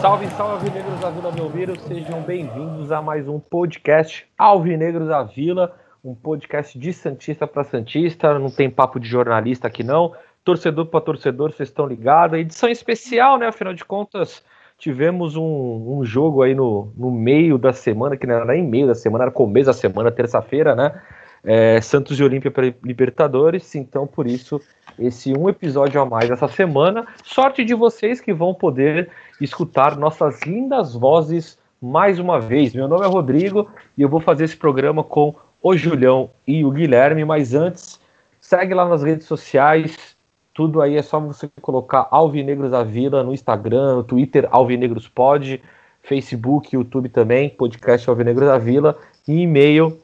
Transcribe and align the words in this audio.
Salve, 0.00 0.26
salve, 0.28 0.66
Alvinegros 0.66 1.00
da 1.00 1.08
Vila 1.08 1.32
Belmiro, 1.32 1.80
sejam 1.80 2.20
bem-vindos 2.20 2.92
a 2.92 3.00
mais 3.00 3.26
um 3.26 3.40
podcast 3.40 4.26
Alvinegros 4.36 5.08
da 5.08 5.22
Vila, 5.22 5.74
um 6.04 6.14
podcast 6.14 6.78
de 6.78 6.92
Santista 6.92 7.46
para 7.46 7.64
Santista, 7.64 8.38
não 8.38 8.50
tem 8.50 8.68
papo 8.68 9.00
de 9.00 9.08
jornalista 9.08 9.66
aqui 9.66 9.82
não, 9.82 10.14
torcedor 10.48 10.86
para 10.86 11.02
torcedor, 11.02 11.52
vocês 11.52 11.68
estão 11.68 11.86
ligados, 11.86 12.38
edição 12.38 12.70
especial, 12.70 13.36
né, 13.36 13.48
afinal 13.48 13.74
de 13.74 13.84
contas, 13.84 14.42
tivemos 14.78 15.36
um, 15.36 15.98
um 15.98 16.02
jogo 16.06 16.42
aí 16.42 16.54
no, 16.54 16.90
no 16.96 17.10
meio 17.10 17.58
da 17.58 17.70
semana, 17.70 18.16
que 18.16 18.26
não 18.26 18.34
era 18.34 18.46
nem 18.46 18.66
meio 18.66 18.86
da 18.86 18.94
semana, 18.94 19.24
era 19.24 19.30
começo 19.30 19.66
da 19.66 19.74
semana, 19.74 20.10
terça-feira, 20.10 20.74
né, 20.74 21.02
é, 21.44 21.78
Santos 21.82 22.18
e 22.18 22.24
Olímpia 22.24 22.50
para 22.50 22.72
Libertadores, 22.82 23.74
então 23.74 24.06
por 24.06 24.26
isso 24.26 24.58
esse 24.98 25.34
um 25.36 25.50
episódio 25.50 26.00
a 26.00 26.06
mais 26.06 26.30
essa 26.30 26.48
semana. 26.48 27.06
Sorte 27.22 27.62
de 27.62 27.74
vocês 27.74 28.18
que 28.18 28.32
vão 28.32 28.54
poder 28.54 29.10
escutar 29.38 29.98
nossas 29.98 30.40
lindas 30.46 30.94
vozes 30.94 31.58
mais 31.80 32.18
uma 32.18 32.40
vez. 32.40 32.74
Meu 32.74 32.88
nome 32.88 33.04
é 33.04 33.08
Rodrigo 33.08 33.70
e 33.98 34.02
eu 34.02 34.08
vou 34.08 34.18
fazer 34.18 34.44
esse 34.44 34.56
programa 34.56 35.04
com 35.04 35.34
o 35.62 35.76
Julião 35.76 36.30
e 36.46 36.64
o 36.64 36.70
Guilherme, 36.70 37.22
mas 37.24 37.54
antes, 37.54 38.00
segue 38.40 38.72
lá 38.72 38.88
nas 38.88 39.02
redes 39.02 39.26
sociais. 39.26 40.17
Tudo 40.58 40.82
aí 40.82 40.96
é 40.96 41.02
só 41.02 41.20
você 41.20 41.48
colocar 41.62 42.08
Alvinegros 42.10 42.72
da 42.72 42.82
Vila 42.82 43.22
no 43.22 43.32
Instagram, 43.32 43.94
no 43.94 44.02
Twitter 44.02 44.48
Alvinegros 44.50 45.06
Pod, 45.06 45.62
Facebook, 46.02 46.74
YouTube 46.74 47.08
também, 47.10 47.48
podcast 47.48 48.10
Alvinegros 48.10 48.48
da 48.48 48.58
Vila 48.58 48.98
e 49.28 49.42
e-mail 49.42 49.96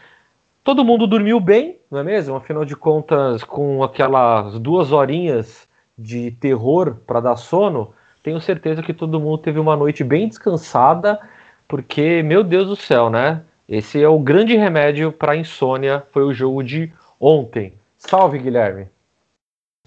Todo 0.64 0.84
mundo 0.84 1.06
dormiu 1.06 1.38
bem, 1.38 1.78
não 1.88 2.00
é 2.00 2.02
mesmo? 2.02 2.34
Afinal 2.34 2.64
de 2.64 2.74
contas, 2.74 3.44
com 3.44 3.84
aquelas 3.84 4.58
duas 4.58 4.90
horinhas 4.90 5.68
de 5.96 6.32
terror 6.32 6.96
para 7.06 7.20
dar 7.20 7.36
sono, 7.36 7.94
tenho 8.24 8.40
certeza 8.40 8.82
que 8.82 8.94
todo 8.94 9.20
mundo 9.20 9.36
teve 9.36 9.60
uma 9.60 9.76
noite 9.76 10.02
bem 10.02 10.26
descansada, 10.26 11.20
porque, 11.68 12.22
meu 12.22 12.42
Deus 12.42 12.66
do 12.66 12.74
céu, 12.74 13.10
né? 13.10 13.42
Esse 13.68 14.02
é 14.02 14.08
o 14.08 14.18
grande 14.18 14.56
remédio 14.56 15.12
para 15.12 15.36
insônia, 15.36 16.02
foi 16.10 16.24
o 16.24 16.32
jogo 16.32 16.64
de 16.64 16.90
ontem. 17.20 17.74
Salve, 17.98 18.38
Guilherme! 18.38 18.88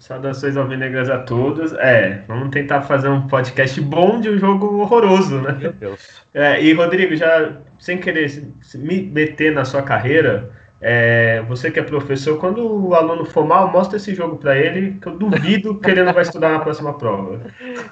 Saudações 0.00 0.56
alvinegras 0.56 1.10
a 1.10 1.18
todos. 1.18 1.72
É, 1.72 2.22
vamos 2.28 2.50
tentar 2.50 2.82
fazer 2.82 3.08
um 3.08 3.26
podcast 3.26 3.80
bom 3.80 4.20
de 4.20 4.30
um 4.30 4.38
jogo 4.38 4.78
horroroso, 4.78 5.40
né? 5.40 5.56
Meu 5.58 5.72
Deus. 5.72 6.22
É, 6.32 6.62
e 6.62 6.72
Rodrigo, 6.72 7.16
já 7.16 7.56
sem 7.80 7.98
querer 7.98 8.30
me 8.76 9.02
meter 9.02 9.52
na 9.52 9.64
sua 9.64 9.82
carreira, 9.82 10.48
é, 10.80 11.42
você 11.42 11.70
que 11.70 11.80
é 11.80 11.82
professor, 11.82 12.38
quando 12.38 12.88
o 12.88 12.94
aluno 12.94 13.24
for 13.24 13.44
mal, 13.44 13.70
mostra 13.70 13.96
esse 13.96 14.14
jogo 14.14 14.36
para 14.36 14.56
ele, 14.56 14.98
que 15.00 15.08
eu 15.08 15.16
duvido 15.16 15.78
que 15.80 15.90
ele 15.90 16.04
não 16.04 16.12
vai 16.12 16.22
estudar 16.22 16.50
na 16.50 16.60
próxima 16.60 16.96
prova. 16.96 17.40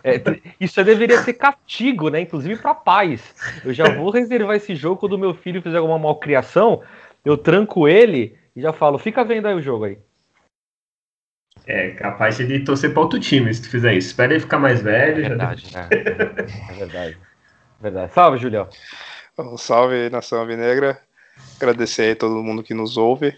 É, 0.04 0.22
isso 0.60 0.82
deveria 0.84 1.18
ser 1.22 1.34
castigo, 1.34 2.08
né? 2.10 2.20
Inclusive 2.20 2.56
para 2.56 2.74
pais. 2.74 3.34
Eu 3.64 3.72
já 3.72 3.88
vou 3.88 4.10
reservar 4.10 4.56
esse 4.56 4.76
jogo 4.76 5.00
quando 5.00 5.18
meu 5.18 5.34
filho 5.34 5.60
fizer 5.60 5.78
alguma 5.78 5.98
malcriação, 5.98 6.82
eu 7.24 7.36
tranco 7.36 7.88
ele 7.88 8.38
e 8.54 8.60
já 8.60 8.72
falo, 8.72 8.98
fica 8.98 9.24
vendo 9.24 9.48
aí 9.48 9.54
o 9.54 9.62
jogo 9.62 9.86
aí. 9.86 9.98
É 11.66 11.90
capaz 11.90 12.36
de 12.36 12.60
torcer 12.60 12.92
para 12.92 13.02
outro 13.02 13.18
time 13.18 13.52
se 13.52 13.62
tu 13.62 13.68
fizer 13.68 13.94
isso. 13.94 14.08
Espera 14.08 14.32
ele 14.32 14.40
ficar 14.40 14.58
mais 14.58 14.80
velho. 14.80 15.24
É 15.24 15.28
verdade, 15.28 15.68
já... 15.68 15.80
é, 15.90 16.70
é 16.70 16.74
verdade. 16.74 17.18
É 17.80 17.82
verdade. 17.82 18.12
Salve, 18.12 18.38
Julião. 18.38 18.68
Um 19.36 19.56
salve, 19.56 20.08
Nação 20.08 20.38
Alvinegra. 20.38 21.05
Agradecer 21.56 22.02
aí 22.02 22.10
a 22.12 22.16
todo 22.16 22.42
mundo 22.42 22.62
que 22.62 22.74
nos 22.74 22.96
ouve. 22.96 23.36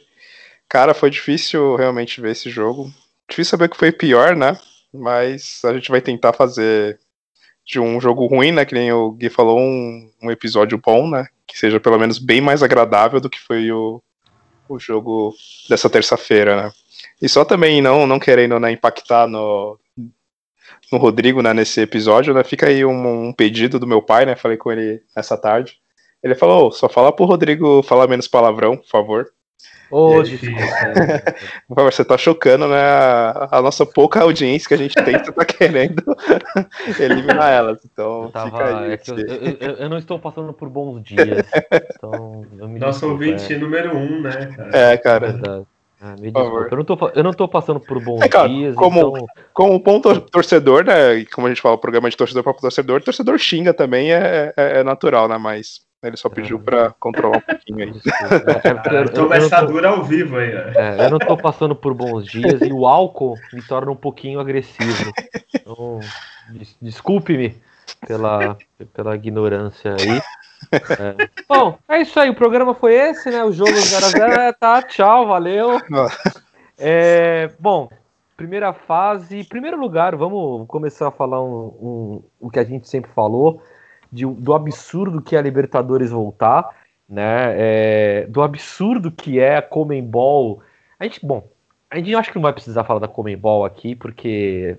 Cara, 0.69 0.93
foi 0.93 1.11
difícil 1.11 1.77
realmente 1.77 2.21
ver 2.21 2.33
esse 2.33 2.51
jogo. 2.51 2.93
Difícil 3.29 3.51
saber 3.51 3.69
que 3.69 3.77
foi 3.77 3.93
pior, 3.93 4.37
né? 4.37 4.59
Mas 4.93 5.63
a 5.65 5.73
gente 5.73 5.91
vai 5.91 6.01
tentar 6.01 6.33
fazer 6.33 6.99
de 7.65 7.79
um 7.79 8.01
jogo 8.01 8.27
ruim, 8.27 8.53
né? 8.53 8.65
Que 8.65 8.75
nem 8.75 8.91
o 8.93 9.13
Gui 9.13 9.29
falou, 9.29 9.59
um, 9.59 10.11
um 10.23 10.31
episódio 10.31 10.79
bom, 10.79 11.09
né? 11.09 11.27
Que 11.47 11.59
seja 11.59 11.79
pelo 11.79 11.99
menos 11.99 12.19
bem 12.19 12.41
mais 12.41 12.63
agradável 12.63 13.21
do 13.21 13.31
que 13.31 13.39
foi 13.39 13.71
o, 13.71 14.03
o 14.69 14.79
jogo 14.79 15.35
dessa 15.69 15.91
terça-feira, 15.91 16.63
né? 16.63 16.73
E 17.21 17.29
só 17.29 17.45
também 17.45 17.83
não, 17.83 18.07
não 18.07 18.19
querendo 18.19 18.59
né, 18.59 18.71
impactar 18.71 19.27
no, 19.27 19.79
no 20.91 20.99
Rodrigo 20.99 21.43
né, 21.43 21.53
nesse 21.53 21.81
episódio, 21.81 22.33
né? 22.33 22.45
Fica 22.45 22.67
aí 22.67 22.85
um, 22.85 23.29
um, 23.29 23.33
pedido 23.33 23.79
do 23.79 23.87
meu 23.87 24.01
pai, 24.01 24.25
né? 24.25 24.37
Falei 24.37 24.57
com 24.57 24.73
ele 24.73 25.03
essa 25.15 25.37
tarde. 25.37 25.79
Ele 26.23 26.35
falou: 26.35 26.69
oh, 26.69 26.71
só 26.73 26.89
fala 26.89 27.13
pro 27.13 27.25
Rodrigo 27.25 27.83
falar 27.83 28.09
menos 28.09 28.29
palavrão, 28.29 28.77
por 28.77 28.89
favor. 28.89 29.27
Ô, 29.91 30.21
oh, 31.69 31.75
Você 31.85 32.05
tá 32.05 32.19
chocando, 32.19 32.69
né? 32.69 32.83
A, 33.51 33.63
nossa 33.63 33.87
pouca 33.87 34.21
audiência 34.21 34.69
que 34.69 34.75
a 34.75 34.79
gente 34.79 34.95
tem, 34.95 35.19
você 35.19 35.33
tá 35.33 35.45
querendo 35.47 36.03
eliminar 37.01 37.53
elas. 37.53 37.81
Então, 37.85 38.25
eu, 38.25 38.31
tava, 38.31 38.81
aí, 38.81 38.93
é 38.93 39.01
eu, 39.09 39.57
eu, 39.61 39.75
eu, 39.77 39.89
não 39.89 39.99
estou 39.99 40.19
passando 40.19 40.53
por 40.53 40.69
bons 40.69 41.03
dias. 41.03 41.47
Então 41.95 42.45
Nosso 42.79 43.09
ouvinte 43.09 43.53
é. 43.53 43.59
número 43.59 43.97
um, 43.97 44.21
né? 44.21 44.47
Cara? 44.55 44.77
É, 44.77 44.97
cara. 44.97 45.41
É. 45.65 45.79
Ah, 46.01 46.15
eu 46.71 46.77
não, 46.77 46.85
tô, 46.85 47.11
eu 47.13 47.25
não 47.25 47.33
tô 47.33 47.49
passando 47.49 47.81
por 47.81 48.01
bons 48.01 48.21
é, 48.23 48.29
cara, 48.29 48.49
dias. 48.49 48.77
Como, 48.77 49.01
então... 49.01 49.27
como 49.53 49.79
bom 49.81 50.01
torcedor, 50.01 50.85
né? 50.85 51.25
Como 51.33 51.49
a 51.49 51.51
gente 51.51 51.61
fala, 51.61 51.75
o 51.75 51.79
programa 51.79 52.09
de 52.09 52.17
torcedor 52.17 52.45
para 52.45 52.53
torcedor, 52.53 53.03
torcedor 53.03 53.37
xinga 53.37 53.75
também, 53.75 54.13
é, 54.13 54.53
é, 54.57 54.79
é 54.79 54.85
natural, 54.85 55.27
né? 55.27 55.37
Mas 55.39 55.88
ele 56.03 56.17
só 56.17 56.29
pediu 56.29 56.59
para 56.59 56.91
controlar 57.01 57.39
um 57.39 57.41
pouquinho 57.41 57.79
aí. 57.79 57.93
É, 58.65 59.05
Toma 59.09 59.37
essa 59.37 59.61
dura 59.63 59.89
ao 59.89 60.05
vivo 60.05 60.37
aí. 60.37 60.53
É, 60.53 61.07
eu 61.07 61.11
não 61.11 61.19
tô 61.19 61.37
passando 61.37 61.75
por 61.75 61.93
bons 61.95 62.27
dias 62.27 62.61
e 62.63 62.73
o 62.73 62.87
álcool 62.87 63.35
me 63.53 63.63
torna 63.63 63.91
um 63.91 63.97
pouquinho 63.97 64.39
agressivo. 64.39 65.13
Então, 65.55 66.01
des 66.51 66.77
desculpe-me 66.81 67.57
pela, 68.07 68.57
pela 68.93 69.15
ignorância 69.17 69.97
aí. 69.99 70.23
É. 70.73 71.29
Bom, 71.49 71.79
é 71.89 72.01
isso 72.03 72.19
aí. 72.19 72.31
O 72.31 72.35
programa 72.35 72.75
foi 72.75 72.95
esse, 72.95 73.31
né? 73.31 73.43
O 73.45 73.53
jogo 73.53 73.71
0x0. 73.71 74.39
É, 74.39 74.53
tá, 74.53 74.83
tchau, 74.83 75.27
valeu. 75.27 75.81
É, 76.79 77.51
bom, 77.59 77.89
primeira 78.37 78.73
fase. 78.73 79.45
Primeiro 79.45 79.79
lugar, 79.79 80.15
vamos 80.15 80.67
começar 80.69 81.09
a 81.09 81.13
falar 81.13 81.43
um, 81.43 81.67
um, 81.81 82.23
o 82.41 82.51
que 82.51 82.59
a 82.61 82.65
gente 82.65 82.89
sempre 82.89 83.11
falou, 83.13 83.61
de, 84.13 84.27
do 84.27 84.55
absurdo 84.55 85.23
que 85.23 85.37
é 85.37 85.39
a 85.39 85.43
Libertadores 85.43 86.11
voltar, 86.11 86.69
né? 87.09 87.55
É, 87.57 88.27
do 88.29 88.43
absurdo 88.43 89.11
que 89.11 89.39
é 89.39 89.57
a 89.57 89.63
Comembol. 89.63 90.63
A 90.99 91.05
gente, 91.05 91.25
bom, 91.25 91.49
a 91.91 91.97
gente 91.97 92.15
acho 92.15 92.31
que 92.31 92.37
não 92.37 92.43
vai 92.43 92.53
precisar 92.53 92.85
falar 92.85 93.01
da 93.01 93.09
Comembol 93.09 93.65
aqui, 93.65 93.95
porque 93.95 94.77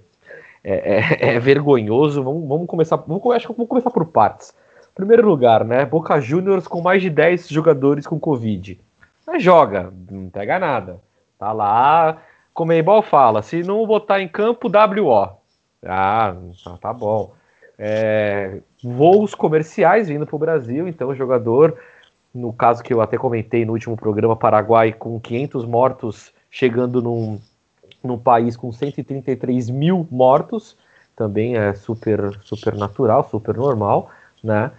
é, 0.64 0.98
é, 0.98 1.36
é 1.36 1.40
vergonhoso. 1.40 2.24
Vamos, 2.24 2.48
vamos 2.48 2.68
começar. 2.68 2.98
Vamos, 2.98 3.26
acho 3.34 3.48
que 3.48 3.54
vamos 3.54 3.70
começar 3.70 3.90
por 3.90 4.06
partes. 4.06 4.54
Primeiro 4.94 5.28
lugar, 5.28 5.64
né? 5.64 5.86
Boca 5.86 6.20
Juniors 6.20 6.68
com 6.68 6.82
mais 6.82 7.02
de 7.02 7.10
10 7.10 7.48
jogadores 7.48 8.06
com 8.06 8.20
Covid. 8.20 8.80
Mas 9.26 9.42
joga, 9.42 9.94
não 10.10 10.30
pega 10.30 10.60
nada. 10.60 11.00
Tá 11.38 11.52
lá. 11.52 12.18
Comembol 12.54 13.02
fala: 13.02 13.42
se 13.42 13.64
não 13.64 13.86
botar 13.88 14.22
em 14.22 14.28
campo, 14.28 14.68
WO. 14.68 15.40
Ah, 15.86 16.36
tá 16.82 16.92
bom. 16.92 17.34
É, 17.80 18.60
voos 18.84 19.34
comerciais 19.34 20.10
vindo 20.10 20.26
para 20.26 20.36
o 20.36 20.40
Brasil, 20.40 20.88
então 20.88 21.10
o 21.10 21.16
jogador, 21.16 21.78
no 22.36 22.52
caso 22.52 22.84
que 22.84 22.94
eu 22.94 23.02
até 23.02 23.18
comentei 23.18 23.64
no 23.64 23.72
último 23.72 23.96
programa, 23.96 24.36
Paraguai 24.36 24.92
com 24.92 25.20
500 25.20 25.64
mortos, 25.64 26.34
chegando 26.52 27.02
num, 27.02 27.40
num 28.04 28.18
país 28.18 28.58
com 28.58 28.72
133 28.72 29.70
mil 29.70 30.06
mortos, 30.12 30.78
também 31.16 31.56
é 31.56 31.74
super, 31.74 32.38
super 32.44 32.76
natural, 32.76 33.28
super 33.30 33.56
normal 33.56 34.12
né? 34.44 34.72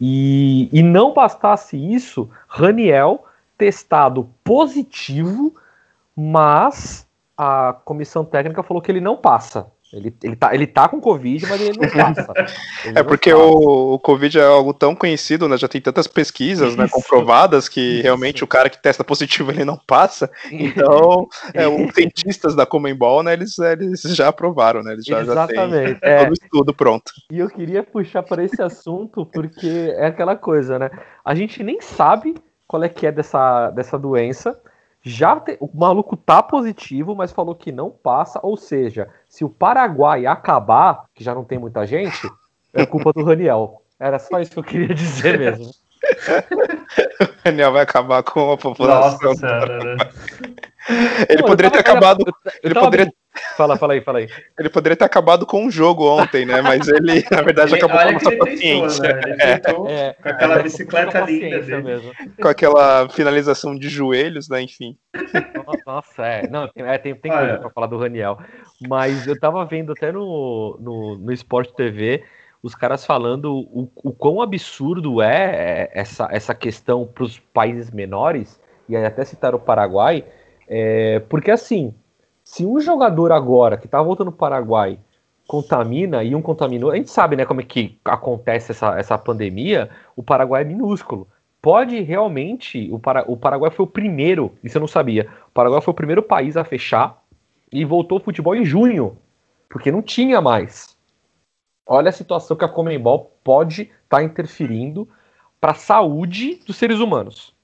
E, 0.00 0.68
e 0.72 0.82
não 0.82 1.12
bastasse 1.12 1.76
isso, 1.76 2.28
Raniel 2.46 3.24
testado 3.56 4.28
positivo, 4.44 5.54
mas 6.14 7.06
a 7.36 7.74
comissão 7.84 8.24
técnica 8.24 8.62
falou 8.62 8.82
que 8.82 8.92
ele 8.92 9.00
não 9.00 9.16
passa. 9.16 9.66
Ele, 9.92 10.14
ele, 10.22 10.36
tá, 10.36 10.54
ele 10.54 10.66
tá 10.66 10.88
com 10.88 11.00
Covid, 11.00 11.46
mas 11.46 11.60
ele 11.60 11.78
não 11.78 11.88
passa. 11.88 12.32
Ele 12.84 12.98
é 12.98 13.02
não 13.02 13.04
porque 13.04 13.30
passa. 13.30 13.42
o, 13.44 13.94
o 13.94 13.98
Covid 13.98 14.38
é 14.38 14.44
algo 14.44 14.74
tão 14.74 14.94
conhecido, 14.94 15.48
né? 15.48 15.56
Já 15.56 15.68
tem 15.68 15.80
tantas 15.80 16.06
pesquisas 16.06 16.76
né, 16.76 16.88
comprovadas 16.88 17.68
que 17.68 17.80
Isso. 17.80 18.02
realmente 18.02 18.42
o 18.42 18.46
cara 18.46 18.68
que 18.68 18.82
testa 18.82 19.04
positivo 19.04 19.50
ele 19.50 19.64
não 19.64 19.78
passa. 19.86 20.30
Então, 20.50 21.28
é, 21.54 21.66
os 21.68 21.94
cientistas 21.94 22.54
da 22.54 22.66
Comembol, 22.66 23.22
né? 23.22 23.32
Eles, 23.32 23.58
eles 23.58 24.02
já 24.02 24.28
aprovaram, 24.28 24.82
né? 24.82 24.92
Eles 24.92 25.04
já, 25.04 25.24
já 25.24 25.46
têm 25.46 25.56
Exatamente. 25.56 25.98
É, 26.02 26.18
todo 26.18 26.30
o 26.30 26.34
estudo 26.34 26.74
pronto. 26.74 27.12
e 27.30 27.38
eu 27.38 27.48
queria 27.48 27.82
puxar 27.82 28.22
para 28.22 28.44
esse 28.44 28.60
assunto 28.60 29.24
porque 29.24 29.94
é 29.96 30.06
aquela 30.06 30.34
coisa, 30.36 30.78
né? 30.78 30.90
A 31.24 31.34
gente 31.34 31.62
nem 31.62 31.80
sabe 31.80 32.34
qual 32.66 32.82
é 32.82 32.88
que 32.88 33.06
é 33.06 33.12
dessa, 33.12 33.70
dessa 33.70 33.98
doença. 33.98 34.58
Já 35.08 35.38
te- 35.38 35.56
o 35.60 35.70
maluco 35.72 36.16
tá 36.16 36.42
positivo, 36.42 37.14
mas 37.14 37.30
falou 37.30 37.54
que 37.54 37.70
não 37.70 37.90
passa. 37.90 38.40
Ou 38.42 38.56
seja, 38.56 39.08
se 39.28 39.44
o 39.44 39.48
Paraguai 39.48 40.26
acabar, 40.26 41.04
que 41.14 41.22
já 41.22 41.32
não 41.32 41.44
tem 41.44 41.58
muita 41.60 41.86
gente, 41.86 42.28
é 42.74 42.84
culpa 42.84 43.12
do 43.12 43.22
Raniel. 43.22 43.82
Era 44.00 44.18
só 44.18 44.40
isso 44.40 44.50
que 44.50 44.58
eu 44.58 44.64
queria 44.64 44.92
dizer 44.92 45.38
mesmo. 45.38 45.70
O 47.20 47.44
Daniel 47.44 47.72
vai 47.72 47.82
acabar 47.82 48.22
com 48.22 48.52
a 48.52 48.56
população. 48.58 49.18
Nossa 49.30 49.66
né? 49.66 49.96
Ele 51.28 51.42
poderia 51.42 51.70
ter 51.70 51.78
acabado. 51.78 52.24
ele 52.62 52.74
poderia- 52.74 53.12
Fala, 53.56 53.76
fala 53.76 53.94
aí, 53.94 54.00
fala 54.00 54.18
aí. 54.18 54.28
Ele 54.58 54.68
poderia 54.68 54.96
ter 54.96 55.04
acabado 55.04 55.46
com 55.46 55.64
um 55.64 55.70
jogo 55.70 56.04
ontem, 56.08 56.44
né? 56.44 56.60
Mas 56.62 56.86
ele, 56.88 57.24
na 57.30 57.42
verdade, 57.42 57.74
Ele- 57.74 57.82
acabou 57.84 57.98
com 58.02 58.08
a 58.08 58.12
nossa 58.12 58.30
tentou, 58.30 58.46
paciência. 58.46 59.02
né? 59.14 59.58
Tentou 59.58 59.88
É, 59.88 60.12
com 60.14 60.28
aquela 60.28 60.54
é, 60.58 60.62
bicicleta 60.62 61.20
linda 61.20 61.60
dele. 61.60 61.82
mesmo. 61.82 62.12
Com 62.40 62.48
aquela 62.48 63.08
finalização 63.08 63.74
de 63.76 63.88
joelhos, 63.88 64.48
né? 64.48 64.62
Enfim. 64.62 64.96
Nossa, 65.86 66.26
é. 66.26 66.48
Não, 66.48 66.68
tem, 66.68 66.84
é, 66.86 66.98
tem, 66.98 67.14
tem 67.14 67.32
Olha. 67.32 67.40
coisa 67.46 67.58
pra 67.60 67.70
falar 67.70 67.86
do 67.86 67.98
Raniel. 67.98 68.38
Mas 68.88 69.26
eu 69.26 69.38
tava 69.38 69.64
vendo 69.64 69.92
até 69.92 70.12
no, 70.12 70.76
no, 70.80 71.18
no 71.18 71.32
Sport 71.32 71.70
TV 71.72 72.22
os 72.62 72.74
caras 72.74 73.04
falando 73.06 73.54
o, 73.54 73.88
o 73.96 74.12
quão 74.12 74.42
absurdo 74.42 75.22
é 75.22 75.88
essa, 75.92 76.28
essa 76.32 76.54
questão 76.54 77.06
para 77.06 77.22
os 77.22 77.38
países 77.38 77.90
menores, 77.92 78.60
e 78.88 78.96
aí 78.96 79.04
até 79.04 79.24
citaram 79.24 79.56
o 79.56 79.60
Paraguai, 79.60 80.24
é, 80.66 81.20
porque 81.28 81.50
assim, 81.50 81.94
se 82.46 82.64
um 82.64 82.78
jogador 82.78 83.32
agora 83.32 83.76
que 83.76 83.88
tá 83.88 84.00
voltando 84.00 84.30
pro 84.30 84.38
Paraguai 84.38 85.00
contamina 85.48 86.22
e 86.22 86.32
um 86.32 86.40
contaminou, 86.40 86.92
a 86.92 86.96
gente 86.96 87.10
sabe 87.10 87.34
né, 87.34 87.44
como 87.44 87.60
é 87.60 87.64
que 87.64 87.98
acontece 88.04 88.70
essa, 88.70 88.96
essa 88.96 89.18
pandemia, 89.18 89.90
o 90.14 90.22
Paraguai 90.22 90.62
é 90.62 90.64
minúsculo. 90.64 91.26
Pode 91.60 92.00
realmente, 92.02 92.88
o, 92.92 93.00
Para, 93.00 93.28
o 93.28 93.36
Paraguai 93.36 93.72
foi 93.72 93.84
o 93.84 93.88
primeiro, 93.88 94.54
isso 94.62 94.78
eu 94.78 94.80
não 94.80 94.86
sabia, 94.86 95.28
o 95.48 95.50
Paraguai 95.50 95.80
foi 95.80 95.90
o 95.90 95.96
primeiro 95.96 96.22
país 96.22 96.56
a 96.56 96.62
fechar 96.62 97.20
e 97.72 97.84
voltou 97.84 98.18
o 98.18 98.22
futebol 98.22 98.54
em 98.54 98.64
junho, 98.64 99.18
porque 99.68 99.90
não 99.90 100.00
tinha 100.00 100.40
mais. 100.40 100.96
Olha 101.84 102.10
a 102.10 102.12
situação 102.12 102.56
que 102.56 102.64
a 102.64 102.68
Comembol 102.68 103.36
pode 103.42 103.90
estar 104.04 104.22
interferindo 104.22 105.08
para 105.60 105.72
a 105.72 105.74
saúde 105.74 106.60
dos 106.64 106.76
seres 106.76 107.00
humanos. 107.00 107.55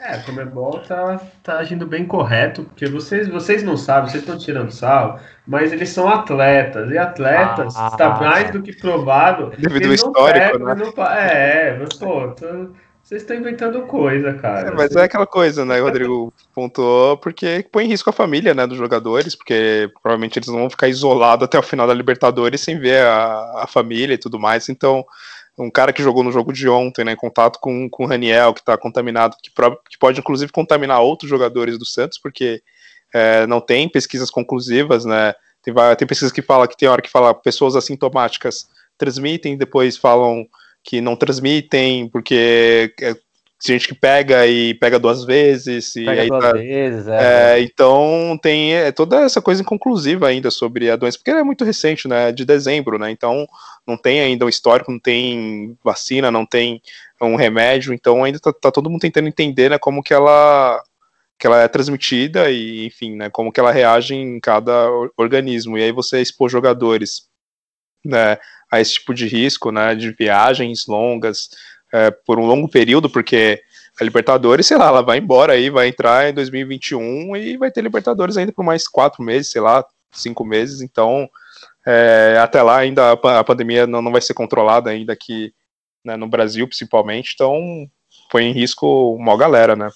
É, 0.00 0.14
a 0.14 0.22
Comebol 0.22 0.78
tá, 0.78 1.20
tá 1.42 1.58
agindo 1.58 1.84
bem 1.84 2.06
correto, 2.06 2.62
porque 2.62 2.86
vocês, 2.86 3.26
vocês 3.26 3.64
não 3.64 3.76
sabem, 3.76 4.08
vocês 4.08 4.22
estão 4.22 4.38
tirando 4.38 4.70
sal, 4.70 5.18
mas 5.44 5.72
eles 5.72 5.88
são 5.88 6.08
atletas, 6.08 6.88
e 6.92 6.96
atletas 6.96 7.74
Ah. 7.76 7.88
está 7.90 8.10
mais 8.10 8.52
do 8.52 8.62
que 8.62 8.72
provado. 8.76 9.50
Devido 9.58 9.82
ao 9.82 9.88
não 9.88 9.94
histórico, 9.94 10.52
pegam, 10.52 10.66
né? 10.66 10.74
não 10.96 11.04
é, 11.04 11.76
mas 11.80 11.94
pô, 11.94 12.28
tô- 12.28 12.70
vocês 13.02 13.22
estão 13.22 13.36
inventando 13.36 13.80
coisa, 13.86 14.34
cara. 14.34 14.68
É, 14.68 14.70
mas 14.70 14.94
é 14.94 15.02
aquela 15.02 15.26
coisa, 15.26 15.64
né? 15.64 15.80
O 15.80 15.84
Rodrigo 15.86 16.32
pontuou, 16.54 17.16
porque 17.16 17.66
põe 17.72 17.86
em 17.86 17.88
risco 17.88 18.10
a 18.10 18.12
família, 18.12 18.54
né, 18.54 18.66
dos 18.68 18.78
jogadores, 18.78 19.34
porque 19.34 19.90
provavelmente 20.00 20.38
eles 20.38 20.48
não 20.48 20.58
vão 20.58 20.70
ficar 20.70 20.86
isolados 20.88 21.44
até 21.44 21.58
o 21.58 21.62
final 21.62 21.86
da 21.88 21.94
Libertadores 21.94 22.60
sem 22.60 22.78
ver 22.78 23.02
a, 23.04 23.62
a 23.62 23.66
família 23.66 24.14
e 24.14 24.18
tudo 24.18 24.38
mais. 24.38 24.68
Então, 24.68 25.04
um 25.58 25.70
cara 25.70 25.92
que 25.92 26.02
jogou 26.02 26.22
no 26.22 26.32
jogo 26.32 26.52
de 26.52 26.68
ontem, 26.68 27.04
né, 27.04 27.12
em 27.12 27.16
contato 27.16 27.58
com, 27.60 27.88
com 27.90 28.04
o 28.04 28.06
Raniel, 28.06 28.54
que 28.54 28.60
está 28.60 28.78
contaminado, 28.78 29.36
que, 29.42 29.50
que 29.50 29.98
pode 29.98 30.20
inclusive 30.20 30.52
contaminar 30.52 31.00
outros 31.00 31.28
jogadores 31.28 31.78
do 31.78 31.84
Santos, 31.84 32.18
porque 32.18 32.62
é, 33.12 33.46
não 33.46 33.60
tem 33.60 33.88
pesquisas 33.88 34.30
conclusivas, 34.30 35.04
né? 35.04 35.34
Tem, 35.62 35.74
tem 35.96 36.06
pesquisas 36.06 36.32
que 36.32 36.42
falam 36.42 36.68
que 36.68 36.76
tem 36.76 36.88
hora 36.88 37.02
que 37.02 37.10
fala 37.10 37.34
pessoas 37.34 37.74
assintomáticas 37.74 38.68
transmitem, 38.96 39.56
depois 39.56 39.96
falam 39.96 40.46
que 40.84 41.00
não 41.00 41.16
transmitem, 41.16 42.08
porque 42.08 42.92
é 43.00 43.14
gente 43.64 43.88
que 43.88 43.94
pega 43.94 44.46
e 44.46 44.74
pega 44.74 44.98
duas 44.98 45.24
vezes, 45.24 45.96
e 45.96 46.04
Pega 46.04 46.22
aí 46.22 46.28
duas 46.28 46.44
tá- 46.44 46.52
vezes, 46.52 47.08
é. 47.08 47.54
é, 47.58 47.60
então 47.60 48.38
tem 48.40 48.74
é, 48.74 48.92
toda 48.92 49.22
essa 49.22 49.42
coisa 49.42 49.62
inconclusiva 49.62 50.28
ainda 50.28 50.50
sobre 50.50 50.88
a 50.90 50.96
doença, 50.96 51.18
porque 51.18 51.30
ela 51.30 51.40
é 51.40 51.44
muito 51.44 51.64
recente, 51.64 52.06
né? 52.06 52.30
De 52.30 52.44
dezembro, 52.44 52.98
né? 52.98 53.10
Então 53.10 53.46
não 53.86 53.96
tem 53.96 54.20
ainda 54.20 54.44
um 54.44 54.48
histórico, 54.48 54.92
não 54.92 54.98
tem 55.00 55.76
vacina, 55.82 56.30
não 56.30 56.46
tem 56.46 56.80
um 57.20 57.34
remédio, 57.34 57.92
então 57.92 58.22
ainda 58.22 58.38
tá, 58.38 58.52
tá 58.52 58.70
todo 58.70 58.88
mundo 58.88 59.00
tentando 59.00 59.26
entender, 59.28 59.70
né, 59.70 59.78
como 59.78 60.02
que 60.02 60.14
ela 60.14 60.80
que 61.36 61.46
ela 61.46 61.62
é 61.62 61.68
transmitida 61.68 62.50
e, 62.50 62.86
enfim, 62.86 63.14
né, 63.16 63.30
como 63.30 63.52
que 63.52 63.60
ela 63.60 63.70
reage 63.72 64.12
em 64.14 64.40
cada 64.40 64.90
or- 64.90 65.12
organismo. 65.16 65.78
E 65.78 65.82
aí 65.84 65.92
você 65.92 66.20
expor 66.20 66.48
jogadores, 66.50 67.28
né, 68.04 68.38
a 68.70 68.80
esse 68.80 68.94
tipo 68.94 69.14
de 69.14 69.26
risco, 69.28 69.70
né, 69.70 69.94
de 69.94 70.10
viagens 70.12 70.86
longas, 70.88 71.48
é, 71.92 72.10
por 72.10 72.38
um 72.38 72.46
longo 72.46 72.68
período, 72.68 73.08
porque 73.08 73.60
a 74.00 74.04
Libertadores, 74.04 74.66
sei 74.66 74.76
lá, 74.76 74.88
ela 74.88 75.02
vai 75.02 75.18
embora 75.18 75.54
aí, 75.54 75.70
vai 75.70 75.88
entrar 75.88 76.28
em 76.30 76.34
2021 76.34 77.36
e 77.36 77.56
vai 77.56 77.70
ter 77.70 77.80
Libertadores 77.82 78.36
ainda 78.36 78.52
por 78.52 78.64
mais 78.64 78.86
quatro 78.86 79.22
meses, 79.22 79.50
sei 79.50 79.60
lá, 79.60 79.84
cinco 80.12 80.44
meses. 80.44 80.80
Então, 80.80 81.28
é, 81.86 82.38
até 82.40 82.62
lá 82.62 82.78
ainda 82.78 83.12
a, 83.12 83.16
pa- 83.16 83.38
a 83.38 83.44
pandemia 83.44 83.86
não, 83.86 84.00
não 84.02 84.12
vai 84.12 84.20
ser 84.20 84.34
controlada 84.34 84.90
ainda 84.90 85.12
aqui 85.12 85.52
né, 86.04 86.16
no 86.16 86.28
Brasil, 86.28 86.66
principalmente. 86.66 87.32
Então, 87.34 87.88
põe 88.30 88.44
em 88.44 88.52
risco 88.52 89.14
uma 89.14 89.36
galera, 89.36 89.74
né? 89.74 89.90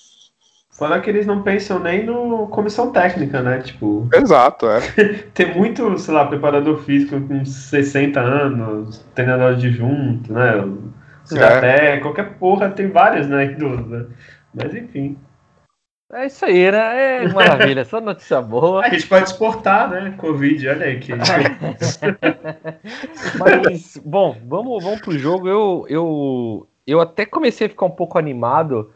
Fora 0.70 1.00
que 1.00 1.10
eles 1.10 1.26
não 1.26 1.42
pensam 1.42 1.78
nem 1.78 2.04
no 2.04 2.48
comissão 2.48 2.90
técnica, 2.90 3.42
né? 3.42 3.60
Tipo, 3.60 4.08
Exato, 4.12 4.66
é. 4.68 4.80
tem 5.34 5.54
muito, 5.54 5.96
sei 5.98 6.14
lá, 6.14 6.24
preparador 6.24 6.78
físico 6.82 7.20
com 7.20 7.44
60 7.44 8.18
anos, 8.18 9.04
treinador 9.14 9.52
adjunto, 9.52 10.32
né? 10.32 10.64
Ciraté, 11.32 11.98
qualquer 12.00 12.34
porra, 12.34 12.70
tem 12.70 12.88
várias, 12.88 13.28
né? 13.28 13.46
né? 13.46 14.06
Mas 14.54 14.74
enfim. 14.74 15.16
É 16.12 16.26
isso 16.26 16.44
aí, 16.44 16.70
né? 16.70 17.24
É 17.24 17.28
maravilha, 17.28 17.86
só 17.86 17.98
notícia 17.98 18.42
boa. 18.42 18.84
A 18.84 18.90
gente 18.90 19.06
pode 19.06 19.24
exportar, 19.24 19.88
né? 19.88 20.14
Covid, 20.18 20.68
olha 20.68 20.86
aí 20.86 21.00
que. 21.00 21.12
Mas, 23.40 23.96
bom, 24.04 24.36
vamos, 24.46 24.84
vamos 24.84 25.00
pro 25.00 25.18
jogo. 25.18 25.48
Eu, 25.48 25.86
eu, 25.88 26.68
eu 26.86 27.00
até 27.00 27.24
comecei 27.24 27.66
a 27.66 27.70
ficar 27.70 27.86
um 27.86 27.90
pouco 27.90 28.18
animado, 28.18 28.92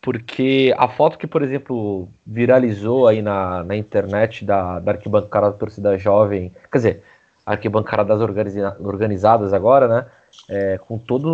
porque 0.00 0.74
a 0.78 0.88
foto 0.88 1.18
que, 1.18 1.26
por 1.26 1.42
exemplo, 1.42 2.08
viralizou 2.26 3.08
aí 3.08 3.20
na, 3.20 3.62
na 3.62 3.76
internet 3.76 4.42
da, 4.42 4.78
da 4.80 4.92
arquibancada 4.92 5.50
da 5.50 5.58
torcida 5.58 5.98
jovem, 5.98 6.50
quer 6.72 6.78
dizer, 6.78 7.02
arquibancada 7.44 8.06
das 8.06 8.22
organiza- 8.22 8.76
organizadas 8.80 9.52
agora, 9.52 9.86
né? 9.86 10.06
É, 10.48 10.76
com 10.78 10.98
todos 10.98 11.30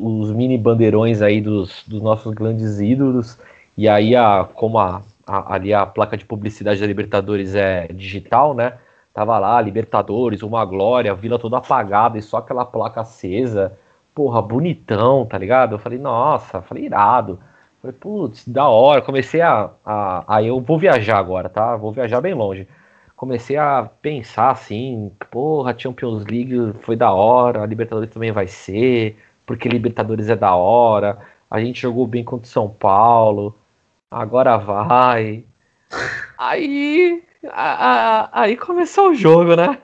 os, 0.00 0.28
os 0.28 0.32
mini 0.36 0.58
bandeirões 0.58 1.22
aí 1.22 1.40
dos, 1.40 1.82
dos 1.86 2.02
nossos 2.02 2.32
grandes 2.34 2.78
ídolos, 2.80 3.38
e 3.76 3.88
aí, 3.88 4.14
a, 4.14 4.44
como 4.54 4.78
a, 4.78 5.02
a- 5.26 5.54
ali 5.54 5.72
a 5.72 5.86
placa 5.86 6.16
de 6.16 6.24
publicidade 6.26 6.78
da 6.80 6.86
Libertadores 6.86 7.54
é 7.54 7.86
digital, 7.88 8.54
né? 8.54 8.74
Tava 9.14 9.38
lá, 9.38 9.60
Libertadores, 9.60 10.42
uma 10.42 10.64
glória, 10.64 11.10
a 11.10 11.14
vila 11.14 11.38
toda 11.38 11.58
apagada 11.58 12.18
e 12.18 12.22
só 12.22 12.36
aquela 12.38 12.64
placa 12.64 13.00
acesa. 13.00 13.72
Porra, 14.14 14.42
bonitão, 14.42 15.24
tá 15.26 15.38
ligado? 15.38 15.74
Eu 15.74 15.78
falei, 15.78 15.98
nossa, 15.98 16.60
falei, 16.62 16.84
irado. 16.84 17.40
Falei, 17.80 17.96
putz, 17.98 18.46
da 18.46 18.68
hora. 18.68 19.00
Comecei 19.02 19.40
a, 19.40 19.70
a. 19.84 20.24
Aí 20.36 20.46
eu 20.48 20.60
vou 20.60 20.78
viajar 20.78 21.18
agora, 21.18 21.48
tá? 21.48 21.76
Vou 21.76 21.92
viajar 21.92 22.20
bem 22.20 22.34
longe. 22.34 22.68
Comecei 23.20 23.58
a 23.58 23.82
pensar 24.00 24.50
assim, 24.52 25.12
porra, 25.30 25.78
Champions 25.78 26.24
League 26.24 26.72
foi 26.80 26.96
da 26.96 27.12
hora, 27.12 27.62
a 27.62 27.66
Libertadores 27.66 28.08
também 28.08 28.32
vai 28.32 28.48
ser, 28.48 29.14
porque 29.44 29.68
Libertadores 29.68 30.30
é 30.30 30.34
da 30.34 30.54
hora, 30.54 31.18
a 31.50 31.60
gente 31.60 31.82
jogou 31.82 32.06
bem 32.06 32.24
contra 32.24 32.46
o 32.46 32.50
São 32.50 32.70
Paulo, 32.70 33.54
agora 34.10 34.56
vai. 34.56 35.44
Aí. 36.38 37.22
a- 37.52 38.22
a- 38.22 38.42
aí 38.42 38.56
começou 38.56 39.10
o 39.10 39.14
jogo, 39.14 39.54
né? 39.54 39.76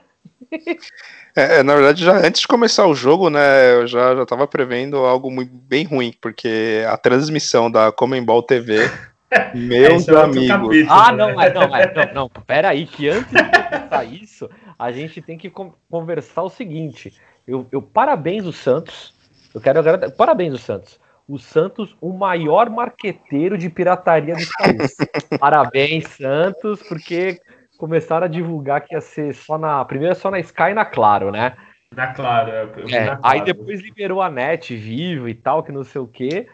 É, 1.35 1.61
na 1.61 1.75
verdade, 1.75 2.03
já 2.03 2.17
antes 2.17 2.41
de 2.41 2.47
começar 2.47 2.87
o 2.87 2.95
jogo, 2.95 3.29
né, 3.29 3.75
eu 3.75 3.85
já, 3.85 4.15
já 4.15 4.25
tava 4.25 4.47
prevendo 4.47 4.97
algo 4.97 5.29
muito, 5.29 5.51
bem 5.53 5.85
ruim, 5.85 6.11
porque 6.19 6.83
a 6.89 6.97
transmissão 6.97 7.69
da 7.69 7.91
Comembol 7.91 8.41
TV, 8.41 8.89
meus 9.53 10.03
Esse 10.03 10.11
é 10.11 10.13
capítulo, 10.47 10.71
Ah, 10.89 11.11
né? 11.11 11.17
não, 11.17 11.35
mas 11.35 11.53
não, 11.53 11.67
mas 11.67 11.93
não, 11.93 12.13
não, 12.13 12.29
pera 12.29 12.69
aí, 12.69 12.85
que 12.85 13.09
antes 13.09 13.29
de 13.29 13.37
começar 13.43 14.03
isso, 14.05 14.49
a 14.77 14.91
gente 14.91 15.21
tem 15.21 15.37
que 15.37 15.49
con- 15.49 15.73
conversar 15.89 16.43
o 16.43 16.49
seguinte. 16.49 17.13
Eu, 17.47 17.67
eu 17.71 17.81
parabéns 17.81 18.45
o 18.45 18.53
Santos. 18.53 19.13
Eu 19.53 19.61
quero 19.61 19.79
agradecer. 19.79 20.15
Parabéns 20.15 20.53
o 20.53 20.57
Santos. 20.57 20.99
O 21.27 21.37
Santos, 21.37 21.95
o 21.99 22.13
maior 22.13 22.69
marqueteiro 22.69 23.57
de 23.57 23.69
pirataria 23.69 24.35
do 24.35 24.45
país. 24.57 24.95
parabéns, 25.39 26.07
Santos, 26.07 26.81
porque 26.83 27.39
começaram 27.77 28.25
a 28.25 28.29
divulgar 28.29 28.81
que 28.81 28.95
ia 28.95 29.01
ser 29.01 29.33
só 29.33 29.57
na. 29.57 29.83
Primeiro 29.83 30.15
só 30.15 30.31
na 30.31 30.39
Sky 30.39 30.71
e 30.71 30.73
na 30.73 30.85
Claro, 30.85 31.31
né? 31.31 31.53
Na 31.93 32.07
Claro, 32.07 32.51
é, 32.51 32.61
é, 32.61 32.65
na 33.05 33.17
claro. 33.17 33.19
Aí 33.23 33.43
depois 33.43 33.81
liberou 33.81 34.21
a 34.21 34.29
net 34.29 34.75
vivo 34.75 35.27
e 35.27 35.33
tal, 35.33 35.63
que 35.63 35.71
não 35.71 35.83
sei 35.83 36.01
o 36.01 36.07
quê. 36.07 36.47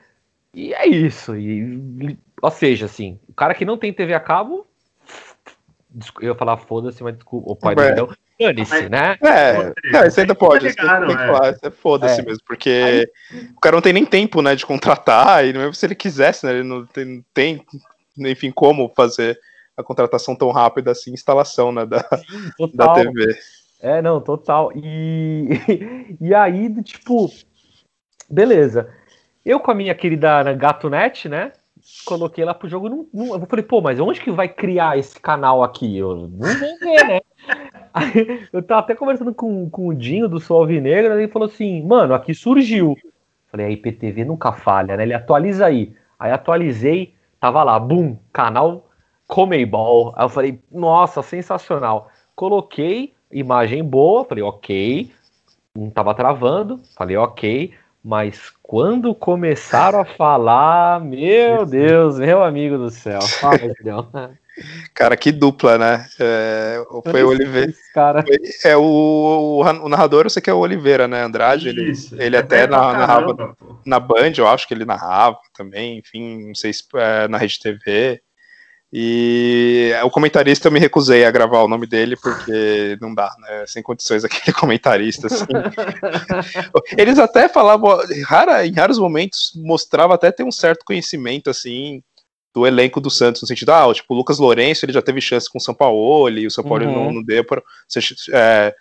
E 0.54 0.74
é 0.74 0.88
isso. 0.88 1.36
E, 1.36 2.18
ou 2.44 2.52
seja, 2.52 2.88
assim, 2.88 3.18
o 3.26 3.34
cara 3.34 3.56
que 3.56 3.64
não 3.64 3.78
tem 3.78 3.94
TV 3.94 4.14
a 4.14 4.20
cabo. 4.20 4.68
Eu 6.20 6.34
ia 6.34 6.36
falar 6.36 6.58
foda-se, 6.58 7.02
mas 7.02 7.16
desculpa, 7.16 7.52
o 7.52 7.56
pai 7.56 7.74
é. 7.78 7.94
do 7.94 8.14
Dane-se, 8.38 8.90
né? 8.90 9.16
É, 9.24 9.96
é, 9.96 10.08
isso 10.08 10.20
ainda 10.20 10.36
pode. 10.36 10.68
Ligaram, 10.68 11.08
é. 11.10 11.56
é 11.62 11.70
foda-se 11.70 12.20
é. 12.20 12.26
mesmo, 12.26 12.44
porque 12.46 13.08
Aí... 13.32 13.48
o 13.56 13.62
cara 13.62 13.78
não 13.78 13.82
tem 13.82 13.94
nem 13.94 14.06
tempo, 14.06 14.42
né, 14.42 14.56
de 14.56 14.66
contratar, 14.66 15.46
e 15.46 15.54
mesmo 15.54 15.74
se 15.74 15.86
ele 15.86 15.96
quisesse, 15.96 16.46
né, 16.46 16.52
ele 16.52 16.64
não 16.64 16.86
tem, 16.86 17.24
tem 17.34 17.66
enfim, 18.18 18.52
como 18.52 18.92
fazer 18.94 19.40
a 19.78 19.84
contratação 19.84 20.36
tão 20.36 20.52
rápida 20.52 20.92
assim, 20.92 21.14
instalação, 21.14 21.72
né, 21.72 21.86
da, 21.86 22.00
Sim, 22.58 22.72
da 22.74 22.94
TV. 22.94 23.38
É, 23.80 24.02
não, 24.02 24.20
total. 24.20 24.70
E, 24.76 25.48
e 26.20 26.36
aí, 26.36 26.84
tipo, 26.84 27.32
beleza. 28.30 28.90
Eu 29.46 29.62
com 29.62 29.72
a 29.72 29.76
minha 29.76 29.96
querida 29.96 30.52
GatoNet, 30.54 31.30
né, 31.30 31.54
coloquei 32.06 32.44
lá 32.44 32.54
pro 32.54 32.68
jogo. 32.68 32.90
Não, 32.90 33.08
não, 33.14 33.34
eu 33.36 33.46
falei, 33.46 33.64
pô, 33.64 33.82
mas 33.82 34.00
onde 34.00 34.22
que 34.22 34.32
vai 34.32 34.48
criar 34.48 34.98
esse 34.98 35.20
canal 35.20 35.64
aqui? 35.64 35.98
Eu 35.98 36.16
não 36.16 36.30
vou 36.30 36.80
ver, 36.80 37.08
né? 37.08 37.20
Aí, 37.94 38.48
eu 38.52 38.64
tava 38.64 38.82
até 38.82 38.96
conversando 38.96 39.34
com, 39.34 39.70
com 39.70 39.88
o 39.88 39.94
Dinho 39.94 40.28
do 40.28 40.40
Sol 40.40 40.62
Alvinegra, 40.62 41.14
ele 41.14 41.32
falou 41.32 41.48
assim, 41.48 41.86
mano, 41.86 42.16
aqui 42.16 42.34
surgiu. 42.34 42.98
Falei, 43.52 43.68
a 43.68 43.70
IPTV 43.70 44.26
nunca 44.26 44.52
falha, 44.52 44.98
né? 44.98 45.04
Ele 45.04 45.14
atualiza 45.14 45.68
aí. 45.68 45.94
Aí 46.18 46.32
atualizei, 46.32 47.14
tava 47.40 47.64
lá, 47.64 47.78
bum, 47.78 48.18
canal 48.32 48.90
Comebol. 49.28 50.14
Aí 50.16 50.26
eu 50.26 50.30
falei, 50.30 50.60
nossa, 50.72 51.22
sensacional. 51.22 52.10
Coloquei, 52.36 53.14
imagem 53.32 53.84
boa, 53.84 54.26
falei, 54.26 54.44
ok. 54.44 55.12
Não 55.76 55.90
tava 55.92 56.16
travando, 56.16 56.80
falei, 56.96 57.16
ok. 57.16 57.74
Mas 58.04 58.52
quando 58.62 59.16
começaram 59.16 60.00
a 60.00 60.06
falar, 60.06 61.00
meu 61.00 61.66
Deus, 61.66 62.20
meu 62.20 62.44
amigo 62.44 62.78
do 62.78 62.90
céu. 62.90 63.22
Fala, 63.40 63.58
Cara, 64.94 65.18
que 65.18 65.32
dupla, 65.32 65.78
né? 65.78 66.06
É, 66.20 66.84
foi 67.10 67.24
o 67.24 67.30
Oliveira. 67.30 67.74
Cara. 67.94 68.24
É 68.64 68.76
o, 68.78 69.62
o, 69.62 69.90
narrador, 69.90 70.26
eu 70.26 70.30
sei 70.30 70.42
que 70.42 70.50
é 70.50 70.54
o 70.54 70.60
Oliveira, 70.60 71.08
né? 71.08 71.24
Andrade. 71.24 71.70
Isso, 71.90 72.14
ele, 72.16 72.26
ele 72.26 72.36
é 72.36 72.40
até 72.40 72.68
na, 72.68 72.94
narrava 72.94 73.56
na 73.86 74.00
Band, 74.00 74.34
eu 74.38 74.48
acho 74.48 74.68
que 74.68 74.74
ele 74.74 74.86
narrava 74.86 75.40
também, 75.54 75.98
enfim, 75.98 76.48
não 76.48 76.56
sei 76.56 76.72
se 76.72 76.84
é, 76.96 77.28
na 77.28 77.38
Rede 77.38 77.60
TV. 77.60 78.22
E 78.96 79.92
o 80.04 80.10
comentarista 80.12 80.68
eu 80.68 80.72
me 80.72 80.80
recusei 80.80 81.26
a 81.26 81.32
gravar 81.32 81.64
o 81.64 81.68
nome 81.68 81.88
dele 81.88 82.16
porque 82.16 82.96
não 83.02 83.12
dá, 83.16 83.34
né? 83.40 83.66
Sem 83.66 83.82
condições 83.82 84.24
aquele 84.24 84.54
comentarista. 84.54 85.26
Assim. 85.26 85.46
Eles 86.96 87.18
até 87.18 87.50
falavam, 87.50 87.98
rara, 88.28 88.68
em 88.68 88.72
raros 88.72 89.00
momentos, 89.00 89.52
mostrava 89.56 90.14
até 90.14 90.32
ter 90.32 90.44
um 90.44 90.52
certo 90.52 90.86
conhecimento 90.86 91.50
assim 91.50 92.04
do 92.54 92.68
elenco 92.68 93.02
do 93.02 93.10
Santos, 93.10 93.42
no 93.42 93.48
sentido, 93.48 93.72
ah, 93.72 93.92
tipo, 93.92 94.14
o 94.14 94.18
Lucas 94.18 94.38
Lourenço 94.38 94.86
ele 94.86 94.94
já 94.94 95.02
teve 95.02 95.20
chance 95.20 95.50
com 95.50 95.58
o 95.58 95.62
São 95.62 95.74
Paulo, 95.74 96.30
e 96.30 96.46
o 96.46 96.52
São 96.52 96.64
Paulo 96.64 96.86
uhum. 96.86 96.94
não, 96.94 97.14
não 97.14 97.24
deu 97.24 97.44
pra, 97.44 97.64
é, 98.32 98.76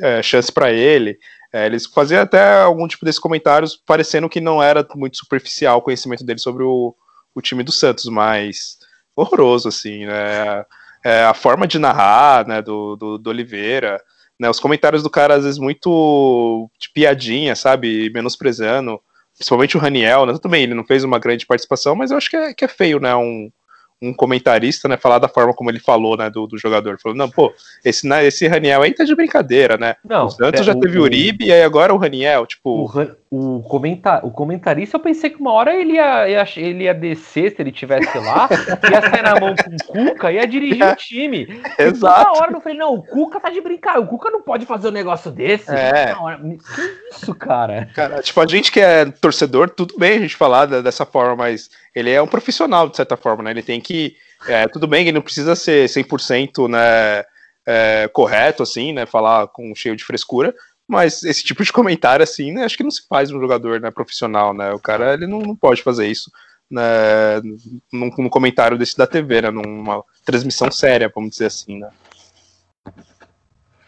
é, 0.00 0.22
chance 0.22 0.52
para 0.52 0.70
ele. 0.70 1.18
É, 1.52 1.66
eles 1.66 1.84
faziam 1.86 2.22
até 2.22 2.60
algum 2.60 2.86
tipo 2.86 3.04
desses 3.04 3.18
comentários 3.18 3.76
parecendo 3.76 4.28
que 4.28 4.40
não 4.40 4.62
era 4.62 4.86
muito 4.94 5.16
superficial 5.16 5.78
o 5.78 5.82
conhecimento 5.82 6.24
dele 6.24 6.38
sobre 6.38 6.62
o, 6.62 6.94
o 7.34 7.42
time 7.42 7.64
do 7.64 7.72
Santos, 7.72 8.04
mas 8.04 8.78
horroroso, 9.22 9.68
assim, 9.68 10.06
né? 10.06 10.64
É, 11.04 11.24
a 11.24 11.34
forma 11.34 11.66
de 11.66 11.78
narrar, 11.78 12.46
né, 12.46 12.60
do, 12.60 12.96
do, 12.96 13.18
do, 13.18 13.30
Oliveira, 13.30 14.02
né, 14.38 14.50
os 14.50 14.58
comentários 14.58 15.02
do 15.02 15.08
cara 15.08 15.34
às 15.34 15.44
vezes 15.44 15.58
muito 15.58 16.68
de 16.78 16.90
piadinha, 16.90 17.54
sabe, 17.54 18.10
menosprezando, 18.12 19.00
principalmente 19.34 19.76
o 19.76 19.80
Raniel, 19.80 20.26
né, 20.26 20.36
também 20.42 20.64
ele 20.64 20.74
não 20.74 20.84
fez 20.84 21.04
uma 21.04 21.18
grande 21.18 21.46
participação, 21.46 21.94
mas 21.94 22.10
eu 22.10 22.16
acho 22.16 22.28
que 22.28 22.36
é, 22.36 22.52
que 22.52 22.64
é 22.64 22.68
feio, 22.68 22.98
né, 22.98 23.14
um, 23.14 23.48
um 24.00 24.12
comentarista, 24.12 24.88
né, 24.88 24.96
falar 24.96 25.18
da 25.18 25.28
forma 25.28 25.52
como 25.52 25.70
ele 25.70 25.80
falou, 25.80 26.16
né, 26.16 26.30
do, 26.30 26.46
do 26.46 26.56
jogador. 26.56 26.98
Falou, 27.00 27.16
não, 27.16 27.28
pô, 27.28 27.52
esse, 27.84 28.06
né, 28.06 28.24
esse 28.26 28.46
Raniel 28.46 28.82
aí 28.82 28.94
tá 28.94 29.04
de 29.04 29.14
brincadeira, 29.14 29.76
né? 29.76 29.96
Não, 30.04 30.26
o 30.26 30.30
Santos 30.30 30.60
é, 30.60 30.64
já 30.64 30.72
o, 30.72 30.80
teve 30.80 30.98
o 30.98 31.02
Uribe 31.02 31.46
e 31.46 31.52
aí 31.52 31.62
agora 31.62 31.92
o 31.92 31.96
Raniel, 31.96 32.46
tipo... 32.46 32.90
O, 33.27 33.27
o, 33.30 33.62
comentar, 33.62 34.24
o 34.24 34.30
comentarista, 34.30 34.96
eu 34.96 35.00
pensei 35.00 35.28
que 35.28 35.40
uma 35.40 35.52
hora 35.52 35.74
ele 35.74 35.94
ia, 35.94 36.28
ia, 36.28 36.44
ele 36.56 36.84
ia 36.84 36.94
descer, 36.94 37.54
se 37.54 37.60
ele 37.60 37.70
tivesse 37.70 38.16
lá, 38.18 38.48
ia 38.90 39.10
sair 39.10 39.22
na 39.22 39.38
mão 39.38 39.54
com 39.54 40.02
o 40.02 40.06
Cuca, 40.06 40.32
ia 40.32 40.46
dirigir 40.46 40.86
o 40.86 40.96
time. 40.96 41.60
Exato. 41.78 42.24
Na 42.24 42.32
hora 42.32 42.52
eu 42.52 42.60
falei, 42.60 42.78
não, 42.78 42.94
o 42.94 43.02
Cuca 43.02 43.38
tá 43.38 43.50
de 43.50 43.60
brincadeira, 43.60 44.04
o 44.04 44.08
Cuca 44.08 44.30
não 44.30 44.40
pode 44.40 44.64
fazer 44.64 44.88
um 44.88 44.92
negócio 44.92 45.30
desse. 45.30 45.70
É. 45.70 46.14
Hora, 46.18 46.38
que 46.38 47.14
isso, 47.14 47.34
cara? 47.34 47.90
Cara, 47.94 48.22
tipo, 48.22 48.40
a 48.40 48.46
gente 48.46 48.72
que 48.72 48.80
é 48.80 49.04
torcedor, 49.04 49.68
tudo 49.70 49.98
bem 49.98 50.16
a 50.16 50.20
gente 50.20 50.36
falar 50.36 50.64
dessa 50.66 51.04
forma, 51.04 51.36
mas 51.36 51.70
ele 51.94 52.10
é 52.10 52.22
um 52.22 52.26
profissional, 52.26 52.88
de 52.88 52.96
certa 52.96 53.16
forma, 53.16 53.42
né? 53.42 53.50
Ele 53.50 53.62
tem 53.62 53.80
que. 53.80 54.16
É, 54.46 54.68
tudo 54.68 54.86
bem 54.86 55.02
que 55.02 55.10
ele 55.10 55.16
não 55.16 55.22
precisa 55.22 55.56
ser 55.56 55.86
100% 55.86 56.68
né, 56.68 57.24
é, 57.66 58.08
correto, 58.08 58.62
assim, 58.62 58.92
né? 58.92 59.04
Falar 59.04 59.48
com 59.48 59.74
cheio 59.74 59.96
de 59.96 60.04
frescura, 60.04 60.54
mas 60.88 61.22
esse 61.22 61.44
tipo 61.44 61.62
de 61.62 61.72
comentário, 61.72 62.22
assim, 62.22 62.50
né, 62.50 62.64
acho 62.64 62.76
que 62.76 62.82
não 62.82 62.90
se 62.90 63.06
faz 63.06 63.30
um 63.30 63.38
jogador 63.38 63.78
né, 63.78 63.90
profissional, 63.90 64.54
né? 64.54 64.72
O 64.72 64.78
cara 64.78 65.12
ele 65.12 65.26
não, 65.26 65.40
não 65.40 65.54
pode 65.54 65.82
fazer 65.82 66.06
isso 66.06 66.30
né, 66.70 67.40
num, 67.92 68.10
num 68.16 68.28
comentário 68.28 68.78
desse 68.78 68.96
da 68.96 69.06
TV, 69.06 69.42
né? 69.42 69.50
Numa 69.50 70.02
transmissão 70.24 70.70
séria, 70.70 71.12
vamos 71.14 71.30
dizer 71.30 71.46
assim, 71.46 71.78
né? 71.78 71.90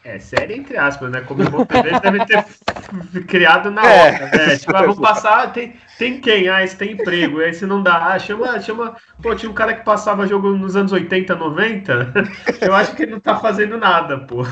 É, 0.03 0.19
série 0.19 0.55
entre 0.55 0.79
aspas, 0.79 1.11
né? 1.11 1.21
Como 1.21 1.43
o 1.43 1.67
TV 1.67 2.01
deve 2.01 2.25
ter 2.25 2.45
criado 3.29 3.71
na 3.71 3.85
é. 3.85 4.03
hora, 4.03 4.31
né? 4.31 4.57
Tipo, 4.57 4.77
ah, 4.77 4.81
vamos 4.81 4.99
passar, 5.01 5.53
tem, 5.53 5.75
tem 5.99 6.19
quem? 6.19 6.49
Ah, 6.49 6.65
esse 6.65 6.75
tem 6.75 6.93
emprego. 6.93 7.41
Aí 7.41 7.53
se 7.53 7.67
não 7.67 7.83
dá, 7.83 8.07
ah, 8.07 8.19
chama, 8.19 8.59
chama. 8.61 8.97
Pô, 9.23 9.35
tinha 9.35 9.51
um 9.51 9.55
cara 9.55 9.75
que 9.75 9.85
passava 9.85 10.27
jogo 10.27 10.51
nos 10.51 10.75
anos 10.75 10.91
80, 10.91 11.37
90. 11.37 12.13
Eu 12.63 12.75
acho 12.75 12.97
que 12.97 13.03
ele 13.03 13.13
não 13.13 13.21
tá 13.21 13.37
fazendo 13.37 13.77
nada, 13.77 14.19
pô. 14.19 14.43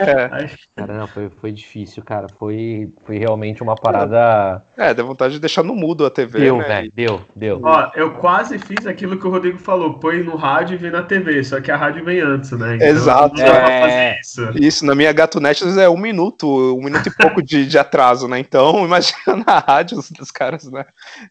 É. 0.00 0.50
Cara, 0.74 0.98
não, 0.98 1.06
foi, 1.06 1.30
foi 1.40 1.52
difícil, 1.52 2.02
cara. 2.02 2.26
Foi, 2.36 2.92
foi 3.06 3.16
realmente 3.16 3.62
uma 3.62 3.76
parada. 3.76 4.64
É, 4.76 4.92
deu 4.92 5.06
vontade 5.06 5.34
de 5.34 5.40
deixar 5.40 5.62
no 5.62 5.76
mudo 5.76 6.04
a 6.04 6.10
TV. 6.10 6.40
Deu, 6.40 6.58
né? 6.58 6.64
velho, 6.64 6.92
deu, 6.92 7.20
deu. 7.36 7.60
Ó, 7.62 7.92
eu 7.94 8.14
quase 8.14 8.58
fiz 8.58 8.84
aquilo 8.88 9.16
que 9.16 9.26
o 9.26 9.30
Rodrigo 9.30 9.58
falou: 9.58 9.94
põe 10.00 10.24
no 10.24 10.34
rádio 10.34 10.74
e 10.74 10.78
vê 10.78 10.90
na 10.90 11.02
TV, 11.02 11.44
só 11.44 11.60
que 11.60 11.70
a 11.70 11.76
rádio 11.76 12.04
vem 12.04 12.18
antes, 12.20 12.50
né? 12.50 12.74
Então, 12.74 12.88
Exato. 12.88 13.36
Não 13.36 13.44
dá 13.44 13.52
é... 13.52 13.60
pra 13.60 13.80
fazer 13.80 14.20
isso. 14.20 14.63
Isso, 14.66 14.86
na 14.86 14.94
minha 14.94 15.12
Gatunete 15.12 15.62
é 15.78 15.90
um 15.90 15.96
minuto, 15.96 16.46
um 16.74 16.82
minuto 16.82 17.06
e 17.06 17.14
pouco 17.14 17.42
de, 17.42 17.66
de 17.66 17.78
atraso, 17.78 18.26
né? 18.26 18.38
Então, 18.38 18.82
imagina 18.86 19.36
na 19.46 19.58
rádio 19.58 19.98
dos 20.16 20.30
caras, 20.30 20.64
né? 20.64 20.86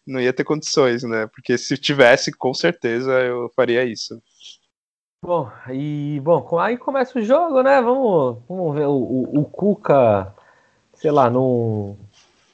Não 0.06 0.20
ia 0.20 0.32
ter 0.32 0.44
condições, 0.44 1.02
né? 1.02 1.26
Porque 1.26 1.58
se 1.58 1.76
tivesse, 1.76 2.30
com 2.30 2.54
certeza 2.54 3.10
eu 3.12 3.50
faria 3.56 3.84
isso. 3.84 4.22
Bom, 5.24 5.50
e 5.72 6.20
bom, 6.22 6.58
aí 6.60 6.76
começa 6.76 7.18
o 7.18 7.22
jogo, 7.22 7.60
né? 7.62 7.82
Vamos, 7.82 8.38
vamos 8.48 8.74
ver. 8.74 8.86
O, 8.86 8.92
o, 8.92 9.40
o 9.40 9.44
Cuca, 9.44 10.32
sei 10.94 11.10
lá, 11.10 11.28
não, 11.28 11.96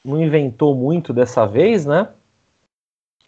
não 0.02 0.22
inventou 0.22 0.74
muito 0.74 1.12
dessa 1.12 1.46
vez, 1.46 1.84
né? 1.84 2.08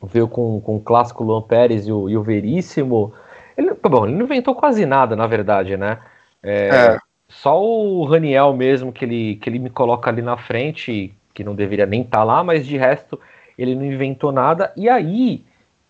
Veio 0.02 0.26
com, 0.26 0.58
com 0.60 0.76
o 0.76 0.80
clássico 0.80 1.22
Luan 1.22 1.42
Pérez 1.42 1.86
e 1.86 1.92
o, 1.92 2.08
e 2.08 2.16
o 2.16 2.22
Veríssimo. 2.22 3.12
Ele, 3.58 3.74
bom, 3.74 4.06
ele 4.06 4.16
não 4.16 4.24
inventou 4.24 4.54
quase 4.54 4.86
nada, 4.86 5.14
na 5.14 5.26
verdade, 5.26 5.76
né? 5.76 6.00
É, 6.42 6.68
é. 6.68 7.11
Só 7.32 7.60
o 7.62 8.04
Raniel 8.04 8.52
mesmo 8.52 8.92
que 8.92 9.04
ele, 9.04 9.36
que 9.36 9.48
ele 9.48 9.58
me 9.58 9.70
coloca 9.70 10.10
ali 10.10 10.20
na 10.20 10.36
frente, 10.36 11.12
que 11.32 11.42
não 11.42 11.54
deveria 11.54 11.86
nem 11.86 12.02
estar 12.02 12.18
tá 12.18 12.24
lá, 12.24 12.44
mas 12.44 12.66
de 12.66 12.76
resto 12.76 13.18
ele 13.58 13.74
não 13.74 13.84
inventou 13.84 14.30
nada. 14.30 14.72
E 14.76 14.88
aí, 14.88 15.42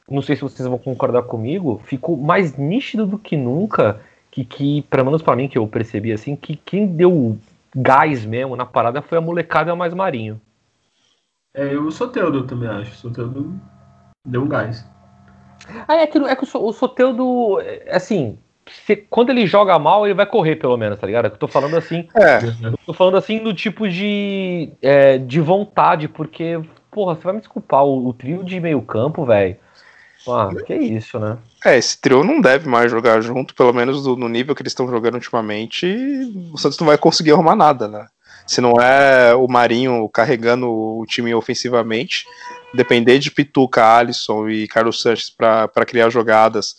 não 0.08 0.22
sei 0.22 0.36
se 0.36 0.42
vocês 0.42 0.68
vão 0.68 0.78
concordar 0.78 1.22
comigo, 1.24 1.80
ficou 1.84 2.16
mais 2.16 2.56
nítido 2.56 3.06
do 3.06 3.18
que 3.18 3.36
nunca 3.36 4.00
que, 4.30 4.44
que 4.44 4.82
pelo 4.82 5.04
menos 5.04 5.20
para 5.20 5.36
mim, 5.36 5.48
que 5.48 5.58
eu 5.58 5.66
percebi 5.66 6.12
assim, 6.12 6.36
que 6.36 6.56
quem 6.56 6.86
deu 6.86 7.38
gás 7.74 8.24
mesmo 8.24 8.56
na 8.56 8.64
parada 8.64 9.02
foi 9.02 9.18
a 9.18 9.20
molecada 9.20 9.74
mais 9.74 9.92
Marinho. 9.92 10.40
É, 11.54 11.74
eu 11.74 11.86
o 11.86 11.92
Soteudo 11.92 12.46
também 12.46 12.68
acho. 12.68 12.92
O 12.92 12.96
Soteudo 12.96 13.60
deu 14.26 14.42
um 14.42 14.48
gás. 14.48 14.88
Ah, 15.86 15.96
é 15.96 16.06
que, 16.06 16.18
é 16.18 16.36
que 16.36 16.44
o 16.44 16.72
Soteudo, 16.72 17.60
é, 17.60 17.94
assim, 17.94 18.38
se, 18.86 18.96
quando 18.96 19.30
ele 19.30 19.46
joga 19.46 19.78
mal, 19.78 20.06
ele 20.06 20.14
vai 20.14 20.26
correr, 20.26 20.56
pelo 20.56 20.76
menos, 20.76 20.98
tá 20.98 21.06
ligado? 21.06 21.26
Eu 21.26 21.30
tô 21.32 21.48
falando 21.48 21.76
assim. 21.76 22.08
É. 22.14 22.38
Eu 22.62 22.78
tô 22.86 22.92
falando 22.92 23.16
assim 23.16 23.38
do 23.42 23.52
tipo 23.52 23.88
de, 23.88 24.70
é, 24.80 25.18
de 25.18 25.40
vontade, 25.40 26.08
porque, 26.08 26.60
porra, 26.90 27.14
você 27.14 27.22
vai 27.22 27.34
me 27.34 27.40
desculpar, 27.40 27.84
o, 27.84 28.08
o 28.08 28.12
trio 28.12 28.44
de 28.44 28.58
meio 28.60 28.80
campo, 28.82 29.24
velho. 29.24 29.56
Ah, 30.28 30.50
que 30.64 30.74
isso, 30.74 31.18
né? 31.18 31.36
É, 31.64 31.76
esse 31.76 32.00
trio 32.00 32.22
não 32.22 32.40
deve 32.40 32.68
mais 32.68 32.90
jogar 32.90 33.20
junto, 33.20 33.54
pelo 33.54 33.72
menos 33.72 34.06
no 34.06 34.28
nível 34.28 34.54
que 34.54 34.62
eles 34.62 34.70
estão 34.70 34.88
jogando 34.88 35.14
ultimamente. 35.14 35.86
O 36.52 36.58
Santos 36.58 36.78
não 36.78 36.86
vai 36.86 36.96
conseguir 36.96 37.32
arrumar 37.32 37.56
nada, 37.56 37.88
né? 37.88 38.06
Se 38.46 38.60
não 38.60 38.74
é 38.80 39.34
o 39.34 39.48
Marinho 39.48 40.08
carregando 40.08 40.68
o 40.70 41.04
time 41.06 41.34
ofensivamente, 41.34 42.24
depender 42.74 43.18
de 43.18 43.30
Pituca, 43.30 43.84
Alisson 43.84 44.48
e 44.48 44.68
Carlos 44.68 45.00
Sanches 45.00 45.30
para 45.30 45.86
criar 45.86 46.08
jogadas 46.08 46.76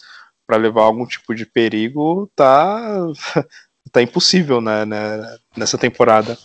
para 0.54 0.62
levar 0.62 0.84
algum 0.84 1.04
tipo 1.04 1.34
de 1.34 1.48
perigo, 1.48 2.30
tá, 2.36 3.08
tá 3.92 4.04
impossível 4.04 4.62
né, 4.62 4.86
né, 4.86 5.36
nessa 5.58 5.80
temporada. 5.80 6.38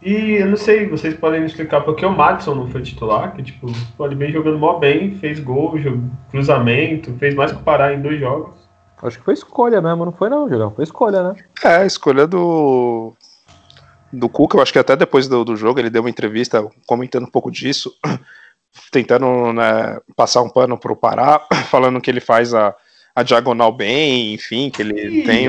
E 0.00 0.34
eu 0.40 0.46
não 0.46 0.56
sei, 0.56 0.88
vocês 0.88 1.14
podem 1.14 1.40
me 1.40 1.46
explicar 1.46 1.80
por 1.80 1.96
que 1.96 2.06
o 2.06 2.10
Madison 2.10 2.54
não 2.54 2.68
foi 2.68 2.82
titular, 2.82 3.34
que 3.34 3.42
tipo, 3.42 3.66
pode 3.96 4.14
bem 4.14 4.32
jogando 4.32 4.58
mó 4.58 4.78
bem, 4.78 5.16
fez 5.16 5.40
gol, 5.40 5.74
cruzamento, 6.30 7.12
fez 7.18 7.34
mais 7.34 7.50
que 7.50 7.58
o 7.58 7.62
Pará 7.62 7.92
em 7.92 8.00
dois 8.00 8.20
jogos. 8.20 8.54
Acho 9.02 9.18
que 9.18 9.24
foi 9.24 9.34
escolha 9.34 9.82
mesmo, 9.82 10.04
não 10.04 10.12
foi 10.12 10.28
não, 10.28 10.48
Julião? 10.48 10.70
Foi 10.70 10.84
escolha, 10.84 11.22
né? 11.24 11.34
É, 11.64 11.84
escolha 11.84 12.26
do 12.26 13.12
do 14.12 14.28
Cuca, 14.28 14.56
eu 14.56 14.62
acho 14.62 14.72
que 14.72 14.78
até 14.78 14.94
depois 14.94 15.26
do, 15.26 15.44
do 15.44 15.56
jogo 15.56 15.80
ele 15.80 15.90
deu 15.90 16.02
uma 16.02 16.10
entrevista 16.10 16.64
comentando 16.86 17.24
um 17.24 17.30
pouco 17.30 17.50
disso, 17.50 17.92
tentando 18.92 19.52
né, 19.52 19.98
passar 20.14 20.42
um 20.42 20.48
pano 20.48 20.78
pro 20.78 20.94
Pará, 20.94 21.44
falando 21.70 22.00
que 22.00 22.10
ele 22.10 22.20
faz 22.20 22.54
a, 22.54 22.74
a 23.14 23.22
diagonal 23.22 23.70
bem, 23.70 24.32
enfim, 24.32 24.70
que 24.70 24.80
ele 24.80 25.20
Ih, 25.20 25.24
tem 25.24 25.48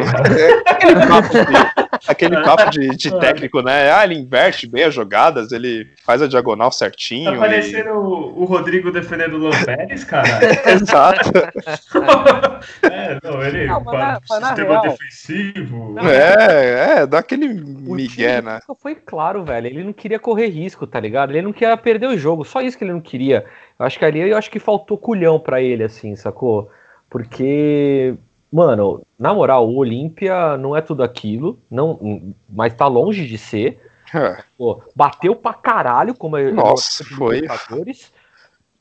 aquele 0.66 1.08
papo, 1.08 1.30
de, 1.30 2.08
aquele 2.08 2.42
papo 2.44 2.70
de, 2.70 2.90
de, 2.90 3.20
técnico, 3.20 3.62
né? 3.62 3.90
Ah, 3.90 4.04
ele 4.04 4.16
inverte 4.16 4.68
bem 4.68 4.84
as 4.84 4.94
jogadas, 4.94 5.54
ele 5.54 5.88
faz 6.06 6.22
a 6.22 6.28
diagonal 6.28 6.74
certinho. 6.74 7.32
Tá 7.32 7.38
parecendo 7.38 7.88
e... 7.88 7.92
o, 7.92 8.44
Rodrigo 8.44 8.92
defendendo 8.92 9.36
o 9.36 9.48
Lampérez, 9.48 10.04
cara. 10.04 10.28
Exato. 10.72 11.32
é, 12.84 13.20
não, 13.24 13.42
ele 13.42 13.66
não, 13.66 13.82
mas 13.82 14.42
na, 14.42 14.48
sistema 14.48 14.82
defensivo. 14.82 15.96
É, 16.00 17.00
é, 17.00 17.08
dá 17.08 17.20
aquele 17.20 17.48
migué, 17.48 18.42
né? 18.42 18.60
Foi 18.78 18.94
claro, 18.94 19.46
velho. 19.46 19.68
Ele 19.68 19.86
não 19.86 19.94
queria 19.94 20.20
correr 20.20 20.48
risco, 20.48 20.86
tá 20.86 21.00
ligado? 21.00 21.32
Ele 21.32 21.42
não 21.42 21.54
queria 21.54 21.78
perder 21.78 22.08
o 22.08 22.18
jogo, 22.18 22.44
só 22.44 22.62
isso 22.62 22.78
que 22.78 22.84
ele 22.84 22.92
não 22.92 23.02
queria. 23.02 23.46
Eu 23.80 23.86
acho 23.86 23.98
que 23.98 24.04
ali 24.04 24.20
eu 24.20 24.38
acho 24.38 24.52
que 24.52 24.60
faltou 24.60 24.98
culhão 24.98 25.40
para 25.40 25.62
ele, 25.62 25.84
assim, 25.86 26.14
sacou? 26.18 26.70
Porque, 27.14 28.18
mano, 28.52 29.06
na 29.20 29.32
moral, 29.36 29.70
o 29.70 29.76
Olímpia 29.76 30.58
não 30.58 30.76
é 30.76 30.82
tudo 30.82 31.04
aquilo, 31.04 31.60
não, 31.70 32.34
mas 32.50 32.74
tá 32.74 32.88
longe 32.88 33.28
de 33.28 33.38
ser. 33.38 33.80
É. 34.12 34.44
Pô, 34.58 34.82
bateu 34.96 35.36
pra 35.36 35.54
caralho, 35.54 36.16
como 36.16 36.40
Nossa, 36.52 37.06
foi. 37.06 37.46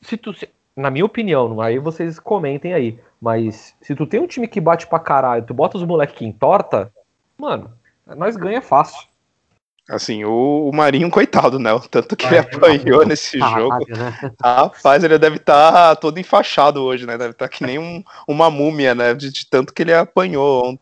Se 0.00 0.16
tu, 0.16 0.32
se, 0.32 0.48
na 0.74 0.90
minha 0.90 1.04
opinião, 1.04 1.60
aí 1.60 1.78
vocês 1.78 2.18
comentem 2.18 2.72
aí, 2.72 2.98
mas 3.20 3.76
se 3.82 3.94
tu 3.94 4.06
tem 4.06 4.18
um 4.18 4.26
time 4.26 4.48
que 4.48 4.62
bate 4.62 4.86
pra 4.86 4.98
caralho, 4.98 5.44
tu 5.44 5.52
bota 5.52 5.76
os 5.76 5.84
moleques 5.84 6.16
que 6.16 6.24
entorta, 6.24 6.90
mano, 7.36 7.70
nós 8.16 8.34
ganha 8.34 8.62
fácil. 8.62 9.06
Assim, 9.92 10.25
o, 10.25 10.70
o, 10.70 10.75
Marinho, 10.75 11.11
coitado, 11.11 11.58
né? 11.58 11.70
O 11.70 11.80
tanto 11.80 12.16
que 12.16 12.25
ele 12.25 12.38
apanhou 12.38 13.04
nesse 13.04 13.38
jogo. 13.38 13.84
Né? 13.88 14.32
Rapaz, 14.42 15.04
ele 15.04 15.18
deve 15.18 15.37
estar 15.37 15.70
tá 15.70 15.96
todo 15.96 16.18
enfaixado 16.18 16.82
hoje, 16.82 17.04
né? 17.04 17.18
Deve 17.18 17.32
estar 17.32 17.46
tá 17.46 17.54
que 17.54 17.62
nem 17.62 17.78
um, 17.78 18.02
uma 18.26 18.50
múmia, 18.50 18.94
né? 18.94 19.12
De, 19.12 19.30
de, 19.30 19.46
tanto 19.50 19.75
que 19.75 19.82
ele 19.82 19.92
apanhou 19.92 20.80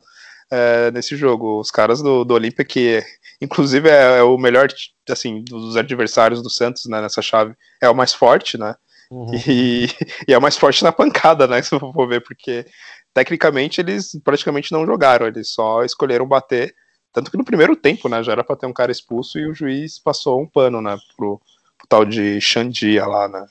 é, 0.48 0.92
nesse 0.92 1.16
jogo. 1.16 1.58
Os 1.58 1.72
caras 1.72 2.00
do, 2.00 2.24
do 2.24 2.34
Olímpia, 2.34 2.64
que 2.64 3.02
inclusive 3.40 3.88
é, 3.88 4.18
é, 4.18 4.22
o 4.22 4.38
melhor, 4.38 4.68
assim, 5.08 5.42
dos 5.42 5.76
adversários 5.76 6.40
do 6.40 6.48
Santos 6.48 6.84
né, 6.86 7.00
nessa 7.00 7.20
chave, 7.20 7.52
é 7.82 7.90
o 7.90 7.94
mais 7.94 8.14
forte, 8.14 8.56
né? 8.56 8.76
Uhum. 9.10 9.34
E, 9.44 9.88
e, 10.28 10.32
é 10.32 10.38
o 10.38 10.42
mais 10.42 10.56
forte 10.56 10.84
na 10.84 10.92
pancada, 10.92 11.48
né? 11.48 11.60
Se 11.62 11.74
eu 11.74 11.80
for 11.80 12.06
ver, 12.06 12.20
porque 12.20 12.64
tecnicamente 13.12 13.80
eles 13.80 14.12
praticamente 14.22 14.70
não 14.70 14.86
jogaram, 14.86 15.26
eles 15.26 15.50
só 15.50 15.82
escolheram 15.82 16.28
bater 16.28 16.72
tanto 17.12 17.30
que 17.30 17.36
no 17.36 17.44
primeiro 17.44 17.74
tempo, 17.74 18.08
né, 18.08 18.22
já 18.22 18.32
era 18.32 18.44
pra 18.44 18.56
ter 18.56 18.66
um 18.66 18.72
cara 18.72 18.92
expulso 18.92 19.38
e 19.38 19.46
o 19.46 19.54
juiz 19.54 19.98
passou 19.98 20.40
um 20.40 20.46
pano, 20.46 20.80
né, 20.80 20.96
pro, 21.16 21.40
pro 21.78 21.88
tal 21.88 22.04
de 22.04 22.40
Xandia 22.40 23.06
lá, 23.06 23.28
né. 23.28 23.46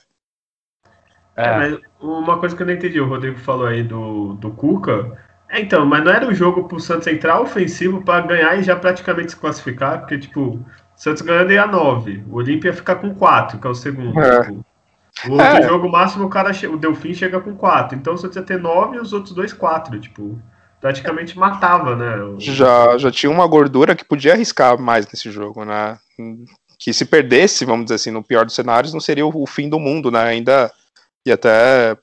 É. 1.36 1.44
é. 1.44 1.56
mas 1.56 1.78
uma 2.00 2.38
coisa 2.38 2.56
que 2.56 2.62
eu 2.62 2.66
não 2.66 2.74
entendi, 2.74 3.00
o 3.00 3.08
Rodrigo 3.08 3.38
falou 3.38 3.66
aí 3.66 3.82
do, 3.82 4.34
do 4.34 4.50
Cuca. 4.50 5.12
É, 5.48 5.60
então, 5.60 5.84
mas 5.84 6.04
não 6.04 6.12
era 6.12 6.26
o 6.26 6.34
jogo 6.34 6.64
pro 6.64 6.78
Santos 6.78 7.06
entrar 7.06 7.40
ofensivo 7.40 8.02
para 8.02 8.26
ganhar 8.26 8.56
e 8.56 8.62
já 8.62 8.76
praticamente 8.76 9.32
se 9.32 9.36
classificar, 9.36 10.00
porque, 10.00 10.18
tipo, 10.18 10.40
o 10.40 10.64
Santos 10.96 11.22
ganhando 11.22 11.52
ia 11.52 11.66
9, 11.66 12.24
o 12.28 12.36
Olímpia 12.36 12.72
fica 12.72 12.94
com 12.94 13.14
4, 13.14 13.58
que 13.58 13.66
é 13.66 13.70
o 13.70 13.74
segundo. 13.74 14.18
É. 14.20 14.42
Tipo, 14.42 14.64
o 15.28 15.32
outro 15.32 15.46
é. 15.46 15.62
jogo 15.62 15.88
máximo, 15.88 16.26
o 16.26 16.30
cara 16.30 16.52
o 16.70 16.76
Delfim 16.76 17.12
chega 17.12 17.40
com 17.40 17.56
4. 17.56 17.98
Então 17.98 18.14
o 18.14 18.18
Santos 18.18 18.36
ia 18.36 18.42
ter 18.42 18.58
9 18.58 18.96
e 18.96 19.00
os 19.00 19.12
outros 19.12 19.34
dois 19.34 19.52
4, 19.52 19.98
tipo 20.00 20.40
praticamente 20.80 21.38
matava, 21.38 21.94
né? 21.94 22.36
Já, 22.38 22.96
já 22.96 23.10
tinha 23.10 23.30
uma 23.30 23.46
gordura 23.46 23.94
que 23.94 24.04
podia 24.04 24.32
arriscar 24.32 24.80
mais 24.80 25.06
nesse 25.06 25.30
jogo, 25.30 25.64
né? 25.64 25.98
Que 26.78 26.92
se 26.92 27.04
perdesse, 27.04 27.64
vamos 27.64 27.84
dizer 27.84 27.96
assim, 27.96 28.10
no 28.10 28.22
pior 28.22 28.46
dos 28.46 28.54
cenários, 28.54 28.94
não 28.94 29.00
seria 29.00 29.26
o, 29.26 29.46
fim 29.46 29.68
do 29.68 29.78
mundo, 29.78 30.10
né? 30.10 30.22
Ainda 30.22 30.72
ia 31.26 31.34
até 31.34 31.96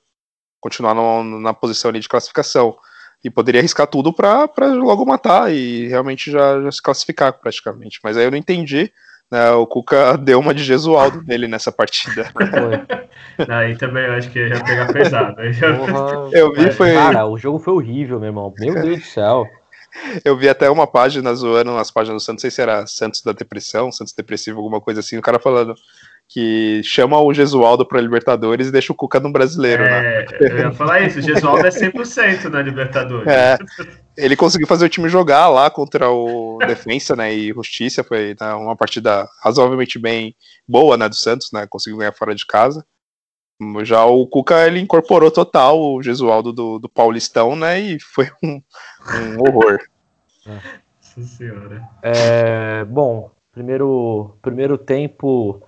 continuar 0.62 0.94
no, 0.94 1.40
na 1.40 1.54
posição 1.54 1.90
ali 1.90 2.00
de 2.00 2.10
classificação. 2.10 2.78
E 3.24 3.32
poderia 3.32 3.60
arriscar 3.60 3.88
tudo 3.88 4.14
para 4.14 4.48
logo 4.74 5.04
matar 5.04 5.52
e 5.52 5.88
realmente 5.88 6.30
já, 6.30 6.62
já 6.62 6.72
se 6.72 6.82
classificar 6.82 7.34
praticamente. 7.34 8.00
Mas 8.04 8.16
aí 8.16 8.26
eu 8.26 8.32
não 8.32 8.38
entendi 8.38 8.94
né, 9.32 9.52
o 9.52 9.68
Cuca 9.68 10.18
deu 10.18 10.40
uma 10.40 10.54
de 10.54 10.64
Gesualdo 10.64 11.24
nele 11.26 11.48
nessa 11.48 11.72
partida. 11.72 12.32
Aí 13.50 13.76
também 13.78 14.06
eu 14.06 14.14
acho 14.14 14.30
que 14.30 14.40
ia 14.40 14.64
pegar 14.64 14.92
pesado. 14.92 15.36
Porra, 15.36 16.30
eu 16.32 16.54
vi, 16.54 16.72
foi. 16.72 16.94
Cara, 16.94 17.26
o 17.26 17.38
jogo 17.38 17.60
foi 17.60 17.74
horrível, 17.74 18.20
meu 18.20 18.30
irmão. 18.30 18.54
Meu 18.58 18.74
Deus 18.74 19.00
do 19.00 19.06
céu. 19.06 19.46
Eu 20.24 20.38
vi 20.38 20.48
até 20.48 20.70
uma 20.70 20.86
página 20.86 21.34
zoando 21.34 21.76
as 21.78 21.90
páginas 21.90 22.22
do 22.22 22.26
Santos, 22.26 22.44
não 22.44 22.50
sei 22.50 22.52
se 22.52 22.62
era 22.62 22.86
Santos 22.86 23.22
da 23.22 23.32
Depressão, 23.32 23.92
Santos 23.92 24.14
Depressivo, 24.14 24.60
alguma 24.60 24.80
coisa 24.80 25.00
assim, 25.00 25.18
o 25.18 25.22
cara 25.22 25.40
falando 25.40 25.74
que 26.30 26.82
chama 26.84 27.20
o 27.22 27.34
Gesualdo 27.34 27.86
para 27.86 28.02
Libertadores 28.02 28.68
e 28.68 28.72
deixa 28.72 28.92
o 28.92 28.96
Cuca 28.96 29.20
no 29.20 29.32
brasileiro, 29.32 29.84
é, 29.84 29.90
né? 29.90 30.26
Eu 30.42 30.58
ia 30.58 30.72
falar 30.74 31.02
isso, 31.02 31.20
o 31.20 31.22
Gesualdo 31.22 31.66
é 31.66 31.70
100% 31.70 32.46
na 32.50 32.62
Libertadores. 32.62 33.28
É, 33.28 33.58
ele 34.18 34.36
conseguiu 34.36 34.68
fazer 34.68 34.86
o 34.86 34.90
time 34.90 35.08
jogar 35.08 35.48
lá 35.48 35.70
contra 35.70 36.10
o 36.10 36.58
Defensa, 36.60 37.16
né, 37.16 37.34
e 37.34 37.54
Justiça, 37.54 38.04
foi 38.04 38.36
né, 38.40 38.54
uma 38.56 38.76
partida 38.76 39.28
razoavelmente 39.42 39.98
bem 39.98 40.36
boa, 40.68 40.98
né, 40.98 41.08
do 41.08 41.16
Santos, 41.16 41.50
né, 41.54 41.66
conseguiu 41.70 42.00
ganhar 42.00 42.14
fora 42.14 42.36
de 42.36 42.46
casa. 42.46 42.86
Já 43.84 44.06
o 44.06 44.28
Cuca, 44.28 44.68
ele 44.68 44.80
incorporou 44.80 45.32
total 45.32 45.82
o 45.82 46.04
Gesualdo 46.04 46.52
do, 46.52 46.78
do 46.78 46.90
Paulistão, 46.90 47.56
né, 47.56 47.80
e 47.80 48.00
foi 48.00 48.30
um, 48.44 48.62
um 49.16 49.42
horror. 49.42 49.80
Nossa 50.46 51.22
senhora. 51.38 51.88
É, 52.04 52.84
bom, 52.84 53.32
primeiro, 53.54 54.38
primeiro 54.42 54.78
tempo 54.78 55.64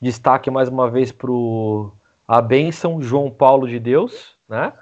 Destaque 0.00 0.50
mais 0.50 0.68
uma 0.68 0.90
vez 0.90 1.10
para 1.10 1.30
a 2.28 2.42
bênção 2.42 3.00
João 3.00 3.30
Paulo 3.30 3.66
de 3.66 3.78
Deus, 3.78 4.34
né? 4.48 4.72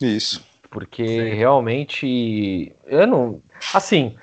Isso. 0.00 0.44
Porque 0.70 1.04
Sim. 1.04 1.34
realmente. 1.34 2.74
Eu 2.86 3.06
não. 3.06 3.42
Assim, 3.74 4.16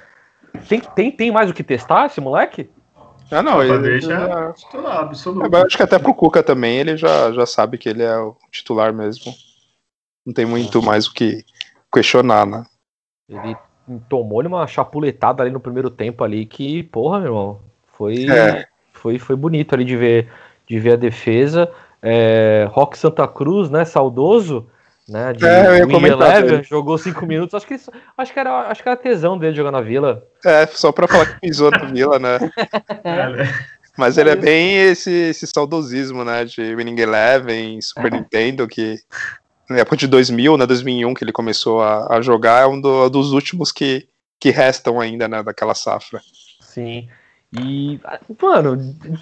tem, 0.67 0.79
tem, 0.79 1.11
tem 1.11 1.31
mais 1.31 1.49
o 1.49 1.53
que 1.53 1.63
testar 1.63 2.05
esse 2.05 2.21
moleque? 2.21 2.69
Ah, 3.31 3.43
não, 3.43 3.61
ele 3.61 3.77
deixa 3.77 4.07
já... 4.07 4.53
titular, 4.53 4.99
absoluto. 5.01 5.55
É, 5.55 5.61
acho 5.61 5.77
que 5.77 5.83
até 5.83 5.99
pro 5.99 6.15
Cuca 6.15 6.41
também 6.41 6.77
ele 6.77 6.97
já, 6.97 7.31
já 7.31 7.45
sabe 7.45 7.77
que 7.77 7.87
ele 7.87 8.01
é 8.01 8.17
o 8.17 8.35
titular 8.51 8.91
mesmo. 8.91 9.31
Não 10.25 10.33
tem 10.33 10.45
muito 10.45 10.81
mais 10.81 11.05
o 11.05 11.13
que 11.13 11.45
questionar, 11.93 12.45
né? 12.47 12.65
Ele 13.27 13.55
tomou-lhe 14.07 14.47
uma 14.47 14.65
chapuletada 14.65 15.43
ali 15.43 15.51
no 15.51 15.59
primeiro 15.59 15.91
tempo 15.91 16.23
ali 16.23 16.45
que, 16.45 16.81
porra, 16.83 17.19
meu 17.19 17.27
irmão, 17.27 17.59
foi. 17.93 18.25
É 18.27 18.65
foi, 18.99 19.17
foi 19.17 19.35
bonito 19.35 19.73
ali 19.73 19.85
de 19.85 19.95
ver, 19.95 20.27
de 20.67 20.79
ver 20.79 20.93
a 20.93 20.97
defesa. 20.97 21.69
É, 22.01 22.67
Rock 22.71 22.97
Santa 22.97 23.27
Cruz, 23.27 23.69
né? 23.69 23.85
Saudoso, 23.85 24.67
né? 25.07 25.33
De 25.33 25.45
é, 25.45 25.79
Eleven, 25.79 26.63
jogou 26.63 26.97
cinco 26.97 27.25
minutos. 27.25 27.55
Acho 27.55 27.67
que, 27.67 27.75
acho, 28.17 28.33
que 28.33 28.39
era, 28.39 28.69
acho 28.69 28.83
que 28.83 28.89
era 28.89 28.97
tesão 28.97 29.37
dele 29.37 29.55
jogar 29.55 29.71
na 29.71 29.81
Vila. 29.81 30.23
É, 30.45 30.65
só 30.67 30.91
pra 30.91 31.07
falar 31.07 31.25
que 31.25 31.39
pisou 31.41 31.71
na 31.71 31.85
Vila, 31.85 32.19
né? 32.19 32.37
Mas 33.97 34.17
ele 34.17 34.29
é 34.29 34.35
bem 34.35 34.77
esse, 34.77 35.11
esse 35.11 35.45
saudosismo, 35.47 36.23
né? 36.23 36.45
De 36.45 36.73
Winning 36.75 37.01
Eleven, 37.01 37.81
Super 37.81 38.11
Nintendo, 38.11 38.65
que 38.65 38.97
na 39.69 39.79
época 39.79 39.97
de 39.97 40.07
2000, 40.07 40.57
né? 40.57 40.65
2001, 40.65 41.13
que 41.13 41.23
ele 41.23 41.33
começou 41.33 41.81
a, 41.81 42.15
a 42.15 42.21
jogar, 42.21 42.63
é 42.63 42.65
um 42.65 42.79
do, 42.79 43.09
dos 43.09 43.33
últimos 43.33 43.73
que, 43.73 44.07
que 44.39 44.51
restam 44.51 45.01
ainda, 45.01 45.27
né? 45.27 45.43
Daquela 45.43 45.75
safra. 45.75 46.21
Sim. 46.61 47.09
E, 47.51 47.99
mano, 48.39 48.77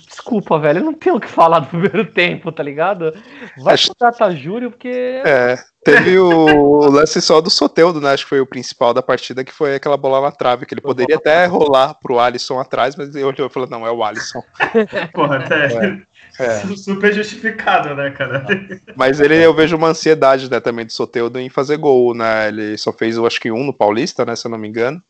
desculpa, 0.05 0.59
velho, 0.59 0.79
eu 0.79 0.83
não 0.83 0.93
tenho 0.93 1.15
o 1.15 1.19
que 1.19 1.29
falar 1.29 1.59
do 1.59 1.67
primeiro 1.67 2.05
tempo, 2.11 2.51
tá 2.51 2.61
ligado? 2.61 3.13
Vai 3.57 3.75
Acho... 3.75 3.87
contratar 3.87 4.35
Júlio, 4.35 4.69
porque. 4.69 5.21
É, 5.25 5.55
teve 5.81 6.19
o 6.19 6.89
lance 6.89 7.21
só 7.21 7.39
do 7.39 7.49
Soteudo, 7.49 8.01
né? 8.01 8.11
Acho 8.11 8.23
que 8.23 8.29
foi 8.29 8.41
o 8.41 8.45
principal 8.45 8.93
da 8.93 9.01
partida, 9.01 9.45
que 9.45 9.53
foi 9.53 9.75
aquela 9.75 9.95
bola 9.95 10.19
na 10.19 10.31
trave, 10.31 10.65
que 10.65 10.73
ele 10.73 10.81
poderia 10.81 11.15
até 11.15 11.45
rolar 11.45 11.93
pro 11.93 12.19
Alisson 12.19 12.59
atrás, 12.59 12.97
mas 12.97 13.15
ele 13.15 13.23
olhou 13.23 13.47
e 13.47 13.49
falou: 13.49 13.69
não, 13.69 13.87
é 13.87 13.91
o 13.91 14.03
Alisson. 14.03 14.43
Porra, 15.13 15.37
até. 15.37 15.67
É. 15.67 16.07
É. 16.39 16.59
Super 16.75 17.13
justificado, 17.13 17.95
né, 17.95 18.11
cara? 18.11 18.45
Mas 18.95 19.19
ele, 19.19 19.43
eu 19.43 19.55
vejo 19.55 19.75
uma 19.75 19.87
ansiedade, 19.87 20.51
né, 20.51 20.59
também 20.59 20.85
do 20.85 20.93
Soteudo 20.93 21.39
em 21.39 21.49
fazer 21.49 21.77
gol, 21.77 22.13
né? 22.13 22.49
Ele 22.49 22.77
só 22.77 22.93
fez, 22.93 23.15
eu 23.15 23.25
acho 23.25 23.39
que 23.39 23.51
um 23.51 23.63
no 23.63 23.73
Paulista, 23.73 24.23
né, 24.23 24.35
se 24.35 24.45
eu 24.45 24.51
não 24.51 24.57
me 24.57 24.67
engano. 24.67 25.01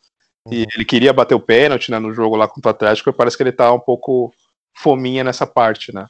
E 0.50 0.66
ele 0.74 0.84
queria 0.84 1.12
bater 1.12 1.34
o 1.34 1.40
pênalti 1.40 1.90
né, 1.90 1.98
no 1.98 2.12
jogo 2.12 2.36
lá 2.36 2.46
contra 2.48 2.68
o 2.68 2.74
Atlético, 2.74 3.10
e 3.10 3.12
parece 3.12 3.36
que 3.36 3.42
ele 3.42 3.52
tá 3.52 3.72
um 3.72 3.80
pouco 3.80 4.32
fominha 4.74 5.24
nessa 5.24 5.46
parte, 5.46 5.92
né? 5.94 6.06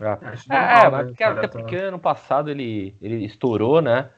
É, 0.00 0.06
é, 0.06 0.86
é 0.86 1.04
porque, 1.04 1.24
até 1.24 1.48
porque 1.48 1.76
ano 1.76 1.98
passado 1.98 2.50
ele, 2.50 2.94
ele 3.02 3.24
estourou, 3.24 3.82
né? 3.82 4.08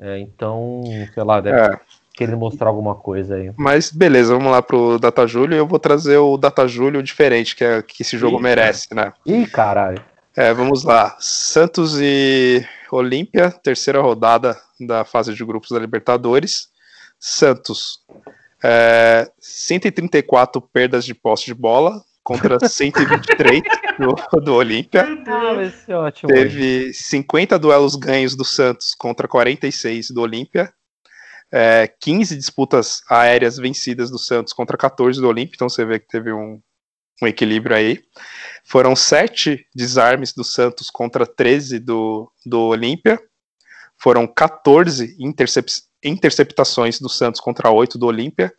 É, 0.00 0.18
então, 0.20 0.82
sei 1.12 1.22
lá, 1.24 1.40
deve 1.40 1.58
É. 1.58 1.80
querer 2.14 2.36
mostrar 2.36 2.68
alguma 2.68 2.94
coisa 2.94 3.34
aí. 3.34 3.52
Mas 3.56 3.90
beleza, 3.90 4.32
vamos 4.32 4.50
lá 4.50 4.62
pro 4.62 4.98
Data 4.98 5.26
Júlio. 5.26 5.56
Eu 5.56 5.66
vou 5.66 5.78
trazer 5.78 6.18
o 6.18 6.36
Data 6.36 6.66
Júlio 6.68 7.02
diferente, 7.02 7.54
que, 7.56 7.64
é, 7.64 7.82
que 7.82 8.02
esse 8.02 8.16
jogo 8.16 8.36
Eita. 8.36 8.42
merece, 8.42 8.94
né? 8.94 9.12
Ih, 9.26 9.46
caralho. 9.46 10.02
É, 10.36 10.54
vamos 10.54 10.84
lá. 10.84 11.16
Santos 11.18 11.98
e 12.00 12.64
Olímpia, 12.92 13.50
terceira 13.50 14.00
rodada 14.00 14.56
da 14.80 15.04
fase 15.04 15.34
de 15.34 15.44
grupos 15.44 15.70
da 15.70 15.78
Libertadores. 15.80 16.68
Santos, 17.18 17.98
é, 18.62 19.30
134 19.40 20.60
perdas 20.60 21.04
de 21.04 21.14
posse 21.14 21.46
de 21.46 21.54
bola 21.54 22.02
contra 22.22 22.58
123 22.68 23.62
do, 23.98 24.40
do 24.40 24.54
Olímpia. 24.54 25.04
Ah. 26.28 26.34
Teve 26.34 26.92
50 26.92 27.58
duelos 27.58 27.94
ganhos 27.96 28.36
do 28.36 28.44
Santos 28.44 28.94
contra 28.94 29.26
46 29.26 30.10
do 30.10 30.20
Olímpia. 30.20 30.72
É, 31.50 31.90
15 32.00 32.36
disputas 32.36 33.00
aéreas 33.08 33.56
vencidas 33.56 34.10
do 34.10 34.18
Santos 34.18 34.52
contra 34.52 34.76
14 34.76 35.18
do 35.20 35.28
Olímpia. 35.28 35.54
Então 35.54 35.68
você 35.68 35.84
vê 35.84 35.98
que 35.98 36.06
teve 36.06 36.30
um, 36.32 36.60
um 37.22 37.26
equilíbrio 37.26 37.74
aí. 37.74 37.98
Foram 38.64 38.94
7 38.94 39.64
desarmes 39.74 40.34
do 40.34 40.44
Santos 40.44 40.90
contra 40.90 41.24
13 41.26 41.78
do, 41.78 42.30
do 42.44 42.60
Olímpia. 42.60 43.18
Foram 43.96 44.26
14 44.26 45.16
intercep- 45.18 45.87
interceptações 46.02 47.00
do 47.00 47.08
Santos 47.08 47.40
contra 47.40 47.70
8 47.70 47.98
do 47.98 48.06
Olímpia. 48.06 48.52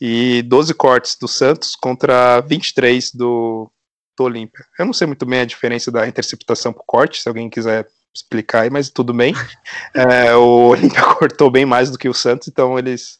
E 0.00 0.42
12 0.42 0.72
cortes 0.74 1.16
do 1.16 1.28
Santos 1.28 1.76
contra 1.76 2.40
23 2.40 3.12
do, 3.12 3.70
do 4.16 4.24
Olímpia. 4.24 4.64
Eu 4.78 4.86
não 4.86 4.94
sei 4.94 5.06
muito 5.06 5.26
bem 5.26 5.40
a 5.40 5.44
diferença 5.44 5.90
da 5.90 6.08
interceptação 6.08 6.72
pro 6.72 6.82
corte, 6.86 7.20
se 7.20 7.28
alguém 7.28 7.50
quiser 7.50 7.86
explicar 8.14 8.62
aí, 8.62 8.70
mas 8.70 8.90
tudo 8.90 9.12
bem. 9.12 9.34
É, 9.94 10.34
o 10.34 10.68
Olímpia 10.68 11.02
cortou 11.14 11.50
bem 11.50 11.66
mais 11.66 11.90
do 11.90 11.98
que 11.98 12.08
o 12.08 12.14
Santos, 12.14 12.48
então 12.48 12.78
eles 12.78 13.18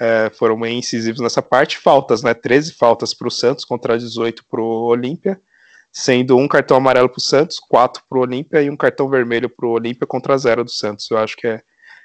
é, 0.00 0.30
foram 0.30 0.58
bem 0.58 0.78
incisivos 0.78 1.20
nessa 1.20 1.42
parte. 1.42 1.78
Faltas, 1.78 2.22
né? 2.22 2.34
13 2.34 2.72
faltas 2.72 3.12
para 3.12 3.28
o 3.28 3.30
Santos 3.30 3.64
contra 3.64 3.98
18 3.98 4.44
para 4.48 4.60
o 4.60 4.86
Olímpia, 4.86 5.40
sendo 5.92 6.36
um 6.36 6.46
cartão 6.46 6.76
amarelo 6.76 7.08
para 7.08 7.18
o 7.18 7.22
Santos, 7.22 7.58
quatro 7.58 8.02
para 8.08 8.18
o 8.18 8.22
Olímpia 8.22 8.62
e 8.62 8.70
um 8.70 8.76
cartão 8.76 9.08
vermelho 9.08 9.48
para 9.48 9.66
o 9.66 9.72
Olímpia 9.72 10.06
contra 10.06 10.38
zero 10.38 10.64
do 10.64 10.70
Santos. 10.70 11.10
Eu 11.10 11.18
acho 11.18 11.36
que 11.36 11.46
é, 11.46 11.62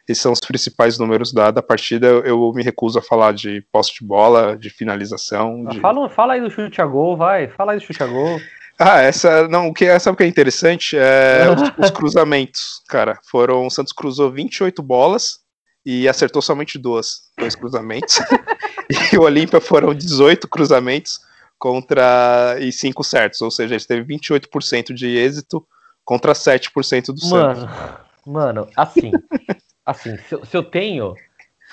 esses 0.08 0.22
são 0.22 0.34
os 0.34 0.40
principais 0.40 0.98
números 0.98 1.32
da, 1.32 1.50
da 1.50 1.62
partida. 1.62 2.08
Eu, 2.08 2.52
me 2.54 2.62
recuso 2.62 3.00
a 3.00 3.02
falar 3.02 3.34
de 3.34 3.62
posse 3.72 3.94
de 4.00 4.06
bola, 4.06 4.58
de 4.58 4.70
finalização. 4.70 5.66
De... 5.66 5.80
Fala, 5.80 6.10
fala 6.10 6.34
aí 6.34 6.42
do 6.42 6.50
chute 6.50 6.82
a 6.82 6.86
gol, 6.86 7.16
vai. 7.16 7.48
Fala 7.48 7.72
aí 7.72 7.80
do 7.80 7.84
chute 7.84 8.04
a 8.04 8.08
gol. 8.08 8.40
Ah, 8.80 9.02
essa. 9.02 9.48
Não, 9.48 9.68
o 9.68 9.74
que, 9.74 10.00
sabe 10.00 10.16
o 10.16 10.18
que 10.18 10.24
é 10.24 10.28
interessante? 10.28 10.98
É 10.98 11.46
os, 11.78 11.86
os 11.86 11.92
cruzamentos, 11.92 12.82
cara. 12.90 13.20
Foram. 13.30 13.68
O 13.68 13.70
Santos 13.70 13.94
cruzou 13.94 14.32
28 14.32 14.82
bolas 14.82 15.42
e 15.86 16.08
acertou 16.08 16.42
somente 16.42 16.80
duas. 16.80 17.30
Dois 17.38 17.56
cruzamentos. 17.56 18.20
e 19.14 19.16
o 19.16 19.22
Olímpia 19.22 19.62
foram 19.62 19.94
18 19.94 20.48
cruzamentos 20.48 21.20
contra. 21.60 22.58
e 22.60 22.72
5 22.72 23.04
certos. 23.04 23.42
Ou 23.42 23.52
seja, 23.52 23.76
ele 23.76 23.86
teve 23.86 24.04
28% 24.12 24.92
de 24.92 25.18
êxito 25.18 25.64
contra 26.04 26.34
7% 26.34 27.14
do 27.14 27.20
Santos. 27.20 27.64
Mano, 27.64 27.70
mano, 28.26 28.68
assim. 28.76 29.12
Assim, 29.86 30.18
se, 30.18 30.36
eu- 30.36 30.46
se 30.46 30.56
eu 30.56 30.64
tenho. 30.64 31.16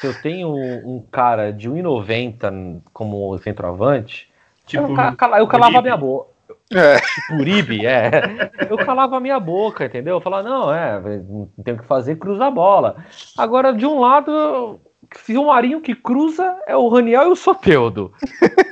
Se 0.01 0.07
eu 0.07 0.15
tenho 0.15 0.49
um 0.49 1.05
cara 1.13 1.53
de 1.53 1.69
1,90 1.69 2.81
como 2.93 3.37
centroavante, 3.39 4.31
Tipo, 4.67 4.85
eu, 5.11 5.17
cala- 5.17 5.39
eu 5.41 5.47
calava 5.49 5.79
a 5.79 5.83
minha 5.83 5.97
boca. 5.97 6.31
É, 6.73 7.01
Tipo 7.01 7.35
Uribe, 7.41 7.85
é. 7.85 8.51
Eu 8.71 8.79
calava 8.79 9.17
a 9.17 9.21
minha 9.21 9.39
boca, 9.41 9.85
entendeu? 9.85 10.15
Eu 10.17 10.21
falava, 10.21 10.49
não, 10.49 10.73
é, 10.73 11.01
não 11.01 11.49
tem 11.65 11.75
o 11.75 11.79
que 11.79 11.85
fazer, 11.87 12.17
cruza 12.17 12.47
a 12.47 12.51
bola. 12.51 12.97
Agora, 13.37 13.73
de 13.75 13.85
um 13.85 13.99
lado, 13.99 14.81
se 15.17 15.37
o 15.37 15.47
Marinho 15.49 15.81
que 15.81 15.95
cruza 15.95 16.57
é 16.69 16.77
o 16.77 16.89
Raniel 16.89 17.25
e 17.25 17.33
o 17.33 17.37
Soteudo. 17.37 18.13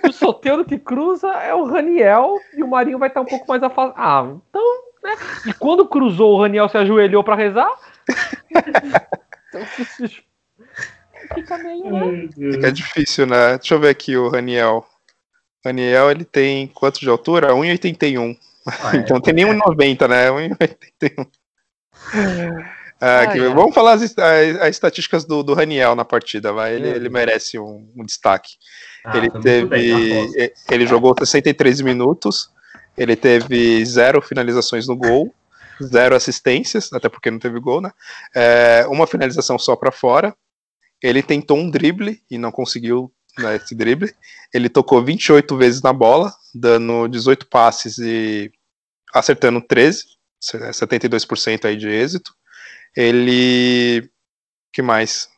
Se 0.04 0.08
o 0.08 0.12
Soteudo 0.12 0.64
que 0.64 0.78
cruza 0.78 1.28
é 1.28 1.52
o 1.52 1.64
Raniel 1.64 2.36
e 2.56 2.62
o 2.62 2.68
Marinho 2.68 2.98
vai 3.00 3.08
estar 3.08 3.20
um 3.20 3.26
pouco 3.26 3.46
mais 3.48 3.62
afastado. 3.62 3.94
Ah, 3.98 4.24
então, 4.48 4.62
né? 5.02 5.16
E 5.48 5.52
quando 5.52 5.84
cruzou, 5.86 6.36
o 6.36 6.40
Raniel 6.40 6.68
se 6.68 6.78
ajoelhou 6.78 7.24
pra 7.24 7.34
rezar? 7.34 7.68
Então, 9.60 11.34
fica 11.34 11.58
meio, 11.58 11.90
né? 11.90 12.28
Fica 12.52 12.72
difícil, 12.72 13.26
né? 13.26 13.58
Deixa 13.58 13.74
eu 13.74 13.80
ver 13.80 13.88
aqui 13.90 14.16
o 14.16 14.28
Raniel. 14.28 14.86
Raniel, 15.64 16.10
ele 16.10 16.24
tem 16.24 16.66
quanto 16.68 17.00
de 17.00 17.08
altura? 17.08 17.52
1,81. 17.52 18.36
Ah, 18.66 18.92
é. 18.94 19.00
Então 19.00 19.14
não 19.16 19.20
tem 19.22 19.34
nem 19.34 19.44
1,90, 19.46 20.08
né? 20.08 20.28
1,81. 20.30 21.28
Ah, 23.00 23.26
que- 23.28 23.38
ai. 23.38 23.48
Vamos 23.54 23.74
falar 23.74 23.92
as, 23.92 24.02
as- 24.02 24.18
as 24.60 24.68
estatísticas 24.70 25.24
do, 25.24 25.42
do 25.42 25.54
Raniel 25.54 25.94
na 25.94 26.04
partida, 26.04 26.52
vai. 26.52 26.74
Ele, 26.74 26.88
ele 26.88 27.08
merece 27.08 27.58
um, 27.58 27.88
um 27.96 28.04
destaque. 28.04 28.50
Ah, 29.04 29.16
ele 29.16 29.30
bem, 29.30 29.40
teve. 29.40 29.76
e- 30.36 30.52
ele 30.70 30.86
jogou 30.86 31.14
63 31.18 31.80
minutos. 31.80 32.50
Ele 32.96 33.14
teve 33.14 33.84
zero 33.84 34.20
finalizações 34.20 34.88
no 34.88 34.96
gol, 34.96 35.32
zero 35.82 36.14
assistências, 36.14 36.92
até 36.92 37.08
porque 37.08 37.30
não 37.30 37.38
teve 37.38 37.58
gol, 37.60 37.80
né? 37.80 37.92
É, 38.34 38.86
uma 38.88 39.06
finalização 39.06 39.58
só 39.58 39.76
para 39.76 39.92
fora. 39.92 40.34
Ele 41.02 41.22
tentou 41.22 41.56
um 41.56 41.70
drible 41.70 42.20
e 42.30 42.38
não 42.38 42.50
conseguiu 42.50 43.12
né, 43.38 43.56
esse 43.56 43.74
drible. 43.74 44.14
Ele 44.52 44.68
tocou 44.68 45.02
28 45.02 45.56
vezes 45.56 45.82
na 45.82 45.92
bola, 45.92 46.34
dando 46.54 47.08
18 47.08 47.46
passes 47.46 47.98
e 47.98 48.50
acertando 49.14 49.60
13, 49.60 50.04
72% 50.40 51.64
aí 51.64 51.76
de 51.76 51.88
êxito. 51.88 52.32
Ele. 52.96 54.10
que 54.72 54.82
mais? 54.82 55.28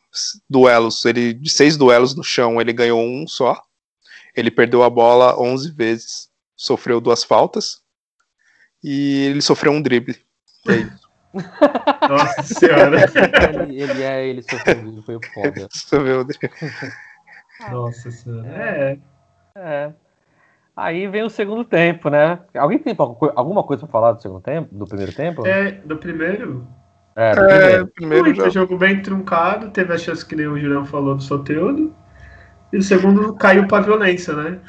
Duelos. 0.49 1.05
Ele, 1.05 1.33
de 1.33 1.49
seis 1.49 1.77
duelos 1.77 2.15
no 2.15 2.23
chão, 2.23 2.59
ele 2.59 2.73
ganhou 2.73 3.01
um 3.01 3.27
só. 3.27 3.61
Ele 4.35 4.49
perdeu 4.49 4.83
a 4.83 4.89
bola 4.89 5.39
11 5.39 5.71
vezes, 5.71 6.29
sofreu 6.55 6.99
duas 7.01 7.23
faltas. 7.23 7.81
E 8.83 9.25
ele 9.27 9.41
sofreu 9.41 9.71
um 9.71 9.81
drible. 9.81 10.17
Aí, 10.67 10.87
Nossa 12.09 12.43
senhora. 12.43 12.97
Ele, 13.63 13.81
ele 13.81 14.03
é, 14.03 14.27
ele 14.27 14.41
sofreu, 14.43 15.01
foi 15.05 15.17
foda. 15.33 15.67
um 16.21 16.25
drible. 16.25 16.51
Nossa 17.71 18.11
senhora. 18.11 18.47
É. 18.47 18.97
É. 19.55 19.93
Aí 20.75 21.07
vem 21.07 21.23
o 21.23 21.29
segundo 21.29 21.63
tempo, 21.63 22.09
né? 22.09 22.39
Alguém 22.55 22.79
tem 22.79 22.95
alguma 23.35 23.63
coisa 23.63 23.83
pra 23.83 23.91
falar 23.91 24.11
do 24.13 24.21
segundo 24.21 24.41
tempo? 24.41 24.73
Do 24.73 24.85
primeiro 24.85 25.13
tempo? 25.13 25.45
É, 25.45 25.71
do 25.71 25.97
primeiro, 25.97 26.65
É, 27.15 27.35
do 27.35 27.41
É, 27.41 27.45
primeiro. 27.57 27.87
primeiro 27.87 28.25
muito 28.25 28.43
já. 28.43 28.49
jogo 28.49 28.77
bem 28.77 29.01
truncado, 29.01 29.69
teve 29.69 29.93
a 29.93 29.97
chance 29.97 30.25
que 30.25 30.35
nem 30.35 30.47
o 30.47 30.57
Julião 30.59 30.85
falou 30.85 31.15
do 31.15 31.21
Soteudo. 31.23 31.93
E 32.71 32.77
o 32.77 32.81
segundo 32.81 33.33
caiu 33.33 33.67
pra 33.67 33.81
violência, 33.81 34.33
né? 34.33 34.59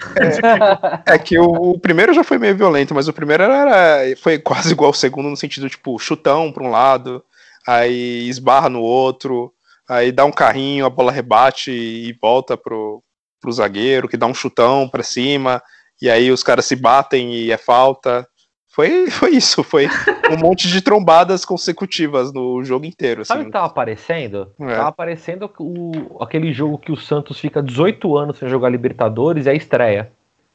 É 1.07 1.19
que 1.19 1.39
o, 1.39 1.45
o 1.45 1.79
primeiro 1.79 2.13
já 2.13 2.25
foi 2.25 2.39
meio 2.39 2.57
violento, 2.57 2.95
mas 2.95 3.07
o 3.07 3.13
primeiro 3.13 3.45
era, 3.45 4.17
foi 4.17 4.39
quase 4.39 4.73
igual 4.73 4.89
ao 4.89 4.95
segundo, 4.95 5.29
no 5.29 5.37
sentido, 5.37 5.69
tipo, 5.69 5.99
chutão 5.99 6.53
pra 6.53 6.65
um 6.65 6.71
lado, 6.71 7.23
aí 7.67 8.29
esbarra 8.29 8.69
no 8.69 8.81
outro, 8.81 9.53
aí 9.89 10.11
dá 10.11 10.25
um 10.25 10.33
carrinho, 10.33 10.85
a 10.85 10.91
bola 10.91 11.13
rebate 11.13 11.71
e 11.71 12.13
volta 12.21 12.57
pro, 12.57 13.03
pro 13.41 13.53
zagueiro, 13.53 14.09
que 14.09 14.17
dá 14.17 14.27
um 14.27 14.35
chutão 14.35 14.89
pra 14.89 15.03
cima, 15.03 15.63
e 16.01 16.11
aí 16.11 16.31
os 16.33 16.43
caras 16.43 16.65
se 16.65 16.75
batem 16.75 17.33
e 17.33 17.53
é 17.53 17.57
falta. 17.57 18.27
Foi, 18.73 19.11
foi 19.11 19.33
isso, 19.33 19.63
foi 19.63 19.87
um 20.33 20.39
monte 20.39 20.67
de 20.67 20.81
trombadas 20.81 21.45
consecutivas 21.45 22.33
no 22.33 22.65
jogo 22.65 22.87
inteiro. 22.87 23.23
Sabe 23.23 23.41
o 23.41 23.43
Assim. 23.43 23.51
que 23.51 23.53
tava 23.53 23.67
aparecendo? 23.67 24.51
É. 24.59 24.77
Tava 24.77 24.89
aparecendo 24.89 25.51
o, 25.59 26.23
aquele 26.23 26.55
jogo 26.55 26.79
que 26.79 26.91
o 26.91 26.97
Santos 26.97 27.39
fica 27.39 27.63
18 27.63 28.17
anos 28.17 28.39
sem 28.39 28.49
jogar 28.49 28.71
Libertadores 28.71 29.45
e 29.45 29.51
é 29.51 29.53
a 29.53 29.55
estreia. 29.55 30.11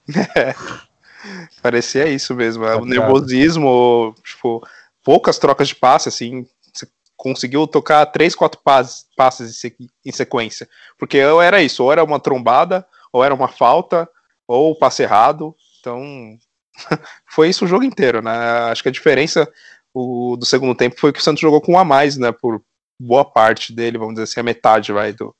Parecia 1.61 2.07
isso 2.09 2.33
mesmo, 2.33 2.65
é, 2.65 2.75
o 2.75 2.85
nervosismo, 2.85 4.15
tipo, 4.23 4.65
poucas 5.03 5.37
trocas 5.37 5.67
de 5.67 5.75
passe, 5.75 6.09
assim, 6.09 6.47
você 6.73 6.87
conseguiu 7.15 7.67
tocar 7.67 8.05
três, 8.07 8.33
quatro 8.33 8.59
passes, 8.63 9.05
passes 9.15 9.63
em 10.05 10.11
sequência, 10.11 10.67
porque 10.97 11.23
ou 11.23 11.41
era 11.41 11.61
isso, 11.61 11.83
ou 11.83 11.91
era 11.91 12.03
uma 12.03 12.19
trombada, 12.19 12.87
ou 13.11 13.23
era 13.23 13.33
uma 13.33 13.47
falta, 13.47 14.09
ou 14.47 14.71
o 14.71 14.75
passe 14.75 15.03
errado, 15.03 15.55
então 15.79 16.37
foi 17.27 17.49
isso 17.49 17.65
o 17.65 17.67
jogo 17.67 17.83
inteiro, 17.83 18.21
né, 18.21 18.31
acho 18.71 18.83
que 18.83 18.89
a 18.89 18.91
diferença 18.91 19.47
o, 19.93 20.35
do 20.37 20.45
segundo 20.45 20.75
tempo 20.75 20.99
foi 20.99 21.11
que 21.11 21.19
o 21.19 21.23
Santos 21.23 21.41
jogou 21.41 21.61
com 21.61 21.73
um 21.73 21.79
a 21.79 21.83
mais, 21.83 22.17
né, 22.17 22.31
por 22.31 22.61
boa 22.99 23.25
parte 23.25 23.73
dele, 23.73 23.97
vamos 23.97 24.15
dizer 24.15 24.23
assim, 24.23 24.39
a 24.39 24.43
metade, 24.43 24.91
vai, 24.91 25.13
do, 25.13 25.35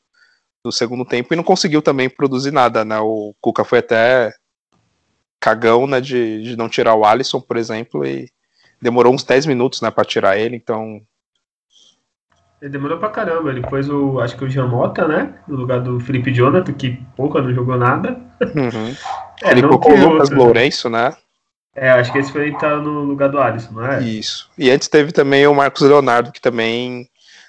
do 0.64 0.72
segundo 0.72 1.06
tempo, 1.06 1.34
e 1.34 1.38
não 1.38 1.44
conseguiu 1.44 1.82
também 1.82 2.10
produzir 2.10 2.52
nada, 2.52 2.84
né, 2.84 3.00
o 3.00 3.34
Cuca 3.42 3.64
foi 3.64 3.80
até 3.80 4.34
cagão, 5.40 5.88
né, 5.88 6.02
de, 6.02 6.44
de 6.44 6.56
não 6.58 6.68
tirar 6.68 6.96
o 6.96 7.06
Alisson, 7.06 7.40
por 7.40 7.58
exemplo, 7.58 8.06
e 8.06 8.30
demorou 8.82 9.14
uns 9.14 9.24
10 9.24 9.46
minutos, 9.46 9.82
né, 9.82 9.92
para 9.92 10.06
tirar 10.06 10.38
ele, 10.38 10.56
então 10.56 11.02
Ele 12.62 12.72
demorou 12.72 12.98
pra 12.98 13.10
caramba. 13.10 13.52
Ele 13.52 13.62
pôs 13.62 13.88
o, 13.88 14.20
acho 14.20 14.36
que 14.36 14.44
o 14.44 14.50
Jamota, 14.50 15.08
né? 15.08 15.36
No 15.48 15.56
lugar 15.56 15.80
do 15.80 16.00
Felipe 16.00 16.34
Jonathan, 16.34 16.74
que 16.74 16.98
pouca 17.16 17.40
não 17.40 17.54
jogou 17.54 17.78
nada. 17.78 18.20
uhum. 18.42 18.96
É, 19.44 19.52
ele 19.52 19.62
colocou 19.62 19.92
o 19.92 19.96
Lucas 19.96 20.32
outro. 20.32 20.36
Lourenço, 20.36 20.90
né, 20.90 21.16
É, 21.80 21.92
acho 21.92 22.12
que 22.12 22.18
esse 22.18 22.32
foi 22.32 22.52
tá 22.58 22.76
no 22.78 23.04
lugar 23.04 23.30
do 23.30 23.40
Alisson, 23.40 23.72
não 23.74 23.86
é? 23.86 24.02
isso. 24.02 24.50
E 24.58 24.70
antes 24.72 24.88
teve 24.88 25.12
também 25.12 25.46
o 25.46 25.54
Marcos 25.54 25.82
Leonardo, 25.82 26.32
que 26.32 26.42
também 26.42 27.08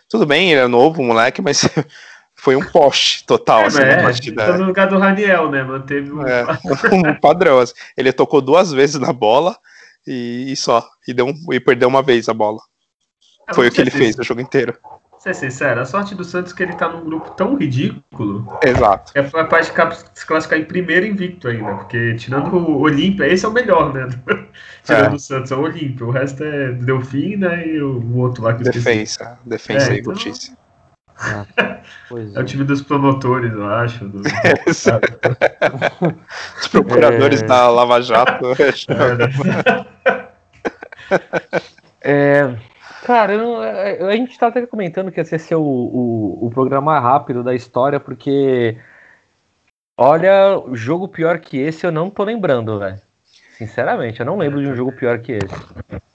Tudo 0.08 0.26
bem, 0.26 0.52
ele 0.52 0.60
é 0.60 0.66
novo, 0.66 1.02
moleque, 1.02 1.40
mas 1.40 1.62
foi 2.36 2.54
um 2.54 2.64
poste 2.64 3.24
total, 3.26 3.62
É, 3.62 3.66
assim, 3.66 3.80
é, 3.82 4.02
partida. 4.02 4.46
tá 4.46 4.58
no 4.58 4.64
lugar 4.66 4.86
do 4.86 4.98
Raniel, 4.98 5.50
né? 5.50 5.62
Manteve 5.62 6.10
o. 6.12 6.26
É, 6.26 6.44
um 6.92 7.14
padrão. 7.18 7.58
assim. 7.58 7.72
Ele 7.96 8.12
tocou 8.12 8.40
duas 8.42 8.70
vezes 8.70 9.00
na 9.00 9.12
bola 9.12 9.56
e, 10.06 10.52
e 10.52 10.56
só. 10.56 10.86
E, 11.06 11.14
deu 11.14 11.26
um- 11.26 11.52
e 11.52 11.58
perdeu 11.58 11.88
uma 11.88 12.02
vez 12.02 12.28
a 12.28 12.34
bola. 12.34 12.60
É, 13.48 13.54
Foi 13.54 13.68
o 13.68 13.70
que 13.72 13.80
ele 13.80 13.90
fez 13.90 14.14
no 14.14 14.22
jogo 14.24 14.40
inteiro. 14.42 14.76
Ser 15.28 15.50
sincero, 15.50 15.80
a 15.80 15.84
sorte 15.84 16.14
do 16.14 16.24
Santos 16.24 16.52
é 16.52 16.56
que 16.56 16.62
ele 16.62 16.72
tá 16.72 16.88
num 16.88 17.04
grupo 17.04 17.30
tão 17.32 17.54
ridículo 17.56 18.58
Exato. 18.64 19.12
é 19.14 19.22
capaz 19.22 19.66
de 19.66 19.74
se 20.14 20.26
classificar 20.26 20.58
em 20.58 20.64
primeiro 20.64 21.04
invicto 21.04 21.48
ainda. 21.48 21.74
Porque 21.74 22.14
tirando 22.14 22.54
o 22.56 22.80
Olímpia, 22.80 23.26
esse 23.26 23.44
é 23.44 23.48
o 23.48 23.52
melhor, 23.52 23.92
né? 23.92 24.08
tirando 24.84 25.12
É. 25.12 25.16
o 25.16 25.18
Santos, 25.18 25.50
é 25.52 25.54
o 25.56 25.60
Olímpia. 25.60 26.06
O 26.06 26.10
resto 26.10 26.42
é 26.42 26.72
Delfim, 26.72 27.36
né? 27.36 27.66
E 27.66 27.82
o, 27.82 28.16
outro 28.16 28.42
lá 28.42 28.54
que 28.54 28.66
eu. 28.66 28.72
Defensa. 28.72 29.38
Defensa 29.44 29.92
É, 29.92 29.96
e 29.96 30.00
então-. 30.00 30.14
Pois 32.08 32.34
É 32.34 32.40
o 32.40 32.44
time 32.44 32.64
dos 32.64 32.80
promotores, 32.80 33.52
eu 33.52 33.66
acho. 33.66 34.04
do- 34.06 34.22
Exato. 34.66 35.08
Os 36.60 36.68
procuradores 36.68 37.42
É. 37.42 37.46
da 37.46 37.68
Lava 37.68 38.00
Jato. 38.00 38.46
É, 38.88 39.14
né? 39.14 39.86
É, 42.00 42.54
cara, 43.08 43.32
eu 43.32 43.38
não- 43.38 43.64
é, 43.64 44.02
a 44.02 44.10
gente 44.16 44.38
tá 44.38 44.48
até 44.48 44.66
comentando 44.66 45.10
que 45.10 45.18
esse 45.18 45.34
ia 45.34 45.38
ser 45.38 45.54
o, 45.54 45.62
o, 45.62 46.46
o 46.46 46.50
programa 46.50 46.92
mais 46.92 47.02
rápido 47.02 47.42
da 47.42 47.54
história, 47.54 47.98
porque 47.98 48.76
olha, 49.96 50.62
jogo 50.74 51.08
pior 51.08 51.38
que 51.38 51.56
esse 51.56 51.86
eu 51.86 51.90
não 51.90 52.10
tô 52.10 52.22
lembrando, 52.22 52.78
velho. 52.78 53.00
Sinceramente, 53.56 54.20
eu 54.20 54.26
não 54.26 54.36
lembro 54.36 54.60
de 54.60 54.68
um 54.68 54.76
jogo 54.76 54.92
pior 54.92 55.18
que 55.20 55.32
esse. 55.32 55.54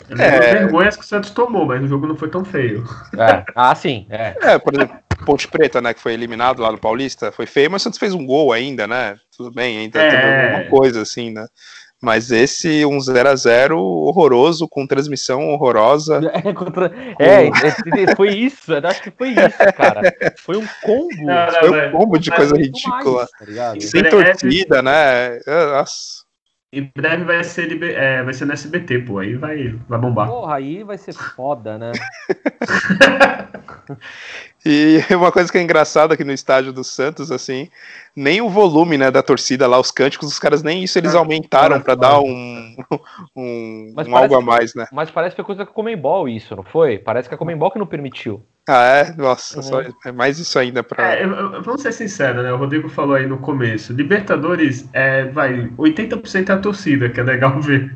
Eu 0.07 0.21
É. 0.21 0.53
vergonhas 0.53 0.95
que 0.95 1.03
o 1.03 1.07
Santos 1.07 1.31
tomou, 1.31 1.65
mas 1.65 1.81
o 1.83 1.87
jogo 1.87 2.05
não 2.05 2.15
foi 2.15 2.29
tão 2.29 2.45
feio. 2.45 2.83
É, 3.17 3.43
ah, 3.55 3.73
sim, 3.73 4.05
é. 4.11 4.35
É, 4.39 4.59
por 4.59 4.75
exemplo, 4.75 4.95
Ponte 5.25 5.47
Preta, 5.47 5.81
né, 5.81 5.95
que 5.95 5.99
foi 5.99 6.13
eliminado 6.13 6.61
lá 6.61 6.71
no 6.71 6.77
Paulista, 6.77 7.31
foi 7.31 7.47
feio, 7.47 7.71
mas 7.71 7.81
o 7.81 7.85
Santos 7.85 7.97
fez 7.97 8.13
um 8.13 8.23
gol 8.23 8.53
ainda, 8.53 8.85
né? 8.85 9.17
Tudo 9.35 9.51
bem, 9.51 9.79
ainda 9.79 9.99
É. 10.01 10.03
teve 10.03 10.23
alguma 10.27 10.63
coisa 10.69 11.01
assim, 11.01 11.31
né? 11.31 11.47
Mas 12.03 12.31
esse 12.31 12.85
um 12.85 12.99
0 12.99 13.29
a 13.29 13.33
0 13.35 13.79
horroroso, 13.79 14.67
com 14.67 14.85
transmissão 14.85 15.47
horrorosa. 15.47 16.19
É, 16.33 16.53
contra- 16.53 16.91
é, 17.17 17.45
é, 17.47 18.15
foi 18.15 18.35
isso, 18.35 18.73
eu 18.73 18.85
acho 18.85 19.01
que 19.03 19.09
foi 19.11 19.29
isso, 19.29 19.57
cara. 19.77 20.01
Foi 20.39 20.57
um 20.57 20.67
combo. 20.83 21.15
Não, 21.25 21.45
não, 21.45 21.53
Foi 21.53 21.87
um 21.87 21.91
combo 21.93 22.19
de 22.19 22.29
coisa 22.29 22.55
muito 22.55 22.65
ridícula. 22.75 23.25
mais, 23.39 23.55
tá? 23.55 23.87
Sem 23.87 24.03
torcida, 24.09 24.81
né? 24.81 25.37
É, 25.47 25.65
Nossa. 25.77 26.22
Em 26.75 26.91
breve 26.95 27.23
vai 27.23 27.43
ser, 27.43 27.67
liber- 27.67 27.95
é, 27.95 28.23
vai 28.23 28.33
ser 28.33 28.45
no 28.45 28.53
SBT, 28.53 28.99
pô. 28.99 29.19
Aí 29.19 29.35
vai, 29.35 29.75
vai 29.87 29.99
bombar. 29.99 30.27
Porra, 30.27 30.55
aí 30.55 30.83
vai 30.83 30.97
ser 30.97 31.13
foda, 31.13 31.77
né? 31.77 31.91
E 34.65 34.99
uma 35.13 35.29
coisa 35.31 35.51
que 35.51 35.57
é 35.57 35.61
engraçada 35.61 36.13
aqui 36.13 36.23
no 36.23 36.31
estádio 36.31 36.71
do 36.71 36.83
Santos, 36.85 37.29
assim, 37.31 37.69
nem 38.15 38.39
o 38.41 38.49
volume, 38.49 38.97
né, 38.97 39.11
da 39.11 39.21
torcida 39.21 39.67
lá, 39.67 39.77
os 39.77 39.91
cânticos, 39.91 40.29
os 40.29 40.39
caras 40.39 40.63
nem 40.63 40.81
isso 40.83 40.97
eles 40.97 41.13
aumentaram 41.15 41.83
só. 41.83 41.93
dar 41.95 42.19
um, 42.21 42.75
um, 43.35 43.91
Mas 43.93 44.07
um 44.07 44.15
algo 44.15 44.35
a 44.35 44.39
que- 44.39 44.45
mais, 44.45 44.73
né? 44.73 44.87
Mas 44.91 45.11
parece 45.11 45.35
que 45.35 45.41
foi 45.41 45.45
coisa 45.45 45.65
que 45.65 45.71
a 45.71 45.73
Comembol 45.73 46.29
isso, 46.29 46.55
não 46.55 46.63
foi? 46.63 46.97
Parece 46.97 47.27
que 47.27 47.35
a 47.35 47.37
Comembol 47.37 47.71
que 47.71 47.79
não 47.79 47.85
permitiu. 47.85 48.41
Ah, 48.67 48.83
é? 48.85 49.13
Nossa, 49.15 49.57
Uhum. 49.57 49.63
só, 49.63 49.81
é 50.05 50.11
mais 50.11 50.39
isso 50.39 50.57
ainda 50.59 50.83
pra. 50.83 51.03
É, 51.03 51.25
vamos 51.61 51.81
ser 51.81 51.91
sinceros, 51.91 52.43
né? 52.43 52.53
O 52.53 52.57
Rodrigo 52.57 52.87
falou 52.87 53.15
aí 53.15 53.25
no 53.27 53.39
começo. 53.39 53.91
Libertadores, 53.93 54.87
é, 54.93 55.25
vai, 55.25 55.69
80% 55.77 56.49
é 56.49 56.53
a 56.53 56.59
torcida, 56.59 57.09
que 57.09 57.19
é 57.19 57.23
legal 57.23 57.59
ver. 57.61 57.95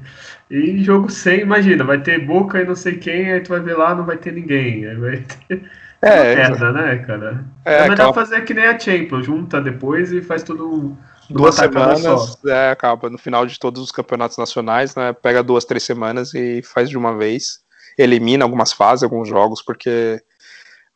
E 0.50 0.84
jogo 0.84 1.10
sem, 1.10 1.42
imagina, 1.42 1.84
vai 1.84 2.02
ter 2.02 2.26
Boca 2.26 2.60
e 2.62 2.66
não 2.66 2.76
sei 2.76 2.98
quem, 2.98 3.32
aí 3.32 3.42
tu 3.42 3.50
vai 3.50 3.60
ver 3.60 3.78
lá, 3.78 3.94
não 3.94 4.06
vai 4.06 4.18
ter 4.18 4.32
ninguém. 4.34 4.86
Aí 4.88 4.96
vai 4.96 5.26
ter 5.50 5.70
É, 6.02 6.34
merda, 6.34 6.72
né, 6.72 6.98
cara? 7.00 7.46
É, 7.66 7.84
É, 7.84 7.88
melhor 7.90 8.14
fazer 8.14 8.42
que 8.42 8.54
nem 8.54 8.66
a 8.66 8.80
Champions, 8.80 9.26
junta 9.26 9.62
depois 9.62 10.12
e 10.12 10.22
faz 10.22 10.44
tudo 10.44 10.98
duas 11.30 11.56
semanas, 11.56 12.38
é, 12.46 12.72
acaba 12.72 13.10
no 13.10 13.18
final 13.18 13.46
de 13.46 13.60
todos 13.60 13.82
os 13.82 13.92
campeonatos 13.92 14.38
nacionais, 14.38 14.96
né? 14.96 15.14
Pega 15.14 15.44
duas, 15.44 15.66
três 15.66 15.84
semanas 15.84 16.34
e 16.34 16.62
faz 16.64 16.90
de 16.90 16.98
uma 16.98 17.16
vez. 17.16 17.60
Elimina 17.98 18.44
algumas 18.46 18.72
fases, 18.74 19.04
alguns 19.04 19.28
jogos, 19.30 19.62
porque 19.64 20.22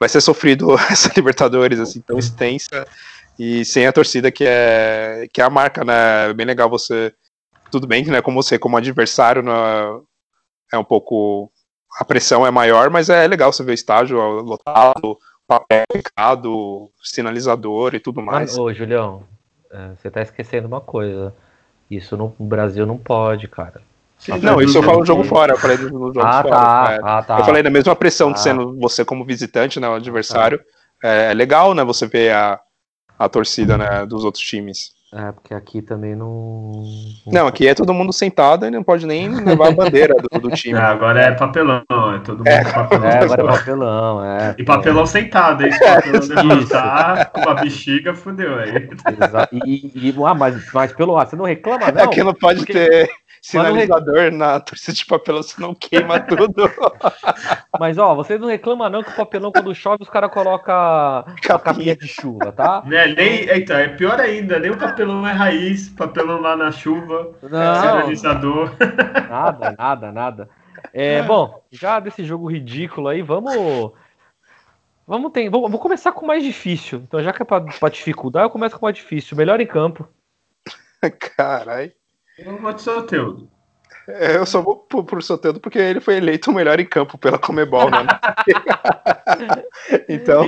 vai 0.02 0.10
ser 0.10 0.20
sofrido 0.20 0.74
essa 0.90 1.14
Libertadores 1.16 1.80
assim 1.80 2.02
tão 2.02 2.18
extensa 2.18 2.88
e 3.38 3.64
sem 3.64 3.86
a 3.86 3.94
torcida 3.94 4.32
que 4.32 4.44
é 4.44 5.28
que 5.32 5.40
é 5.40 5.44
a 5.44 5.50
marca, 5.50 5.86
né? 5.86 6.32
É 6.32 6.34
bem 6.34 6.48
legal 6.48 6.68
você 6.68 7.14
tudo 7.72 7.86
bem 7.86 8.04
né, 8.06 8.20
como 8.20 8.42
você 8.42 8.58
como 8.58 8.76
adversário 8.76 9.44
né, 9.44 9.52
é 10.74 10.78
um 10.78 10.84
pouco 10.84 11.52
a 12.00 12.04
pressão 12.04 12.48
é 12.48 12.50
maior, 12.50 12.90
mas 12.90 13.10
é 13.10 13.28
legal 13.28 13.54
você 13.54 13.64
ver 13.64 13.72
o 13.72 13.76
estádio 13.76 14.18
lotado, 14.18 15.20
papel 15.46 15.84
picado, 15.94 16.90
sinalizador 17.04 17.94
e 17.94 18.00
tudo 18.00 18.22
mais. 18.22 18.52
Mas, 18.52 18.58
ô, 18.58 18.74
Julião, 18.74 19.24
é, 19.70 19.90
você 19.90 20.10
tá 20.10 20.22
esquecendo 20.22 20.68
uma 20.68 20.80
coisa. 20.80 21.36
Isso 21.90 22.16
no 22.16 22.34
Brasil 22.40 22.86
não 22.86 22.98
pode, 22.98 23.50
cara. 23.50 23.82
Sim, 24.22 24.38
Não, 24.40 24.62
isso 24.62 24.78
eu 24.78 24.84
falo 24.84 25.00
no 25.00 25.06
jogo 25.06 25.24
fora, 25.24 25.54
eu 25.54 25.58
falei 25.58 25.78
no 25.78 25.90
jogo 26.14 26.20
Ah, 26.22 26.42
fora. 26.44 26.56
tá. 26.56 26.88
é. 26.94 27.00
Ah, 27.04 27.24
tá. 27.24 27.40
Eu 27.40 27.44
falei 27.46 27.64
da 27.64 27.70
mesma 27.72 27.96
pressão 27.96 28.32
de 28.32 28.40
Ah. 28.40 28.44
sendo 28.44 28.78
você 28.80 29.04
como 29.04 29.26
visitante, 29.26 29.80
né, 29.80 29.90
o 29.90 29.94
adversário. 29.96 30.60
É, 31.04 31.32
é 31.32 31.34
legal, 31.34 31.74
né, 31.74 31.84
você 31.84 32.06
ver 32.06 32.32
a, 32.32 32.60
a 33.18 33.28
torcida, 33.28 33.78
né, 33.78 34.06
dos 34.06 34.24
outros 34.24 34.44
times. 34.44 34.92
É, 35.14 35.30
porque 35.34 35.54
aqui 35.54 35.82
também 35.82 36.16
não. 36.16 36.72
Não, 37.28 37.46
aqui 37.46 37.68
é 37.68 37.76
todo 37.76 37.94
mundo 37.94 38.14
sentado 38.14 38.66
e 38.66 38.72
não 38.72 38.82
pode 38.82 39.06
nem 39.06 39.28
levar 39.44 39.68
a 39.68 39.72
bandeira 39.72 40.16
do, 40.16 40.40
do 40.40 40.50
time. 40.52 40.80
Ah, 40.80 40.88
agora 40.96 41.20
é 41.22 41.32
papelão, 41.34 41.82
é 42.16 42.20
todo 42.24 42.38
mundo 42.38 42.48
É. 42.48 42.64
papelão. 42.64 43.06
É, 43.10 43.18
agora 43.22 43.42
é 43.42 43.46
papelão, 43.46 44.24
é. 44.26 44.56
E 44.58 44.64
papelão 44.64 45.06
sentado, 45.06 45.66
hein? 45.66 45.72
Se 45.74 45.80
papelão 45.80 46.20
Isso. 46.22 46.34
levantar 46.34 47.26
com 47.32 47.50
a 47.50 47.54
bexiga, 47.56 48.14
fudeu 48.16 48.56
aí. 48.58 48.88
E, 49.66 49.92
e- 49.96 50.10
e- 50.12 50.16
ah, 50.26 50.34
mas, 50.34 50.72
mas 50.74 50.94
pelo 50.94 51.18
ar, 51.18 51.28
você 51.28 51.36
não 51.36 51.44
reclama, 51.44 51.92
não? 51.92 52.04
Aqui 52.06 52.24
não 52.24 52.34
pode 52.34 52.60
porque- 52.60 52.72
ter 52.74 53.10
não 53.10 53.14
sinalizador 53.42 54.32
na 54.32 54.60
torcida 54.60 54.94
de 54.94 55.06
papelão, 55.06 55.42
senão 55.42 55.74
queima 55.74 56.20
tudo. 56.22 56.70
Mas 57.80 57.98
ó, 57.98 58.14
vocês 58.14 58.40
não 58.40 58.48
reclamam 58.48 58.90
não 58.90 59.04
que 59.04 59.10
o 59.12 59.16
papelão 59.16 59.52
quando 59.52 59.74
chove 59.74 60.04
os 60.04 60.10
caras 60.10 60.32
colocam 60.32 60.76
a 60.76 61.26
capinha 61.64 61.96
de 61.96 62.08
chuva, 62.08 62.52
tá? 62.52 62.84
Né, 62.86 63.08
nem, 63.08 63.50
então, 63.50 63.78
é 63.78 63.88
pior 63.90 64.20
ainda, 64.20 64.60
nem 64.60 64.72
o 64.72 64.78
papelão 64.78 65.28
é 65.28 65.32
raiz, 65.32 65.90
papelão 65.90 66.40
lá 66.40 66.56
na 66.56 66.72
chuva, 66.72 67.32
Não, 67.42 67.76
sinalizador. 67.82 68.72
nada, 69.30 69.76
nada, 69.78 70.12
nada. 70.12 70.50
É, 70.94 71.22
bom, 71.24 71.64
já 71.72 72.00
desse 72.00 72.24
jogo 72.24 72.50
ridículo 72.52 73.08
aí, 73.08 73.22
vamos. 73.22 73.92
Vamos 75.08 75.32
ter. 75.32 75.50
Vou, 75.50 75.68
vou 75.68 75.80
começar 75.80 76.12
com 76.12 76.24
o 76.24 76.28
mais 76.28 76.44
difícil. 76.44 77.00
Então, 77.00 77.22
já 77.22 77.34
que 77.34 77.42
é 77.42 77.46
pra, 77.46 77.60
pra 77.62 77.90
dificultar, 77.90 78.44
eu 78.44 78.50
começo 78.50 78.76
com 78.76 78.86
o 78.86 78.88
mais 78.88 78.96
difícil. 78.96 79.36
Melhor 79.36 79.60
em 79.60 79.68
campo. 79.68 80.08
Caralho. 81.36 81.92
Eu 82.46 82.58
vou 82.58 82.74
de 82.74 82.82
sorteio. 82.82 83.48
É, 84.08 84.36
Eu 84.36 84.46
só 84.46 84.62
vou 84.62 84.78
pro, 84.78 85.04
pro 85.04 85.22
Soteldo 85.22 85.60
porque 85.60 85.78
ele 85.78 86.02
foi 86.02 86.18
eleito 86.18 86.50
o 86.50 86.54
melhor 86.54 86.80
em 86.80 86.86
campo 86.86 87.18
pela 87.18 87.38
Comebol, 87.38 87.90
né? 87.90 88.08
então, 90.10 90.46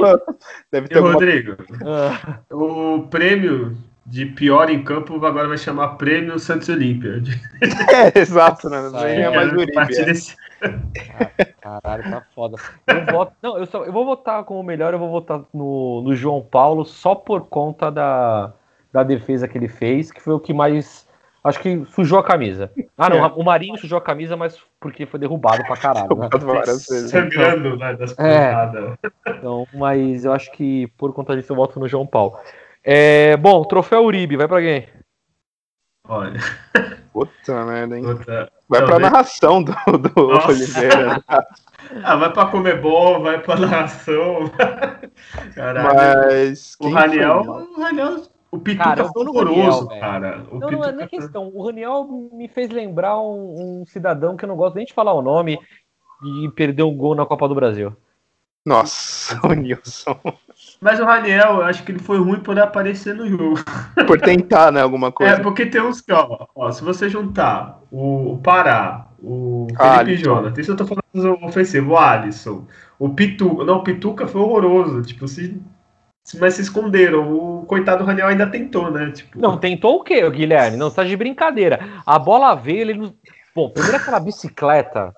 deve 0.71 0.88
E 0.88 0.89
ter 0.89 0.97
alguma 0.97 1.13
Rodrigo, 1.13 1.56
Ah, 1.86 2.39
o 2.51 3.08
prêmio 3.10 3.77
de 4.06 4.25
pior 4.25 4.69
em 4.69 4.84
campo 4.84 5.23
agora 5.25 5.47
vai 5.47 5.58
chamar 5.58 5.95
Prêmio 5.95 6.38
Santos 6.39 6.69
Olímpia. 6.69 7.21
É, 8.15 8.19
exato, 8.19 8.69
né? 8.69 8.82
Nossa, 8.82 9.06
Nem 9.06 9.21
é 9.21 9.29
mais 9.29 9.51
o 9.51 9.56
a 9.56 9.58
Uribe. 9.58 9.73
partir 9.73 10.01
é. 10.01 10.06
desse... 10.06 10.36
caralho, 11.62 12.03
tá 12.10 12.21
foda. 12.34 12.58
Eu 12.88 13.06
voto, 13.06 13.34
não, 13.41 13.58
eu, 13.58 13.65
só, 13.65 13.84
eu 13.86 13.93
vou 13.93 14.06
votar 14.06 14.43
como 14.43 14.63
melhor, 14.63 14.93
eu 14.93 14.99
vou 14.99 15.10
votar 15.10 15.41
no, 15.53 16.01
no 16.01 16.15
João 16.15 16.41
Paulo 16.41 16.86
só 16.86 17.15
por 17.15 17.47
conta 17.47 17.89
da, 17.89 18.53
da 18.91 19.03
defesa 19.03 19.47
que 19.47 19.58
ele 19.58 19.67
fez, 19.67 20.12
que 20.12 20.21
foi 20.21 20.34
o 20.34 20.39
que 20.39 20.53
mais. 20.53 21.03
Acho 21.43 21.60
que 21.60 21.84
sujou 21.93 22.17
a 22.19 22.23
camisa. 22.23 22.71
Ah, 22.97 23.10
não, 23.10 23.17
É. 23.17 23.27
o 23.27 23.43
Marinho 23.43 23.77
sujou 23.77 23.97
a 23.97 24.01
camisa, 24.01 24.38
mas 24.38 24.58
porque 24.79 25.06
foi 25.06 25.19
derrubado 25.19 25.62
pra 25.65 25.75
caralho. 25.75 26.15
Né? 26.15 26.29
Sangrando 27.10 27.75
né, 27.75 27.93
das 27.95 28.17
É. 28.17 28.53
Então, 29.27 29.67
mas 29.73 30.23
eu 30.23 30.32
acho 30.32 30.51
que 30.53 30.88
por 30.97 31.12
conta 31.13 31.36
disso 31.36 31.51
eu 31.51 31.58
voto 31.58 31.79
no 31.79 31.88
João 31.88 32.08
Paulo. 32.08 32.38
É, 32.82 33.36
bom, 33.38 33.63
troféu 33.65 34.06
Uribe, 34.06 34.38
vai 34.38 34.47
pra 34.47 34.62
quem? 34.62 34.88
Olha, 36.08 36.39
Puta 37.13 37.65
merda, 37.65 37.97
hein? 37.97 38.06
outra... 38.06 38.49
Vai 38.67 38.82
Não, 38.82 38.88
pra 38.88 38.99
narração 38.99 39.63
do, 39.63 39.73
do. 39.97 40.27
Oliveira. 40.47 41.21
Ah, 42.01 42.15
vai 42.15 42.32
pra 42.32 42.45
Comebol, 42.45 43.21
vai 43.21 43.39
pra 43.39 43.58
narração. 43.58 44.49
Caralho. 45.53 45.95
Mas. 45.95 46.75
o 46.79 46.89
Raniel, 46.89 47.43
foi? 47.43 47.63
o 47.63 47.82
Raniel, 47.82 48.23
o 48.56 48.60
Pituca 48.60 48.84
Cara, 48.96 49.06
foi 49.06 49.24
Raniel, 49.26 49.44
horroroso, 49.52 49.88
cara. 49.88 50.46
O 50.52 50.60
Não, 50.60 50.60
não 50.60 50.68
é 50.68 50.72
Pituca 50.72 50.92
nem 50.94 51.08
questão. 51.08 51.52
O 51.54 51.66
Raniel 51.66 52.30
me 52.34 52.48
fez 52.48 52.70
lembrar 52.70 53.20
um, 53.20 53.82
um 53.82 53.86
cidadão 53.86 54.36
que 54.38 54.46
eu 54.46 54.50
não 54.50 54.56
gosto 54.56 54.76
nem 54.76 54.86
de 54.86 54.94
falar 54.94 55.13
o 55.13 55.22
nome 55.22 55.60
e 56.24 56.50
perdeu 56.52 56.88
um 56.88 56.96
gol 56.96 57.16
na 57.16 57.26
Copa 57.26 57.48
do 57.48 57.56
Brasil. 57.56 57.96
Nossa, 58.66 59.39
o 59.46 59.54
Nilson. 59.54 60.18
Mas 60.80 61.00
o 61.00 61.04
Raniel, 61.06 61.56
eu 61.56 61.63
acho 61.63 61.84
que 61.84 61.92
ele 61.92 62.00
foi 62.00 62.18
ruim 62.18 62.39
por 62.39 62.58
aparecer 62.60 63.13
no 63.16 63.28
jogo. 63.28 63.56
Por 64.08 64.20
tentar, 64.22 64.72
né? 64.72 64.82
Alguma 64.82 65.08
É, 65.08 65.12
coisa. 65.12 65.42
porque 65.42 65.66
tem 65.66 65.82
uns 65.82 66.00
que, 66.02 66.12
ó, 66.13 66.46
ó, 66.56 66.72
se 66.72 66.84
você 66.84 67.10
juntar 67.10 67.80
o 67.92 68.38
Pará, 68.44 69.08
o 69.22 69.68
Ah, 69.78 70.00
Felipe 70.00 70.12
Alisson. 70.12 70.24
Jonathan. 70.26 70.62
Isso 70.62 70.72
eu 70.72 70.76
tô 70.78 70.86
falando 70.86 71.39
do 71.39 71.46
ofensivo, 71.46 71.92
o 71.94 71.98
Alisson. 71.98 72.66
O 73.00 73.10
Pituca. 73.10 73.63
Não, 73.66 73.78
o 73.78 73.84
Pituca 73.84 74.28
foi 74.28 74.42
horroroso. 74.42 75.02
Tipo, 75.04 75.28
se, 75.28 75.48
se- 75.48 75.62
mas 76.40 76.56
se 76.56 76.62
esconderam. 76.62 77.34
O 77.34 77.66
coitado 77.66 78.04
Raniel 78.04 78.28
ainda 78.28 78.48
tentou, 78.48 78.90
né? 78.90 79.12
Tipo, 79.12 79.40
Não, 79.40 79.58
tentou 79.58 79.98
o 79.98 80.04
quê, 80.04 80.30
Guilherme? 80.30 80.78
Não, 80.78 80.90
você 80.90 80.96
tá 80.98 81.04
de 81.04 81.18
brincadeira. 81.18 81.80
A 82.06 82.18
bola 82.18 82.56
veio, 82.56 82.82
ele 82.82 82.94
não. 82.94 83.14
Bom, 83.56 83.70
primeiro 83.70 83.98
aquela 83.98 84.20
bicicleta. 84.20 85.14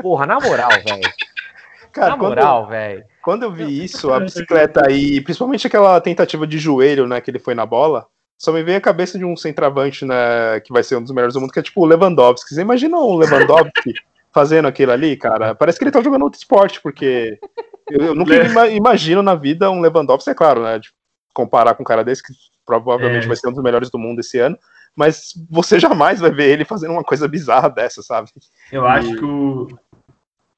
Porra, 0.00 0.26
na 0.26 0.38
moral, 0.38 0.70
velho. 0.70 1.10
Cara, 1.92 2.10
Na 2.10 2.16
quando, 2.16 2.28
moral, 2.30 2.66
velho. 2.68 3.04
quando 3.22 3.42
eu 3.42 3.52
vi 3.52 3.84
isso, 3.84 4.12
a 4.12 4.20
bicicleta 4.20 4.86
aí, 4.86 5.20
principalmente 5.20 5.66
aquela 5.66 6.00
tentativa 6.00 6.46
de 6.46 6.58
joelho, 6.58 7.06
né, 7.06 7.20
que 7.20 7.30
ele 7.30 7.38
foi 7.38 7.54
na 7.54 7.66
bola, 7.66 8.06
só 8.38 8.50
me 8.50 8.62
veio 8.62 8.78
a 8.78 8.80
cabeça 8.80 9.18
de 9.18 9.24
um 9.24 9.36
centroavante, 9.36 10.04
né, 10.04 10.60
que 10.60 10.72
vai 10.72 10.82
ser 10.82 10.96
um 10.96 11.02
dos 11.02 11.12
melhores 11.12 11.34
do 11.34 11.40
mundo, 11.40 11.52
que 11.52 11.58
é 11.58 11.62
tipo 11.62 11.82
o 11.82 11.84
Lewandowski. 11.84 12.54
Você 12.54 12.62
imagina 12.62 12.96
o 12.96 13.16
Lewandowski 13.16 13.94
fazendo 14.32 14.68
aquilo 14.68 14.92
ali, 14.92 15.16
cara? 15.16 15.54
Parece 15.54 15.76
que 15.78 15.84
ele 15.84 15.90
tá 15.90 16.00
jogando 16.00 16.22
outro 16.22 16.38
esporte, 16.38 16.80
porque 16.80 17.38
eu, 17.90 18.06
eu 18.06 18.14
nunca 18.14 18.34
Le- 18.34 18.46
ima- 18.50 18.68
imagino 18.68 19.22
na 19.22 19.34
vida 19.34 19.70
um 19.70 19.80
Lewandowski, 19.80 20.30
é 20.30 20.34
claro, 20.34 20.62
né, 20.62 20.78
de 20.78 20.90
comparar 21.34 21.74
com 21.74 21.82
um 21.82 21.86
cara 21.86 22.04
desse, 22.04 22.22
que 22.22 22.32
provavelmente 22.64 23.24
É. 23.24 23.26
vai 23.28 23.36
ser 23.36 23.48
um 23.48 23.52
dos 23.52 23.62
melhores 23.62 23.90
do 23.90 23.98
mundo 23.98 24.20
esse 24.20 24.38
ano, 24.38 24.58
mas 24.94 25.32
você 25.50 25.80
jamais 25.80 26.20
vai 26.20 26.30
ver 26.30 26.50
ele 26.50 26.64
fazendo 26.64 26.92
uma 26.92 27.02
coisa 27.04 27.26
bizarra 27.26 27.68
dessa, 27.68 28.02
sabe? 28.02 28.30
eu 28.70 28.86
acho 28.86 29.16
que 29.16 29.24
o, 29.24 29.66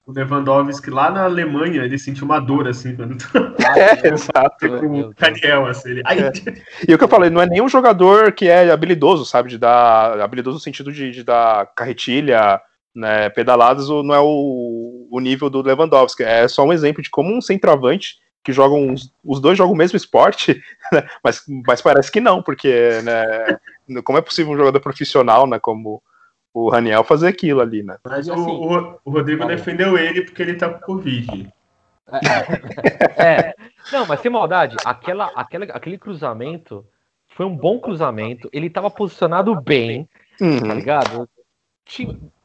o 0.06 0.12
Lewandowski 0.12 0.90
lá 0.90 1.10
na 1.10 1.24
Alemanha, 1.24 1.82
ele 1.84 1.98
sentiu 1.98 2.24
uma 2.24 2.40
dor, 2.40 2.66
assim, 2.68 2.94
quando 2.96 3.16
É, 3.76 4.08
exato. 4.08 4.68
Com 4.80 5.00
o 5.00 5.14
Daniel, 5.14 5.66
assim. 5.66 5.90
Ele, 5.90 6.02
ai, 6.04 6.18
E 6.86 6.92
o 6.92 6.98
que 6.98 7.04
eu 7.04 7.08
falei, 7.08 7.30
não 7.30 7.40
é 7.40 7.46
nenhum 7.46 7.68
jogador 7.68 8.32
que 8.32 8.48
é 8.48 8.70
habilidoso, 8.70 9.24
sabe? 9.24 9.48
De 9.48 9.56
dar. 9.56 10.20
Habilidoso 10.20 10.56
no 10.56 10.60
sentido 10.60 10.92
de, 10.92 11.10
de 11.10 11.22
dar 11.24 11.72
carretilha, 11.74 12.60
né, 12.94 13.30
pedaladas, 13.30 13.88
ou 13.88 14.02
não 14.02 14.14
é 14.14 14.20
o, 14.20 14.83
o 15.10 15.20
nível 15.20 15.48
do 15.50 15.62
Lewandowski. 15.62 16.22
É 16.22 16.46
só 16.48 16.64
um 16.64 16.72
exemplo 16.72 17.02
de 17.02 17.10
como 17.10 17.34
um 17.34 17.40
centroavante 17.40 18.18
que 18.42 18.52
joga 18.52 18.74
uns, 18.74 19.10
os 19.24 19.40
dois 19.40 19.56
jogam 19.56 19.72
o 19.72 19.76
mesmo 19.76 19.96
esporte, 19.96 20.62
né, 20.92 21.06
mas, 21.22 21.42
mas 21.66 21.80
parece 21.80 22.12
que 22.12 22.20
não, 22.20 22.42
porque 22.42 23.00
né, 23.02 24.02
como 24.02 24.18
é 24.18 24.22
possível 24.22 24.52
um 24.52 24.56
jogador 24.56 24.80
profissional, 24.80 25.46
né, 25.46 25.58
como 25.58 26.02
o 26.52 26.68
Raniel, 26.68 27.02
fazer 27.02 27.26
aquilo 27.28 27.60
ali, 27.60 27.82
né? 27.82 27.96
Mas 28.04 28.28
o, 28.28 28.32
assim- 28.34 28.50
o- 28.50 28.98
o 29.04 29.10
Rodrigo 29.10 29.42
Fala. 29.42 29.56
defendeu 29.56 29.96
ele 29.98 30.22
porque 30.22 30.42
ele 30.42 30.54
tá 30.54 30.68
com 30.68 30.80
Covid. 30.80 31.48
É. 33.16 33.54
Não, 33.90 34.06
mas 34.06 34.20
sem 34.20 34.30
maldade, 34.30 34.76
aquela, 34.84 35.26
aquela, 35.34 35.64
aquele 35.66 35.98
cruzamento 35.98 36.84
foi 37.28 37.46
um 37.46 37.56
bom 37.56 37.78
cruzamento. 37.80 38.48
Ele 38.52 38.68
tava 38.70 38.90
posicionado 38.90 39.58
bem, 39.60 40.08
tá 40.38 40.44
Uhum. 40.44 40.74
ligado? 40.74 41.28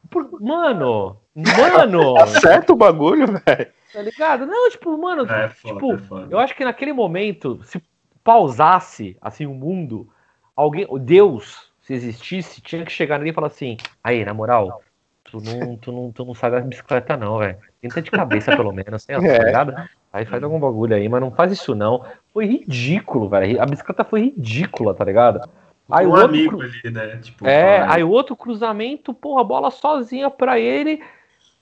Por- 0.10 0.42
Mano, 0.42 1.18
mano, 1.36 2.18
Acerta 2.22 2.74
o 2.74 2.76
bagulho, 2.76 3.28
velho. 3.28 3.68
tá 3.94 4.02
ligado? 4.02 4.46
Não, 4.46 4.70
tipo, 4.70 4.98
mano, 4.98 5.24
É 5.32 5.50
foda, 5.50 5.74
Tipo, 5.74 5.94
é 5.94 5.98
foda. 6.00 6.28
eu 6.32 6.40
acho 6.40 6.56
que 6.56 6.64
naquele 6.66 6.94
momento, 6.94 7.60
se 7.64 7.82
pausasse 8.24 9.18
assim 9.22 9.46
o 9.46 9.54
mundo, 9.54 10.08
alguém, 10.56 10.86
o 10.90 11.00
Deus, 11.00 11.70
se 11.82 11.94
existisse, 11.94 12.62
tinha 12.62 12.86
que 12.86 12.92
chegar 12.92 13.18
nele 13.18 13.32
e 13.32 13.34
falar 13.34 13.48
assim: 13.48 13.78
"Aí, 14.04 14.24
na 14.24 14.34
moral, 14.34 14.82
tu 15.24 15.40
não, 15.42 15.76
tu 15.78 15.92
não, 15.92 16.12
tu 16.12 16.26
não 16.26 16.34
sai 16.36 16.52
da 16.52 16.60
bicicleta 16.62 17.18
não, 17.18 17.38
velho. 17.40 17.58
Tenta 17.82 18.02
de 18.02 18.12
cabeça 18.12 18.56
pelo 18.56 18.72
menos, 18.72 19.04
sei 19.04 19.18
lá, 19.18 19.24
É. 19.28 19.38
tá 19.38 19.44
ligado? 19.46 19.90
Aí 20.12 20.26
faz 20.26 20.44
algum 20.44 20.60
bagulho 20.60 20.96
aí, 20.96 21.08
mas 21.08 21.22
não 21.22 21.32
faz 21.32 21.52
isso 21.52 21.74
não. 21.76 22.04
Foi 22.34 22.46
ridículo, 22.46 23.30
velho. 23.30 23.62
A 23.62 23.66
bicicleta 23.66 24.04
foi 24.04 24.22
ridícula, 24.22 24.94
tá 24.94 25.04
ligado? 25.06 25.48
Aí 25.92 26.06
um 26.06 26.10
o 26.10 26.14
outro 26.14 26.26
amigo 26.28 26.58
cru- 26.58 26.62
ali, 26.68 26.92
né? 26.92 27.18
Tipo, 27.18 27.48
É, 27.48 27.80
fala, 27.80 27.94
aí 27.96 28.04
outro 28.04 28.36
cruzamento, 28.36 29.14
porra, 29.14 29.42
a 29.42 29.44
bola 29.44 29.72
sozinha 29.72 30.30
pra 30.30 30.60
ele. 30.60 31.02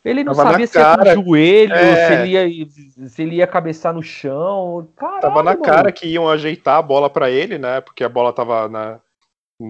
Ele 0.06 0.24
não 0.24 0.34
Tava 0.34 0.52
sabia 0.52 0.68
se 0.68 0.78
ia 0.78 0.84
cara. 0.84 1.16
com 1.16 1.22
o 1.22 1.26
joelho, 1.26 1.74
É. 1.74 2.08
se, 2.08 2.14
ele 2.14 2.30
ia, 2.32 2.68
se 3.10 3.22
ele 3.24 3.36
ia 3.38 3.48
cabeçar 3.48 3.94
no 3.94 4.02
chão. 4.02 4.88
Caralho, 4.96 5.22
Tava 5.22 5.44
na 5.44 5.52
mano. 5.52 5.62
cara 5.64 5.92
que 5.92 6.08
iam 6.08 6.30
ajeitar 6.30 6.78
a 6.78 6.82
bola 6.82 7.10
pra 7.10 7.30
ele, 7.30 7.58
né? 7.58 7.82
Porque 7.82 8.04
a 8.04 8.10
bola 8.10 8.32
tava 8.32 8.70
na. 8.70 9.00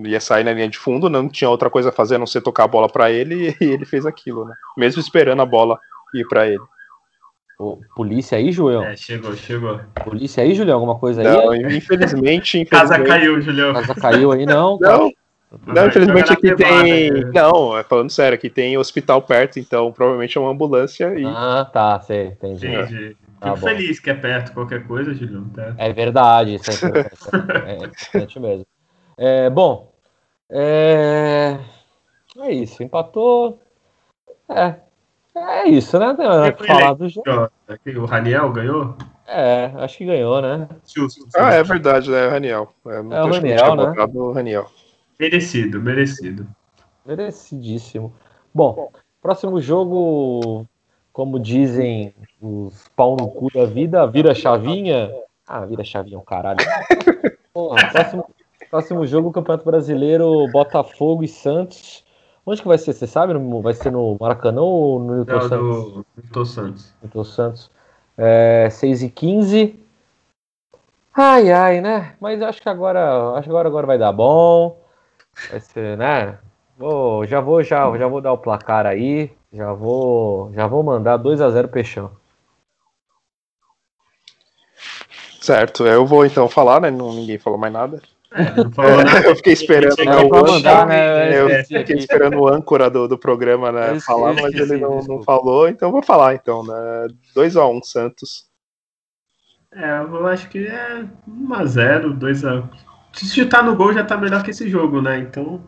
ia 0.05 0.19
sair 0.19 0.43
na 0.43 0.53
linha 0.53 0.67
de 0.69 0.77
fundo, 0.77 1.09
não 1.09 1.27
tinha 1.29 1.49
outra 1.49 1.69
coisa 1.69 1.89
a 1.89 1.93
fazer 1.93 2.15
a 2.15 2.19
não 2.19 2.27
ser 2.27 2.41
tocar 2.41 2.65
a 2.65 2.67
bola 2.67 2.87
pra 2.89 3.09
ele 3.09 3.55
e 3.61 3.63
ele 3.65 3.85
fez 3.85 4.05
aquilo, 4.05 4.45
né? 4.45 4.53
Mesmo 4.77 4.99
esperando 5.01 5.41
a 5.41 5.45
bola 5.45 5.79
ir 6.13 6.27
pra 6.27 6.45
ele. 6.47 6.61
Ô, 7.57 7.79
polícia 7.95 8.37
aí, 8.37 8.51
Julião? 8.51 8.83
É, 8.83 8.95
chegou, 8.95 9.35
chegou. 9.35 9.79
Polícia 10.03 10.43
aí, 10.43 10.53
Julião? 10.53 10.75
Alguma 10.75 10.99
coisa 10.99 11.21
aí? 11.21 11.27
Não, 11.27 11.55
infelizmente, 11.71 12.63
Casa 12.65 12.93
infelizmente. 12.95 13.07
caiu, 13.07 13.41
Julião. 13.41 13.73
Casa 13.73 13.95
caiu 13.95 14.31
aí, 14.31 14.45
não? 14.45 14.77
Não, 14.79 15.11
não, 15.65 15.87
infelizmente 15.87 16.31
aqui 16.31 16.53
privada, 16.53 16.83
tem. 16.83 17.11
né? 17.11 17.31
Não, 17.33 17.77
é 17.77 17.83
falando 17.83 18.09
sério, 18.11 18.35
aqui 18.35 18.49
tem 18.49 18.77
hospital 18.77 19.21
perto, 19.21 19.59
então 19.59 19.91
provavelmente 19.91 20.37
é 20.37 20.41
uma 20.41 20.51
ambulância 20.51 21.17
e. 21.17 21.25
Ah, 21.25 21.67
tá, 21.71 21.99
sei, 22.01 22.27
entendi. 22.27 22.67
Entendi. 22.67 23.17
Tá 23.39 23.53
Fico 23.53 23.59
bom. 23.61 23.67
feliz 23.67 23.99
que 23.99 24.09
é 24.09 24.13
perto 24.13 24.53
qualquer 24.53 24.85
coisa, 24.85 25.13
Julião. 25.13 25.47
Tá? 25.49 25.73
É 25.77 25.93
verdade, 25.93 26.55
isso 26.55 26.69
é 26.69 26.73
importante. 26.73 27.09
É 27.65 27.73
importante 27.75 28.39
mesmo. 28.39 28.65
É, 29.17 29.49
bom, 29.49 29.91
é... 30.49 31.57
é 32.39 32.51
isso, 32.51 32.83
empatou. 32.83 33.59
É, 34.49 34.75
é 35.37 35.69
isso, 35.69 35.97
né? 35.99 36.15
Foi 36.57 36.67
falar 36.67 36.93
do 36.93 37.07
jogo. 37.09 37.29
Ó, 37.29 37.49
aqui, 37.67 37.97
O 37.97 38.05
Raniel 38.05 38.51
ganhou? 38.51 38.95
É, 39.27 39.71
acho 39.75 39.97
que 39.97 40.05
ganhou, 40.05 40.41
né? 40.41 40.67
Justo. 40.85 41.25
Ah, 41.35 41.53
é 41.53 41.63
verdade, 41.63 42.09
né? 42.09 42.27
Raniel. 42.27 42.73
É, 42.87 43.01
não 43.01 43.15
É 43.15 43.23
o 43.23 43.31
Raniel, 43.31 43.75
né? 43.75 43.93
o 44.13 44.31
Raniel. 44.31 44.67
Merecido, 45.19 45.81
merecido. 45.81 46.47
Merecidíssimo. 47.05 48.13
Bom, 48.53 48.89
próximo 49.21 49.59
jogo, 49.59 50.65
como 51.11 51.39
dizem 51.39 52.13
os 52.41 52.87
pau 52.95 53.17
no 53.17 53.27
cu 53.27 53.51
da 53.53 53.65
vida, 53.65 54.05
vira 54.07 54.33
chavinha. 54.33 55.11
Ah, 55.45 55.65
vira 55.65 55.83
chavinha, 55.83 56.19
o 56.19 56.21
caralho. 56.21 56.59
Porra, 57.53 57.89
próximo, 57.89 58.29
próximo 58.69 59.07
jogo, 59.07 59.31
Campeonato 59.31 59.65
Brasileiro, 59.65 60.47
Botafogo 60.51 61.23
e 61.23 61.27
Santos. 61.27 62.05
Onde 62.49 62.61
que 62.61 62.67
vai 62.67 62.77
ser? 62.77 62.93
Você 62.93 63.05
sabe? 63.05 63.33
No- 63.33 63.61
Vai 63.61 63.73
ser 63.73 63.91
no 63.91 64.15
Maracanã 64.17 64.61
ou 64.61 64.99
no 64.99 65.15
Newton 65.17 65.33
Não, 65.33 65.41
Santos? 65.41 65.93
do 65.93 66.05
Newton 66.15 66.45
Santos. 66.45 66.93
Newton 67.03 67.23
Santos. 67.25 67.71
É, 68.17 68.69
6 68.71 69.03
e 69.03 69.09
15 69.09 69.83
Ai, 71.13 71.51
ai, 71.51 71.81
né? 71.81 72.15
Mas 72.21 72.41
acho 72.41 72.61
que 72.61 72.69
agora, 72.69 73.31
acho 73.33 73.43
que 73.43 73.49
agora, 73.49 73.67
agora 73.67 73.85
vai 73.87 73.97
dar 73.97 74.13
bom. 74.13 74.79
Vai 75.49 75.59
ser, 75.59 75.97
né? 75.97 76.37
Vou, 76.77 77.25
já 77.25 77.41
vou, 77.41 77.61
já, 77.63 77.97
já 77.97 78.07
vou 78.07 78.21
dar 78.21 78.31
o 78.31 78.37
placar 78.37 78.85
aí. 78.85 79.35
Já 79.51 79.73
vou, 79.73 80.51
já 80.53 80.67
vou 80.67 80.83
mandar 80.83 81.17
2 81.17 81.41
a 81.41 81.49
0 81.49 81.67
Peixão. 81.67 82.11
Certo, 85.41 85.85
eu 85.85 86.05
vou 86.05 86.25
então 86.25 86.47
falar, 86.47 86.79
né? 86.79 86.91
Não, 86.91 87.11
ninguém 87.13 87.37
falou 87.37 87.57
mais 87.59 87.73
nada. 87.73 88.01
Não 88.55 88.71
falou 88.71 88.97
nada. 89.03 89.27
Eu 89.27 89.35
fiquei 89.35 89.53
esperando 89.53 89.95
Chega 89.95 90.15
né, 90.15 90.21
o 90.21 90.29
mandar, 90.29 90.85
né? 90.85 91.39
Eu 91.39 91.49
esqueci 91.49 91.77
fiquei 91.79 91.95
esperando 91.97 92.37
o 92.39 92.47
âncora 92.47 92.89
do, 92.89 93.07
do 93.07 93.17
programa, 93.17 93.71
né, 93.71 93.91
Eu 93.95 94.01
falar, 94.01 94.33
mas 94.33 94.53
esqueci, 94.53 94.73
ele 94.73 94.81
não, 94.81 95.01
não 95.03 95.23
falou, 95.23 95.67
então 95.67 95.91
vou 95.91 96.03
falar, 96.03 96.35
então, 96.35 96.63
né, 96.63 97.07
2x1 97.35 97.83
Santos. 97.83 98.47
É, 99.73 99.99
eu 99.99 100.27
acho 100.27 100.49
que 100.49 100.65
é 100.65 101.05
1x0, 101.27 102.17
2x1. 102.17 102.69
Se 103.13 103.33
chutar 103.33 103.63
no 103.63 103.75
gol 103.75 103.93
já 103.93 104.03
tá 104.03 104.15
melhor 104.15 104.43
que 104.43 104.51
esse 104.51 104.69
jogo, 104.69 105.01
né? 105.01 105.17
Então. 105.17 105.59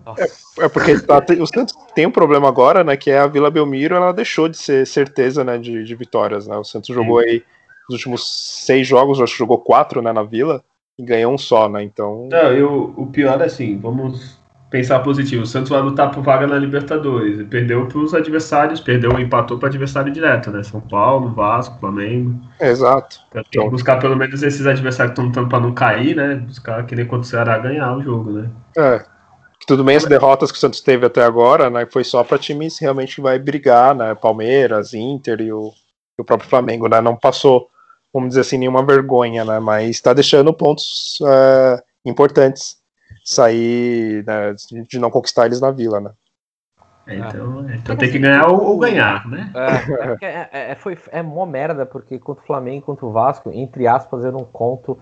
É 0.60 0.70
porque 0.70 1.00
tá- 1.00 1.26
o 1.40 1.48
Santos 1.48 1.74
tem 1.96 2.06
um 2.06 2.12
problema 2.12 2.48
agora, 2.48 2.84
né, 2.84 2.96
que 2.96 3.10
é 3.10 3.20
a 3.20 3.28
Vila 3.28 3.50
Belmiro, 3.50 3.96
ela 3.96 4.12
deixou 4.12 4.48
de 4.48 4.58
ser 4.58 4.86
certeza, 4.86 5.44
né, 5.44 5.58
de, 5.58 5.84
de 5.84 5.96
vitórias, 5.96 6.48
né, 6.48 6.56
o 6.58 6.64
Santos 6.64 6.94
jogou 6.94 7.20
aí 7.20 7.44
os 7.90 7.96
últimos 7.96 8.64
seis 8.66 8.88
jogos, 8.88 9.20
acho 9.20 9.34
que 9.34 9.40
jogou 9.40 9.58
quatro, 9.58 10.00
né, 10.02 10.14
na 10.14 10.22
Vila, 10.22 10.64
e 11.00 11.04
ganhou 11.04 11.34
um 11.34 11.38
só, 11.38 11.68
né, 11.68 11.82
então... 11.82 12.28
Não, 12.30 12.52
eu, 12.52 12.94
o 12.96 13.08
pior 13.08 13.42
é 13.42 13.46
assim, 13.46 13.80
vamos 13.80 14.38
pensar 14.70 15.00
positivo. 15.00 15.44
O 15.44 15.48
Santos 15.48 15.70
vai 15.70 15.82
lutar 15.82 16.12
por 16.12 16.24
vaga 16.24 16.46
na 16.46 16.58
Libertadores. 16.58 17.46
Perdeu 17.48 17.88
pros 17.88 18.14
adversários, 18.14 18.80
perdeu 18.80 19.18
e 19.20 19.24
empatou 19.24 19.58
para 19.58 19.68
adversário 19.68 20.14
direto, 20.14 20.52
né? 20.52 20.62
São 20.64 20.80
Paulo, 20.80 21.34
Vasco, 21.34 21.80
Flamengo. 21.80 22.40
Exato. 22.60 23.20
Então, 23.30 23.44
tem 23.52 23.64
que 23.64 23.70
buscar 23.70 24.00
pelo 24.00 24.16
menos 24.16 24.44
esses 24.44 24.66
adversários 24.66 25.14
que 25.14 25.22
estão 25.22 25.26
lutando 25.26 25.50
para 25.50 25.60
não 25.60 25.74
cair, 25.74 26.16
né? 26.16 26.36
Buscar 26.36 26.86
que 26.86 26.96
nem 26.96 27.06
contra 27.06 27.22
o 27.22 27.24
Ceará 27.26 27.58
ganhar 27.58 27.96
o 27.98 28.04
jogo, 28.04 28.32
né? 28.32 28.50
É. 28.78 29.04
Tudo 29.68 29.84
bem 29.84 29.98
as 29.98 30.06
derrotas 30.06 30.52
que 30.52 30.58
o 30.58 30.62
Santos 30.62 30.82
teve 30.82 31.06
até 31.06 31.24
agora, 31.24 31.70
né? 31.70 31.88
Foi 31.92 32.04
só 32.04 32.24
para 32.24 32.38
times 32.38 32.80
realmente 32.80 33.16
que 33.16 33.22
vai 33.22 33.38
brigar, 33.38 33.94
né? 33.94 34.16
Palmeiras, 34.16 34.94
Inter 34.94 35.42
e 35.42 35.52
o, 35.52 35.72
e 36.18 36.22
o 36.22 36.26
próprio 36.26 36.50
Flamengo, 36.50 36.88
né? 36.88 37.02
Não 37.02 37.16
passou, 37.16 37.68
vamos 38.14 38.30
dizer 38.30 38.42
assim, 38.42 38.58
nenhuma 38.58 38.86
vergonha, 38.86 39.46
né? 39.46 39.60
Mas 39.60 39.90
está 39.92 40.14
deixando 40.14 40.54
pontos 40.54 41.20
é, 41.26 41.84
importantes 42.06 42.78
sair 43.24 44.26
né, 44.26 44.56
de 44.88 45.00
não 45.00 45.12
conquistar 45.12 45.46
eles 45.46 45.62
na 45.62 45.72
vila, 45.72 46.00
né? 46.00 46.12
É, 47.08 47.16
então, 47.16 47.70
é, 47.70 47.76
então 47.76 47.96
tem 47.96 48.12
que 48.12 48.20
ganhar 48.20 48.48
ou, 48.48 48.64
ou 48.64 48.78
ganhar, 48.78 49.28
né? 49.28 49.52
É, 50.22 50.26
é, 50.26 50.50
é, 50.52 50.72
é, 50.72 50.76
foi, 50.76 50.98
é 51.12 51.24
mó 51.24 51.46
merda, 51.46 51.86
porque 51.86 52.20
contra 52.20 52.44
o 52.44 52.46
Flamengo 52.46 52.78
e 52.78 52.82
contra 52.82 53.06
o 53.06 53.12
Vasco, 53.12 53.52
entre 53.52 53.88
aspas, 53.88 54.24
eu 54.24 54.32
não 54.32 54.46
conto, 54.46 54.98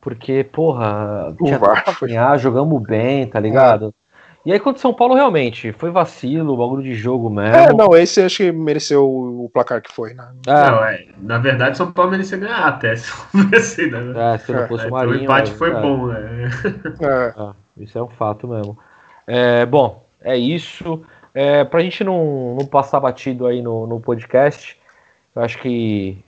porque, 0.00 0.42
porra, 0.42 1.34
O 1.38 1.44
tinha 1.44 1.60
ganhar, 2.00 2.38
jogamos 2.38 2.82
bem, 2.82 3.26
tá 3.26 3.38
ligado? 3.38 3.94
E 4.44 4.52
aí 4.52 4.58
contra 4.58 4.78
o 4.78 4.80
São 4.80 4.94
Paulo, 4.94 5.14
realmente, 5.14 5.72
foi 5.72 5.90
vacilo, 5.90 6.56
bagulho 6.56 6.82
de 6.82 6.94
jogo 6.94 7.28
mesmo. 7.28 7.54
É, 7.54 7.72
não, 7.74 7.94
esse 7.94 8.22
acho 8.22 8.38
que 8.38 8.52
mereceu 8.52 9.06
o 9.06 9.50
placar 9.52 9.82
que 9.82 9.92
foi, 9.92 10.14
né? 10.14 10.28
É. 10.46 10.70
Não, 10.70 10.84
é, 10.84 11.06
na 11.18 11.38
verdade, 11.38 11.76
São 11.76 11.92
Paulo 11.92 12.12
merecia 12.12 12.38
ganhar 12.38 12.66
até, 12.66 12.96
se 12.96 13.10
fosse, 13.10 13.90
né? 13.90 14.34
É, 14.34 14.38
se 14.38 14.52
não 14.52 14.66
fosse 14.66 14.86
é, 14.86 14.88
o 14.88 14.90
Marinho. 14.92 15.20
O 15.20 15.22
empate 15.24 15.52
foi 15.52 15.70
é. 15.70 15.80
bom, 15.80 16.06
né? 16.06 16.50
É. 17.02 17.82
isso 17.82 17.98
é 17.98 18.02
um 18.02 18.08
fato 18.08 18.48
mesmo. 18.48 18.78
bom, 19.68 20.04
é 20.22 20.36
isso. 20.36 21.02
É, 21.34 21.64
pra 21.64 21.80
gente 21.80 22.02
não, 22.02 22.56
não 22.58 22.66
passar 22.66 22.98
batido 22.98 23.46
aí 23.46 23.62
no, 23.62 23.86
no 23.86 24.00
podcast, 24.00 24.76
eu 25.34 25.42
acho 25.42 25.58
que 25.58 26.18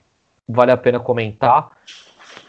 vale 0.48 0.70
a 0.70 0.76
pena 0.76 1.00
comentar. 1.00 1.70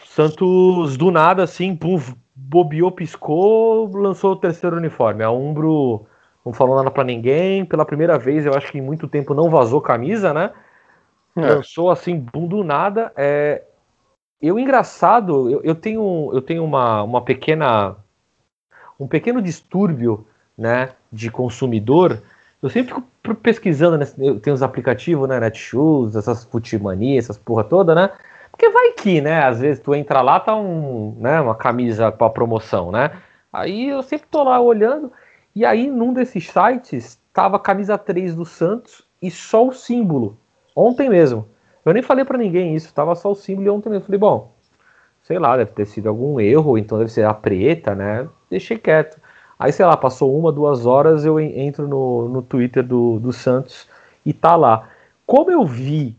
Santos, 0.06 0.96
do 0.96 1.10
nada, 1.10 1.44
assim, 1.44 1.76
pum, 1.76 2.00
bobeou, 2.36 2.92
piscou, 2.92 3.90
lançou 3.96 4.34
o 4.34 4.36
terceiro 4.36 4.78
uniforme. 4.78 5.24
A 5.24 5.32
Umbro 5.32 6.06
não 6.46 6.54
falou 6.54 6.76
nada 6.76 6.92
para 6.92 7.04
ninguém. 7.04 7.66
Pela 7.66 7.86
primeira 7.86 8.18
vez, 8.18 8.46
eu 8.46 8.54
acho 8.54 8.72
que 8.72 8.78
em 8.78 8.82
muito 8.82 9.08
tempo 9.08 9.34
não 9.34 9.50
vazou 9.50 9.82
camisa, 9.82 10.34
né? 10.34 10.52
É. 11.36 11.42
Lançou 11.42 11.90
assim, 11.90 12.18
bum, 12.20 12.48
do 12.48 12.64
nada. 12.64 13.12
É... 13.16 13.64
Eu, 14.42 14.60
engraçado, 14.60 15.50
eu, 15.50 15.62
eu 15.64 15.76
tenho, 15.76 16.30
eu 16.34 16.42
tenho 16.42 16.64
uma, 16.64 17.02
uma 17.04 17.22
pequena. 17.22 17.96
Um 19.00 19.08
pequeno 19.08 19.42
distúrbio, 19.42 20.26
né, 20.58 20.90
de 21.12 21.32
consumidor. 21.32 22.22
Eu 22.62 22.70
sempre 22.70 22.94
fico 22.94 23.36
pesquisando, 23.36 23.98
né, 23.98 24.06
eu 24.18 24.40
tenho 24.40 24.54
os 24.54 24.62
aplicativos, 24.62 25.28
né, 25.28 25.40
Netshoes, 25.40 26.16
essas 26.16 26.46
futimania, 26.46 27.18
essas 27.18 27.38
porra 27.38 27.64
toda, 27.64 27.96
né? 27.96 28.10
Porque 28.54 28.70
vai 28.70 28.92
que, 28.92 29.20
né? 29.20 29.44
Às 29.44 29.60
vezes 29.60 29.82
tu 29.82 29.96
entra 29.96 30.22
lá, 30.22 30.40
tá 30.40 30.56
um, 30.56 31.16
né, 31.20 31.42
uma 31.42 31.56
camisa 31.56 32.12
para 32.12 32.30
promoção, 32.30 32.92
né? 32.92 33.12
Aí 33.52 33.90
eu 33.90 34.04
sempre 34.04 34.28
tô 34.30 34.44
lá 34.44 34.62
olhando, 34.62 35.12
e 35.56 35.66
aí 35.66 35.90
num 35.90 36.14
desses 36.14 36.48
sites 36.48 37.20
tava 37.34 37.60
camisa 37.60 37.98
3 37.98 38.36
do 38.36 38.46
Santos 38.46 39.04
e 39.20 39.32
só 39.32 39.68
o 39.68 39.74
símbolo. 39.74 40.38
Ontem 40.76 41.10
mesmo. 41.10 41.48
Eu 41.84 41.94
nem 41.94 42.04
falei 42.04 42.24
para 42.24 42.38
ninguém 42.38 42.76
isso, 42.76 42.94
tava 42.94 43.16
só 43.16 43.32
o 43.32 43.36
símbolo 43.36 43.68
e 43.68 43.70
ontem 43.72 43.90
mesmo. 43.90 44.06
Falei, 44.06 44.20
bom, 44.20 44.54
sei 45.24 45.40
lá, 45.40 45.58
deve 45.58 45.72
ter 45.72 45.86
sido 45.86 46.08
algum 46.08 46.40
erro, 46.40 46.78
então 46.78 47.00
deve 47.00 47.12
ser 47.12 47.26
a 47.26 47.34
preta, 47.34 47.96
né? 47.96 48.30
Deixei 48.52 48.78
quieto. 48.78 49.20
Aí, 49.58 49.72
sei 49.72 49.86
lá, 49.86 49.98
passou 49.98 50.38
uma, 50.38 50.52
duas 50.52 50.86
horas, 50.86 51.26
eu 51.26 51.40
entro 51.40 51.88
no, 51.88 52.30
no 52.30 52.42
Twitter 52.44 52.84
do, 52.84 53.20
do 53.20 53.34
Santos 53.34 53.88
e 54.24 54.32
tá 54.32 54.56
lá. 54.56 54.90
Como 55.26 55.50
eu 55.50 55.66
vi 55.66 56.16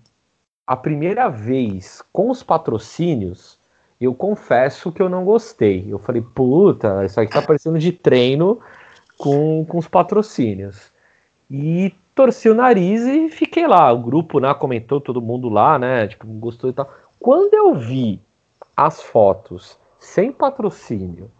a 0.67 0.77
primeira 0.77 1.29
vez 1.29 2.03
com 2.13 2.31
os 2.31 2.43
patrocínios, 2.43 3.59
eu 4.01 4.15
confesso 4.15 4.91
que 4.91 5.03
eu 5.03 5.09
não 5.09 5.25
gostei. 5.25 5.87
Eu 5.89 5.99
falei, 5.99 6.23
puta, 6.23 7.05
isso 7.05 7.21
aqui 7.21 7.33
tá 7.33 7.43
parecendo 7.43 7.79
de 7.79 7.93
treino 7.93 8.61
com, 9.19 9.65
com 9.67 9.79
os 9.79 9.89
patrocínios. 9.89 10.93
E 11.51 11.95
torci 12.15 12.49
o 12.49 12.55
nariz 12.55 13.03
e 13.03 13.29
fiquei 13.29 13.67
lá. 13.67 13.93
O 13.93 14.03
grupo 14.03 14.41
né, 14.41 14.53
comentou, 14.55 15.01
todo 15.01 15.21
mundo 15.21 15.49
lá, 15.49 15.79
né? 15.79 16.09
Tipo, 16.09 16.27
gostou 16.27 16.71
e 16.71 16.73
tal. 16.73 16.91
Quando 17.21 17.55
eu 17.55 17.75
vi 17.75 18.21
as 18.77 19.03
fotos 19.03 19.79
sem 19.99 20.33
patrocínio 20.33 21.31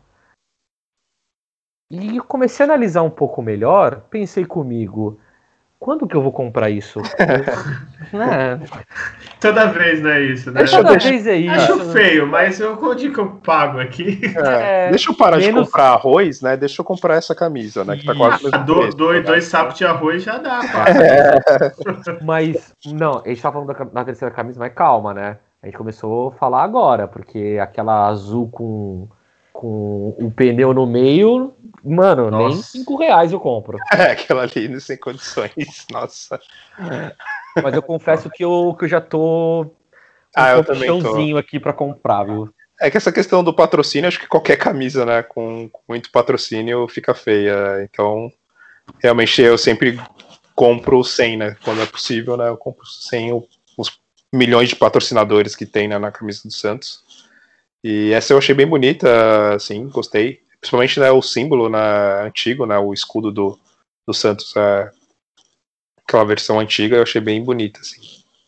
e 1.91 2.19
comecei 2.21 2.65
a 2.65 2.69
analisar 2.69 3.03
um 3.03 3.11
pouco 3.11 3.43
melhor, 3.43 4.03
pensei 4.11 4.45
comigo, 4.45 5.19
quando 5.85 6.07
que 6.07 6.17
eu 6.17 6.23
vou 6.23 6.33
comprar 6.33 6.71
isso? 6.71 6.99
é. 7.21 8.59
Toda 9.39 9.67
vez 9.67 10.01
não 10.01 10.09
é 10.09 10.23
isso, 10.23 10.51
né? 10.51 10.65
Toda 10.65 10.93
deixa, 10.93 11.11
vez 11.11 11.27
é 11.27 11.37
isso. 11.37 11.75
Acho 11.75 11.93
feio, 11.93 12.27
mas 12.27 12.59
eu, 12.59 12.79
onde 12.83 13.11
que 13.11 13.21
eu 13.21 13.33
pago 13.45 13.79
aqui? 13.79 14.19
É, 14.35 14.87
é, 14.87 14.89
deixa 14.89 15.11
eu 15.11 15.15
parar 15.15 15.37
menos... 15.37 15.67
de 15.67 15.67
comprar 15.67 15.89
arroz, 15.91 16.41
né? 16.41 16.57
Deixa 16.57 16.81
eu 16.81 16.87
comprar 16.87 17.17
essa 17.17 17.35
camisa, 17.35 17.85
né? 17.85 17.99
Que 17.99 18.07
tá 18.07 18.15
quase 18.15 18.49
ah, 18.51 18.57
do, 18.57 18.77
preço, 18.77 18.97
dois, 18.97 19.21
né? 19.21 19.27
dois 19.27 19.45
sapos 19.45 19.77
de 19.77 19.85
arroz 19.85 20.23
já 20.23 20.39
dá, 20.39 20.61
é. 20.89 22.25
Mas, 22.25 22.73
não, 22.87 23.21
a 23.23 23.29
gente 23.29 23.43
tá 23.43 23.53
falando 23.53 23.71
da, 23.71 23.85
da 23.85 24.05
terceira 24.07 24.35
camisa, 24.35 24.59
mas 24.59 24.73
calma, 24.73 25.13
né? 25.13 25.37
A 25.63 25.67
gente 25.67 25.77
começou 25.77 26.29
a 26.29 26.33
falar 26.33 26.63
agora, 26.63 27.07
porque 27.07 27.59
aquela 27.61 28.09
azul 28.09 28.49
com 28.49 29.07
com 29.55 30.17
o 30.19 30.33
pneu 30.33 30.75
no 30.75 30.85
meio, 30.85 31.55
mano, 31.85 32.29
Nossa. 32.29 32.49
nem 32.49 32.63
5 32.63 32.97
reais 32.97 33.33
eu 33.33 33.39
compro. 33.39 33.79
É, 33.93 34.11
aquela 34.11 34.43
ali 34.43 34.81
sem 34.81 34.97
condições, 34.97 35.87
nossa. 35.93 36.41
Mas 37.63 37.73
eu 37.73 37.81
confesso 37.81 38.29
que 38.29 38.45
eu, 38.45 38.75
que 38.77 38.85
eu 38.85 38.89
já 38.89 39.01
tô 39.01 39.71
com 40.35 40.41
ah, 40.41 40.59
um 40.59 40.75
chãozinho 40.75 41.37
aqui 41.39 41.61
para 41.61 41.73
comprar, 41.73 42.25
viu? 42.25 42.53
É 42.81 42.91
que 42.91 42.97
essa 42.97 43.13
questão 43.13 43.45
do 43.45 43.55
patrocínio, 43.55 44.09
acho 44.09 44.19
que 44.19 44.27
qualquer 44.27 44.57
camisa, 44.57 45.07
né, 45.07 45.23
com, 45.23 45.69
com 45.71 45.81
muito 45.89 46.11
patrocínio 46.11 46.89
fica 46.89 47.15
feia. 47.15 47.85
Então, 47.85 48.33
realmente 49.01 49.41
eu 49.41 49.57
sempre 49.57 50.01
compro 50.57 51.05
100, 51.05 51.37
né, 51.37 51.57
quando 51.63 51.81
é 51.81 51.87
possível, 51.87 52.37
né, 52.37 52.49
eu 52.49 52.57
compro 52.57 52.85
100 52.85 53.41
os 53.79 54.01
milhões 54.33 54.69
de 54.69 54.75
patrocinadores 54.75 55.55
que 55.55 55.65
tem 55.65 55.87
né, 55.87 55.97
na 55.97 56.11
camisa 56.11 56.43
do 56.45 56.53
Santos. 56.53 57.04
E 57.85 58.15
essa 58.15 58.33
eu 58.33 58.39
achei 58.39 58.55
bem 58.55 58.67
bonita, 58.67 59.55
assim, 59.55 59.87
gostei. 59.91 60.41
Principalmente 60.59 60.99
né, 60.99 61.11
o 61.11 61.21
símbolo 61.21 61.69
na, 61.69 62.23
antigo, 62.23 62.65
né, 62.65 62.79
o 62.79 62.95
escudo 62.95 63.31
do, 63.31 63.59
do 64.07 64.15
Santos, 64.15 64.57
é, 64.57 64.91
aquela 66.09 66.25
versão 66.25 66.59
antiga, 66.59 66.97
eu 66.97 67.03
achei 67.03 67.21
bem 67.21 67.45
bonita, 67.45 67.81
assim. 67.81 68.01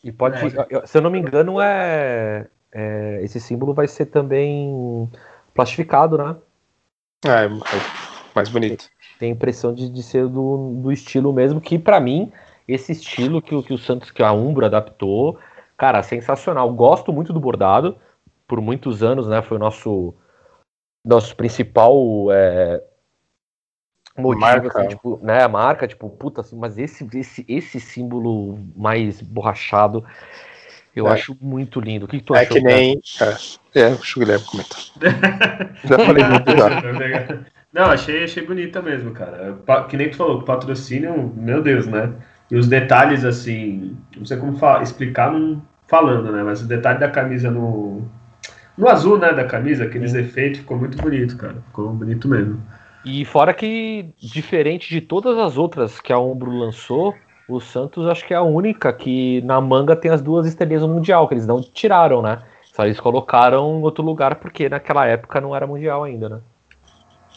E 0.03 0.11
pode, 0.11 0.39
é. 0.39 0.87
se 0.87 0.97
eu 0.97 1.03
não 1.03 1.11
me 1.11 1.19
engano, 1.19 1.61
é, 1.61 2.47
é, 2.73 3.21
esse 3.23 3.39
símbolo 3.39 3.75
vai 3.75 3.87
ser 3.87 4.07
também 4.07 5.07
plastificado, 5.53 6.17
né? 6.17 6.35
É, 7.27 7.45
é 7.45 7.51
mais 8.35 8.49
bonito. 8.49 8.89
Tem 9.19 9.31
a 9.31 9.35
impressão 9.35 9.75
de, 9.75 9.91
de 9.91 10.03
ser 10.03 10.27
do, 10.29 10.81
do 10.83 10.91
estilo 10.91 11.31
mesmo, 11.31 11.61
que 11.61 11.79
para 11.79 12.01
mim, 12.01 12.33
esse 12.67 12.93
estilo 12.93 13.43
que, 13.43 13.63
que 13.65 13.75
o 13.75 13.79
Santos, 13.79 14.11
que 14.11 14.23
a 14.23 14.33
Umbro 14.33 14.65
adaptou, 14.65 15.39
cara, 15.77 16.03
sensacional. 16.03 16.73
Gosto 16.73 17.13
muito 17.13 17.35
do 17.35 17.41
bordado 17.41 17.99
por 18.47 18.61
muitos 18.61 19.03
anos, 19.03 19.29
né? 19.29 19.43
Foi 19.43 19.57
o 19.57 19.61
nosso, 19.61 20.15
nosso 21.05 21.35
principal 21.37 21.95
é, 22.31 22.83
motivo, 24.17 24.41
marca. 24.41 24.79
Assim, 24.79 24.89
tipo, 24.89 25.21
né? 25.23 25.43
A 25.43 25.49
marca, 25.49 25.87
tipo, 25.87 26.09
puta, 26.11 26.41
assim, 26.41 26.57
mas 26.57 26.79
esse, 26.79 27.07
esse, 27.15 27.45
esse 27.49 27.81
símbolo 27.81 28.59
mais 28.77 29.21
borrachado. 29.21 30.05
Eu 30.95 31.07
é. 31.09 31.13
acho 31.13 31.37
muito 31.41 31.79
lindo. 31.79 32.07
O 32.07 32.09
que, 32.09 32.19
que 32.19 32.25
tu 32.25 32.35
é 32.35 32.41
achou? 32.41 32.57
É 32.57 32.61
que 32.61 32.67
nem. 32.67 33.01
É, 33.75 33.81
é 33.81 33.89
o 33.89 33.99
Guilherme 33.99 34.45
comentar. 34.47 34.79
já 35.85 35.99
falei 35.99 36.25
muito 36.25 36.51
já. 36.57 37.43
Não, 37.71 37.85
achei, 37.91 38.25
achei 38.25 38.47
bonita 38.47 38.81
mesmo, 38.81 39.11
cara. 39.11 39.59
Que 39.91 39.97
nem 39.99 40.09
tu 40.09 40.17
falou, 40.17 40.43
patrocínio, 40.43 41.35
meu 41.37 41.63
Deus, 41.63 41.87
né? 41.87 42.15
E 42.51 42.57
os 42.57 42.67
detalhes, 42.67 43.25
assim, 43.25 43.97
não 44.17 44.25
sei 44.25 44.39
como 44.39 44.57
explicar 44.81 45.31
não 45.31 45.63
falando, 45.87 46.33
né? 46.33 46.43
Mas 46.43 46.63
o 46.63 46.67
detalhe 46.67 46.99
da 46.99 47.11
camisa 47.11 47.51
no, 47.51 48.09
no 48.77 48.89
azul, 48.89 49.19
né, 49.19 49.33
da 49.33 49.45
camisa, 49.45 49.85
aqueles 49.85 50.13
Sim. 50.13 50.19
efeitos, 50.19 50.61
ficou 50.61 50.77
muito 50.77 50.97
bonito, 50.99 51.37
cara. 51.37 51.57
Ficou 51.67 51.91
bonito 51.91 52.29
mesmo. 52.29 52.61
E 53.05 53.25
fora 53.25 53.55
que, 53.55 54.11
diferente 54.19 54.89
de 54.89 55.01
todas 55.01 55.39
as 55.39 55.57
outras 55.57 56.01
que 56.01 56.13
a 56.13 56.19
Umbro 56.19 56.51
lançou, 56.51 57.15
o 57.49 57.61
Santos 57.61 58.07
acho 58.09 58.27
que 58.27 58.35
é 58.35 58.37
a 58.37 58.43
única 58.43 58.93
que 58.93 59.41
na 59.43 59.61
manga 59.61 59.95
tem 59.95 60.11
as 60.11 60.21
duas 60.21 60.47
estrelinhas 60.47 60.83
no 60.83 60.89
Mundial, 60.89 61.29
que 61.29 61.35
eles 61.35 61.47
não 61.47 61.63
tiraram, 61.63 62.21
né? 62.21 62.43
Só 62.75 62.85
eles 62.85 62.99
colocaram 62.99 63.79
em 63.79 63.83
outro 63.83 64.05
lugar 64.05 64.35
porque 64.37 64.69
naquela 64.69 65.07
época 65.07 65.41
não 65.41 65.55
era 65.55 65.67
Mundial 65.67 66.03
ainda, 66.05 66.29
né? 66.29 66.41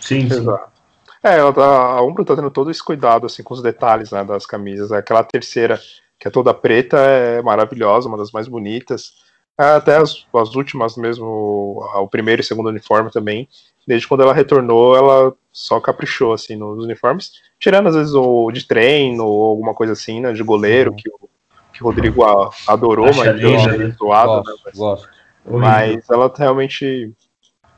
Sim, 0.02 0.28
sim. 0.30 0.40
Exato. 0.42 0.80
É, 1.22 1.40
a 1.40 2.02
Umbro 2.02 2.26
tá 2.26 2.36
tendo 2.36 2.50
todo 2.50 2.72
esse 2.72 2.84
cuidado 2.84 3.26
assim 3.26 3.44
com 3.44 3.54
os 3.54 3.62
detalhes 3.62 4.12
né, 4.12 4.24
das 4.24 4.46
camisas. 4.46 4.92
Aquela 4.92 5.24
terceira, 5.24 5.80
que 6.18 6.28
é 6.28 6.32
toda 6.32 6.54
preta, 6.54 6.98
é 6.98 7.42
maravilhosa, 7.42 8.08
uma 8.08 8.18
das 8.18 8.32
mais 8.32 8.48
bonitas. 8.48 9.14
Até 9.60 9.98
as, 9.98 10.26
as 10.34 10.56
últimas 10.56 10.96
mesmo, 10.96 11.84
o 11.96 12.08
primeiro 12.08 12.42
e 12.42 12.46
segundo 12.46 12.70
uniforme 12.70 13.12
também. 13.12 13.46
Desde 13.86 14.08
quando 14.08 14.22
ela 14.22 14.34
retornou, 14.34 14.96
ela 14.96 15.34
só 15.52 15.82
caprichou 15.82 16.32
assim 16.32 16.56
nos 16.56 16.82
uniformes, 16.82 17.34
tirando 17.60 17.88
às 17.88 17.96
vezes 17.96 18.14
o 18.14 18.50
de 18.52 18.66
treino 18.66 19.26
ou 19.26 19.50
alguma 19.50 19.74
coisa 19.74 19.92
assim, 19.92 20.22
né, 20.22 20.32
de 20.32 20.44
goleiro, 20.44 20.92
uhum. 20.92 20.96
que, 20.96 21.10
o, 21.10 21.30
que 21.74 21.84
o 21.84 21.88
Rodrigo 21.88 22.24
adorou, 22.66 23.10
Acha 23.10 23.26
mas 23.26 23.42
deu 23.42 23.50
uma 23.50 23.90
zoada, 23.92 24.32
gosto, 24.32 24.48
né, 24.48 24.56
mas, 24.64 24.78
gosto. 24.78 25.10
mas 25.46 26.10
ela 26.10 26.34
realmente 26.34 27.14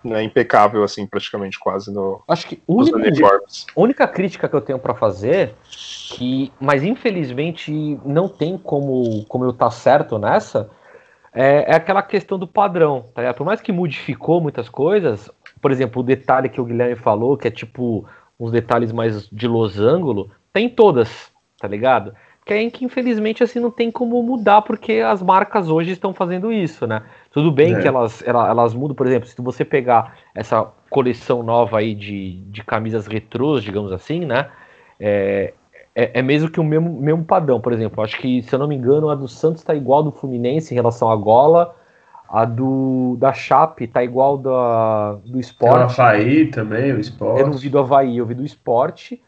é 0.06 0.22
impecável, 0.22 0.84
assim, 0.84 1.08
praticamente 1.08 1.58
quase 1.58 1.92
no. 1.92 2.22
Acho 2.28 2.48
que 2.48 2.62
única, 2.68 2.98
uniformes. 2.98 3.66
a 3.76 3.82
única 3.82 4.08
crítica 4.08 4.48
que 4.48 4.56
eu 4.56 4.62
tenho 4.62 4.78
para 4.78 4.94
fazer, 4.94 5.56
que, 6.12 6.52
mas 6.60 6.84
infelizmente 6.84 8.00
não 8.06 8.28
tem 8.28 8.56
como, 8.56 9.26
como 9.26 9.46
eu 9.46 9.50
estar 9.50 9.66
tá 9.66 9.72
certo 9.72 10.20
nessa, 10.20 10.70
é, 11.34 11.72
é 11.72 11.76
aquela 11.76 12.02
questão 12.02 12.38
do 12.38 12.48
padrão, 12.48 13.06
tá 13.14 13.22
ligado? 13.22 13.36
Por 13.38 13.46
mais 13.46 13.62
que 13.62 13.72
modificou 13.72 14.42
muitas 14.42 14.68
coisas, 14.70 15.30
por 15.62 15.72
exemplo, 15.72 16.02
o 16.02 16.06
detalhe 16.06 16.50
que 16.50 16.60
o 16.60 16.66
Guilherme 16.66 16.96
falou, 16.96 17.38
que 17.38 17.48
é 17.48 17.52
tipo 17.52 18.06
uns 18.40 18.52
detalhes 18.52 18.92
mais 18.92 19.28
de 19.30 19.48
losango, 19.48 20.30
tem 20.52 20.68
todas, 20.70 21.32
tá 21.60 21.68
ligado? 21.68 22.14
Que 22.44 22.54
é 22.54 22.62
em 22.62 22.70
que 22.72 22.84
infelizmente 22.84 23.44
assim 23.44 23.60
não 23.60 23.70
tem 23.70 23.92
como 23.92 24.22
mudar 24.24 24.64
porque 24.64 24.94
as 24.94 25.22
marcas 25.22 25.70
hoje 25.70 25.92
estão 25.92 26.12
fazendo 26.12 26.52
isso, 26.52 26.88
né? 26.88 27.04
Tudo 27.32 27.52
bem 27.52 27.76
É. 27.76 27.82
que 27.82 27.88
elas, 27.88 28.24
ela- 28.26 28.50
elas 28.50 28.74
mudam, 28.74 28.96
por 28.96 29.06
exemplo, 29.06 29.28
se 29.30 29.40
você 29.42 29.64
pegar 29.64 30.18
essa 30.34 30.64
coleção 30.90 31.44
nova 31.44 31.78
aí 31.78 31.94
de, 31.94 32.42
de 32.48 32.64
camisas 32.64 33.06
retrôs, 33.06 33.64
digamos 33.64 33.92
assim, 33.92 34.26
né? 34.26 34.50
É, 35.00 35.54
é, 35.94 36.20
é 36.20 36.22
mesmo 36.22 36.50
que 36.50 36.60
o 36.60 36.64
mesmo, 36.64 36.90
mesmo 37.02 37.24
padrão, 37.24 37.60
por 37.60 37.74
exemplo. 37.74 38.04
Acho 38.04 38.18
que, 38.18 38.42
se 38.44 38.54
eu 38.54 38.60
não 38.60 38.68
me 38.68 38.76
engano, 38.76 39.10
a 39.10 39.16
do 39.16 39.28
Santos 39.28 39.64
tá 39.64 39.76
igual 39.76 40.04
do 40.04 40.12
Fluminense 40.12 40.74
em 40.74 40.76
relação 40.76 41.10
à 41.10 41.16
gola. 41.16 41.76
A 42.30 42.46
do 42.46 43.18
da 43.20 43.34
Chape 43.34 43.88
tá 43.88 44.02
igual 44.02 44.38
da, 44.38 45.14
do 45.16 45.22
Tem 45.24 45.36
o 45.36 45.40
esporte. 45.40 46.00
Havaí 46.00 46.48
também, 46.48 46.86
o 46.86 46.90
Eu 46.90 46.94
não 46.94 47.00
esporte. 47.02 47.58
vi 47.58 47.70
do 47.70 47.80
Havaí, 47.80 48.18
eu 48.18 48.26
vi 48.26 48.34
do 48.34 48.46
esporte, 48.46 49.22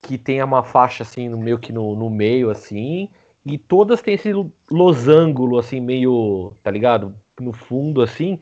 que 0.00 0.16
tem 0.16 0.40
uma 0.42 0.62
faixa 0.62 1.02
assim, 1.02 1.28
no 1.28 1.38
meio 1.38 1.58
que 1.58 1.72
no, 1.72 1.96
no 1.96 2.08
meio, 2.08 2.48
assim, 2.48 3.10
e 3.44 3.58
todas 3.58 4.00
têm 4.00 4.14
esse 4.14 4.32
losango, 4.70 5.58
assim, 5.58 5.80
meio, 5.80 6.52
tá 6.62 6.70
ligado? 6.70 7.16
No 7.40 7.52
fundo, 7.52 8.00
assim. 8.00 8.40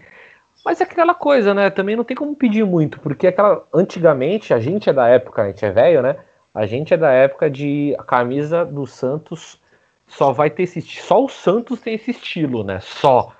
Mas 0.64 0.80
é 0.80 0.84
aquela 0.84 1.14
coisa, 1.14 1.54
né? 1.54 1.70
Também 1.70 1.96
não 1.96 2.04
tem 2.04 2.16
como 2.16 2.36
pedir 2.36 2.64
muito, 2.64 3.00
porque 3.00 3.26
aquela. 3.26 3.66
Antigamente, 3.72 4.52
a 4.52 4.60
gente 4.60 4.88
é 4.88 4.92
da 4.92 5.08
época, 5.08 5.42
a 5.42 5.46
gente 5.46 5.64
é 5.64 5.70
velho, 5.70 6.02
né? 6.02 6.16
A 6.54 6.66
gente 6.66 6.94
é 6.94 6.96
da 6.96 7.10
época 7.10 7.50
de 7.50 7.94
a 7.98 8.02
camisa 8.04 8.64
do 8.64 8.86
Santos 8.86 9.58
só 10.06 10.32
vai 10.32 10.50
ter 10.50 10.62
esse 10.64 10.80
Só 10.80 11.24
o 11.24 11.28
Santos 11.28 11.80
tem 11.80 11.94
esse 11.94 12.12
estilo, 12.12 12.62
né? 12.62 12.78
Só. 12.80 13.32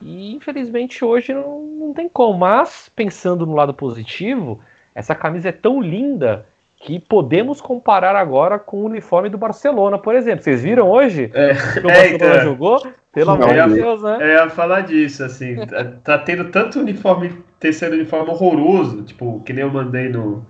E 0.00 0.34
infelizmente 0.34 1.04
hoje 1.04 1.32
não, 1.34 1.62
não 1.62 1.94
tem 1.94 2.08
como. 2.08 2.38
Mas, 2.38 2.90
pensando 2.94 3.44
no 3.44 3.54
lado 3.54 3.74
positivo, 3.74 4.60
essa 4.94 5.14
camisa 5.14 5.48
é 5.48 5.52
tão 5.52 5.80
linda 5.80 6.46
que 6.76 7.00
podemos 7.00 7.60
comparar 7.62 8.14
agora 8.14 8.58
com 8.58 8.82
o 8.82 8.84
uniforme 8.84 9.30
do 9.30 9.38
Barcelona, 9.38 9.98
por 9.98 10.14
exemplo. 10.14 10.44
Vocês 10.44 10.62
viram 10.62 10.90
hoje 10.90 11.30
É, 11.32 11.54
que 11.54 11.86
o 11.86 11.90
é, 11.90 11.94
Barcelona 11.94 12.14
então, 12.14 12.40
jogou? 12.44 12.92
Pelo 13.10 13.30
amor 13.30 13.48
de 13.48 13.58
eu- 13.58 13.68
Deus, 13.68 14.02
né? 14.02 14.18
eu 14.20 14.26
ia 14.28 14.50
falar 14.50 14.80
disso, 14.82 15.24
assim, 15.24 15.64
tá, 15.66 15.84
tá 16.02 16.18
tendo 16.18 16.50
tanto 16.50 16.80
uniforme, 16.80 17.42
terceiro 17.58 17.94
uniforme 17.94 18.30
horroroso, 18.30 19.02
tipo, 19.02 19.40
que 19.46 19.52
nem 19.52 19.62
eu 19.62 19.72
mandei 19.72 20.08
no, 20.08 20.44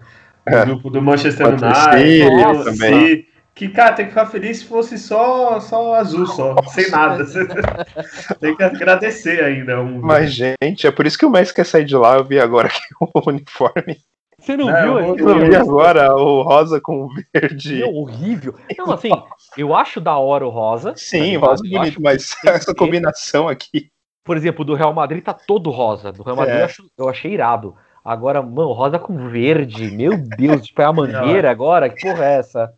É. 0.46 0.64
grupo 0.64 0.90
do 0.90 1.00
Manchester 1.00 1.46
United, 1.48 2.30
Nossa, 2.42 2.64
também. 2.72 3.26
que, 3.54 3.68
cara, 3.68 3.92
tem 3.94 4.04
que 4.06 4.10
ficar 4.10 4.26
feliz 4.26 4.58
se 4.58 4.64
fosse 4.66 4.98
só, 4.98 5.58
só 5.60 5.94
azul, 5.94 6.26
só, 6.26 6.54
sem 6.68 6.90
nada. 6.90 7.24
tem 8.40 8.56
que 8.56 8.62
agradecer 8.62 9.42
ainda. 9.42 9.80
Um, 9.80 10.00
Mas, 10.00 10.32
gente, 10.32 10.86
é 10.86 10.90
por 10.90 11.06
isso 11.06 11.18
que 11.18 11.24
o 11.26 11.30
Messi 11.30 11.54
quer 11.54 11.64
sair 11.64 11.84
de 11.84 11.96
lá. 11.96 12.16
Eu 12.16 12.24
vi 12.24 12.38
agora 12.38 12.68
aqui 12.68 12.78
o 13.00 13.28
uniforme. 13.30 13.96
Você 14.38 14.56
não 14.56 14.68
É, 14.68 14.82
viu? 14.82 15.16
eu 15.16 15.38
vi 15.38 15.56
agora 15.56 16.14
o 16.14 16.42
rosa 16.42 16.78
com 16.80 17.04
o 17.06 17.08
verde. 17.32 17.76
Meu, 17.76 17.94
horrível. 17.94 18.54
Não, 18.76 18.92
assim, 18.92 19.10
eu 19.56 19.74
acho 19.74 20.00
da 20.00 20.18
hora 20.18 20.44
o 20.46 20.50
rosa. 20.50 20.92
Sim, 20.96 21.20
ligado? 21.22 21.46
rosa 21.48 21.62
Eu 21.66 21.78
bonito, 21.78 22.02
mas 22.02 22.34
essa 22.44 22.74
combinação 22.74 23.48
aqui. 23.48 23.88
Por 24.22 24.36
exemplo, 24.36 24.64
do 24.64 24.74
Real 24.74 24.92
Madrid 24.92 25.22
tá 25.22 25.32
todo 25.32 25.70
rosa. 25.70 26.12
Do 26.12 26.22
Real 26.22 26.36
Madrid 26.36 26.56
É. 26.56 26.60
eu, 26.60 26.64
acho- 26.66 26.90
eu 26.98 27.08
achei 27.08 27.32
irado. 27.32 27.74
Agora, 28.04 28.42
mano, 28.42 28.72
rosa 28.72 28.98
com 28.98 29.28
verde. 29.30 29.90
Meu 29.90 30.16
Deus, 30.18 30.66
tipo, 30.66 30.82
é 30.82 30.84
a 30.84 30.92
mangueira 30.92 31.50
agora? 31.50 31.88
Que 31.88 31.96
porra 31.96 32.24
é 32.26 32.34
essa? 32.38 32.72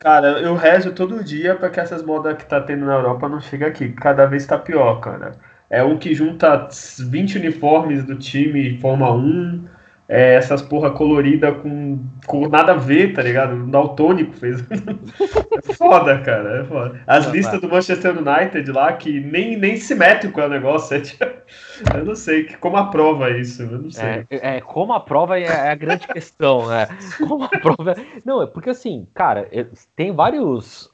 Cara, 0.00 0.40
eu 0.40 0.54
rezo 0.56 0.92
todo 0.92 1.22
dia 1.22 1.54
pra 1.54 1.70
que 1.70 1.80
essas 1.80 2.02
modas 2.02 2.36
que 2.36 2.44
tá 2.44 2.60
tendo 2.60 2.84
na 2.84 2.94
Europa 2.94 3.28
não 3.28 3.40
cheguem 3.40 3.68
aqui. 3.68 3.92
Cada 3.92 4.26
vez 4.26 4.46
tá 4.46 4.58
pior, 4.58 5.00
cara. 5.00 5.32
É 5.70 5.82
um 5.82 5.96
que 5.96 6.14
junta 6.14 6.68
20 6.98 7.38
uniformes 7.38 8.04
do 8.04 8.16
time 8.18 8.78
Fórmula 8.80 9.12
1, 9.14 9.64
é, 10.08 10.34
essas 10.34 10.60
porra 10.60 10.90
colorida 10.90 11.52
com, 11.52 11.98
com 12.26 12.48
nada 12.48 12.72
a 12.72 12.76
ver, 12.76 13.14
tá 13.14 13.22
ligado? 13.22 13.54
O 13.54 13.66
Daltônico 13.66 14.32
fez. 14.34 14.60
é 14.70 15.74
foda, 15.74 16.18
cara. 16.20 16.60
É 16.60 16.64
foda. 16.64 17.00
As 17.06 17.26
Não, 17.26 17.32
listas 17.32 17.60
do 17.60 17.68
Manchester 17.68 18.14
United 18.16 18.70
lá, 18.70 18.92
que 18.92 19.20
nem, 19.20 19.56
nem 19.56 19.76
simétrico 19.76 20.40
é 20.40 20.46
o 20.46 20.50
negócio. 20.50 20.96
É, 20.96 21.00
tipo, 21.00 21.24
eu 21.96 22.04
não 22.04 22.14
sei 22.14 22.44
como 22.60 22.76
aprova 22.76 23.30
isso. 23.30 23.62
Eu 23.62 23.78
não 23.78 23.90
sei. 23.90 24.26
É, 24.30 24.56
é, 24.56 24.60
como 24.60 24.92
a 24.92 25.00
prova 25.00 25.38
é, 25.38 25.44
é 25.44 25.70
a 25.70 25.74
grande 25.74 26.06
questão, 26.06 26.68
né? 26.68 26.86
Como 27.18 27.44
a 27.44 27.48
prova. 27.48 27.92
é- 27.92 28.20
Não, 28.24 28.42
é 28.42 28.46
porque 28.46 28.70
assim, 28.70 29.06
cara, 29.14 29.48
é- 29.50 29.66
tem 29.96 30.12
vários, 30.12 30.90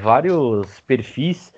vários 0.00 0.80
perfis 0.80 1.53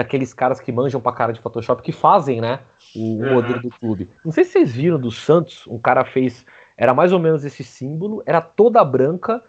daqueles 0.00 0.32
caras 0.32 0.58
que 0.58 0.72
manjam 0.72 0.98
pra 0.98 1.12
cara 1.12 1.30
de 1.30 1.40
Photoshop 1.40 1.82
que 1.82 1.92
fazem, 1.92 2.40
né? 2.40 2.60
O, 2.96 3.00
Uhum. 3.00 3.34
modelo 3.34 3.60
do 3.60 3.70
clube. 3.70 4.08
Não 4.24 4.32
sei 4.32 4.44
se 4.44 4.52
vocês 4.52 4.72
viram 4.72 4.98
do 4.98 5.10
Santos, 5.10 5.66
um 5.66 5.78
cara 5.78 6.06
fez. 6.06 6.46
Era 6.74 6.94
mais 6.94 7.12
ou 7.12 7.18
menos 7.18 7.44
esse 7.44 7.62
símbolo, 7.62 8.22
era 8.24 8.40
toda 8.40 8.82
branca, 8.82 9.42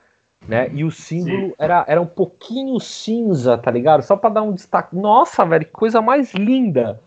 né? 0.46 0.70
E 0.74 0.84
o 0.84 0.92
símbolo 0.92 1.56
era, 1.58 1.86
era 1.88 2.02
um 2.02 2.06
pouquinho 2.06 2.78
cinza, 2.82 3.58
tá 3.58 3.72
ligado? 3.72 4.04
Só 4.04 4.18
pra 4.18 4.30
dar 4.30 4.42
um 4.42 4.52
destaque. 4.52 4.94
Nossa, 4.94 5.46
velho, 5.46 5.66
que 5.66 5.72
coisa 5.72 6.02
mais 6.02 6.34
linda! 6.34 7.00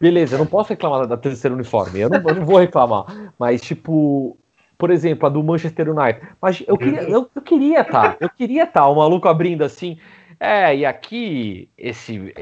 Beleza, 0.00 0.36
eu 0.36 0.38
não 0.38 0.46
posso 0.46 0.70
reclamar 0.70 1.06
da 1.06 1.16
terceira 1.16 1.54
uniforme, 1.54 2.00
eu 2.00 2.08
não, 2.08 2.16
eu 2.16 2.34
não 2.34 2.44
vou 2.44 2.58
reclamar. 2.58 3.04
Mas, 3.38 3.60
tipo, 3.60 4.36
por 4.78 4.90
exemplo, 4.90 5.26
a 5.26 5.28
do 5.28 5.42
Manchester 5.42 5.90
United. 5.90 6.26
Mas 6.40 6.64
eu 6.66 6.78
queria, 6.78 7.02
eu, 7.02 7.28
eu 7.34 7.42
queria 7.42 7.84
tá, 7.84 8.16
eu 8.18 8.30
queria 8.30 8.66
tá, 8.66 8.86
o 8.88 8.96
maluco 8.96 9.28
abrindo 9.28 9.62
assim. 9.62 9.98
É, 10.38 10.76
e 10.76 10.84
aqui, 10.84 11.68
esse. 11.76 12.34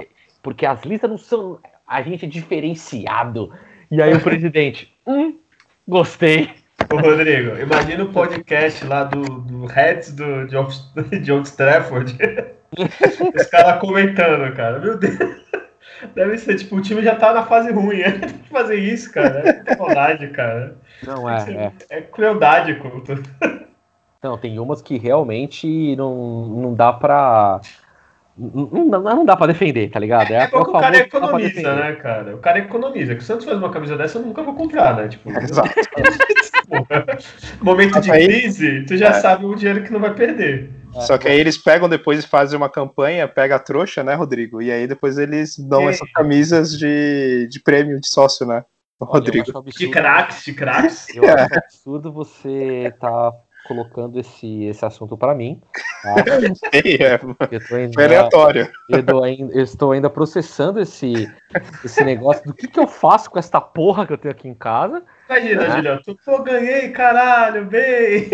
Porque 0.43 0.67
as 0.67 0.83
listas 0.83 1.11
não 1.11 1.19
são. 1.19 1.59
A 1.87 2.03
gente 2.03 2.25
é 2.25 2.29
diferenciado. 2.29 3.53
E 3.91 4.03
aí 4.03 4.15
o 4.15 4.21
presidente, 4.23 4.93
hum, 5.07 5.39
gostei. 5.87 6.51
Ô, 6.93 6.97
Rodrigo, 6.97 7.57
imagina 7.59 8.05
o 8.05 8.13
podcast 8.13 8.85
lá 8.85 9.05
do, 9.05 9.23
do 9.23 9.67
Reds 9.67 10.13
do 10.13 10.47
John, 10.49 10.69
John 11.23 11.43
Strafford. 11.43 12.17
Os 13.35 13.47
caras 13.49 13.81
comentando, 13.81 14.55
cara. 14.55 14.79
Meu 14.79 14.99
Deus. 14.99 15.45
Deve 16.15 16.37
ser, 16.39 16.57
tipo, 16.57 16.77
o 16.77 16.83
time 16.83 17.03
já 17.03 17.15
tá 17.15 17.33
na 17.33 17.45
fase 17.45 17.73
ruim. 17.73 18.01
É 18.01 18.11
Tem 18.11 18.29
que 18.29 18.49
fazer 18.51 18.77
isso, 18.77 19.13
cara. 19.13 19.49
É 19.49 19.75
crueldade, 19.75 20.29
cara. 20.29 20.77
Não 21.03 21.31
é, 21.31 21.51
é. 21.51 21.73
É 21.89 22.01
crueldade, 22.03 22.75
culto. 22.75 23.15
Não, 24.23 24.39
tem 24.39 24.59
umas 24.59 24.83
que 24.83 24.99
realmente 24.99 25.95
não, 25.97 26.47
não 26.47 26.75
dá 26.75 26.93
pra. 26.93 27.61
Não, 28.37 28.85
não, 28.85 29.01
não 29.01 29.25
dá 29.25 29.37
pra 29.37 29.47
defender, 29.47 29.91
tá 29.91 30.01
ligado? 30.01 30.33
É 30.33 30.45
igual 30.45 30.65
que 30.65 30.71
o 30.71 30.81
cara 30.81 30.97
economiza, 30.99 31.75
né, 31.77 31.93
cara? 31.93 32.35
O 32.35 32.39
cara 32.39 32.59
economiza. 32.59 33.15
Que 33.15 33.21
se 33.21 33.25
o 33.25 33.27
Santos 33.29 33.45
faz 33.45 33.57
uma 33.59 33.71
camisa 33.71 33.97
dessa, 33.97 34.19
eu 34.19 34.23
nunca 34.23 34.43
vou 34.43 34.55
comprar, 34.55 34.97
né? 34.97 35.09
Tipo, 35.09 35.31
Exato. 35.39 35.71
momento 37.63 38.01
de 38.01 38.11
Aí- 38.11 38.27
crise, 38.27 38.85
tu 38.87 38.97
já 38.97 39.09
É. 39.09 39.13
sabe 39.15 39.45
o 39.47 39.55
dinheiro 39.55 39.83
que 39.85 39.93
não 39.93 40.01
vai 40.01 40.13
perder. 40.15 40.71
Só 41.01 41.19
que 41.19 41.27
aí 41.27 41.39
eles 41.41 41.59
pegam 41.59 41.89
depois 41.89 42.23
e 42.23 42.29
fazem 42.29 42.57
uma 42.57 42.69
campanha, 42.69 43.27
pega 43.27 43.57
a 43.57 43.59
trouxa, 43.59 44.05
né, 44.05 44.15
Rodrigo? 44.15 44.63
E 44.63 44.71
aí 44.71 44.87
depois 44.87 45.19
eles 45.19 45.59
dão 45.59 45.89
essas 45.89 46.09
camisas 46.13 46.79
de, 46.79 47.49
de 47.51 47.61
prêmio 47.61 48.01
de 48.01 48.07
sócio, 48.09 48.47
né? 48.47 48.65
Rodrigo. 49.01 49.63
De 49.77 49.89
craques, 49.89 50.45
de 50.45 50.53
craques. 50.55 51.09
Eu 51.15 51.25
acho 51.25 51.59
absurdo 51.59 52.13
você 52.13 52.95
tá 53.01 53.33
colocando 53.65 54.19
esse, 54.21 54.65
esse 54.65 54.85
assunto 54.85 55.17
pra 55.17 55.35
mim. 55.35 55.61
Tá? 56.03 56.15
É, 56.73 57.15
Eu, 57.51 57.67
tô 57.67 57.75
ainda, 57.77 57.93
foi 57.95 58.05
aleatório. 58.05 58.71
eu, 58.91 59.05
tô 59.07 59.23
ainda- 59.25 59.53
eu 59.55 59.63
estou 59.63 59.93
ainda 59.93 60.11
processando 60.11 60.79
esse, 60.81 61.33
esse 61.85 62.05
negócio 62.05 62.45
do 62.45 62.53
que, 62.55 62.69
que 62.69 62.79
eu 62.79 62.87
faço 62.87 63.31
com 63.31 63.39
esta 63.39 63.61
porra 63.61 64.07
que 64.07 64.13
eu 64.13 64.19
tenho 64.19 64.33
aqui 64.33 64.47
em 64.49 64.55
casa. 64.55 65.03
Imagina, 65.29 65.63
Ah. 65.63 65.71
Julião, 65.77 65.99
tu, 66.05 66.17
pô, 66.25 66.43
ganhei, 66.43 66.91
caralho, 66.91 67.65
bem. 67.65 68.29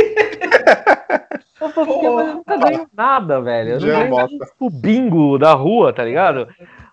Eu, 1.60 1.72
tô- 1.72 1.84
eu 2.02 2.34
nunca 2.34 2.56
ganho 2.56 2.86
nada, 2.92 3.40
velho. 3.40 3.72
Eu 3.72 3.80
não 3.80 4.16
ganho 4.16 4.38
o 4.58 4.70
bingo 4.70 5.38
da 5.38 5.52
rua, 5.52 5.92
tá 5.92 6.02
ligado? 6.04 6.48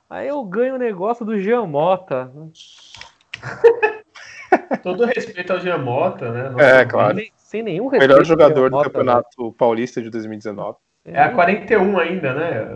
Aí 0.09 0.27
eu 0.27 0.43
ganho 0.43 0.75
o 0.75 0.79
negócio 0.79 1.25
do 1.25 1.39
Jean 1.39 1.65
Mota. 1.65 2.31
Todo 4.83 5.05
respeito 5.05 5.51
ao 5.53 5.59
Giamota, 5.59 6.31
né? 6.31 6.49
Nosso 6.49 6.61
É, 6.63 6.85
claro. 6.85 7.15
Sem, 7.17 7.31
sem 7.37 7.63
nenhum 7.63 7.87
respeito. 7.87 8.09
Melhor 8.11 8.25
jogador 8.25 8.61
Jean 8.61 8.69
do 8.69 8.75
Mota, 8.75 8.89
Campeonato 8.89 9.51
Paulista 9.53 10.01
de 10.01 10.09
2019. 10.09 10.77
velho. 11.05 11.17
É 11.17 11.21
a 11.23 11.31
41 11.33 11.97
ainda, 11.99 12.33
né? 12.33 12.67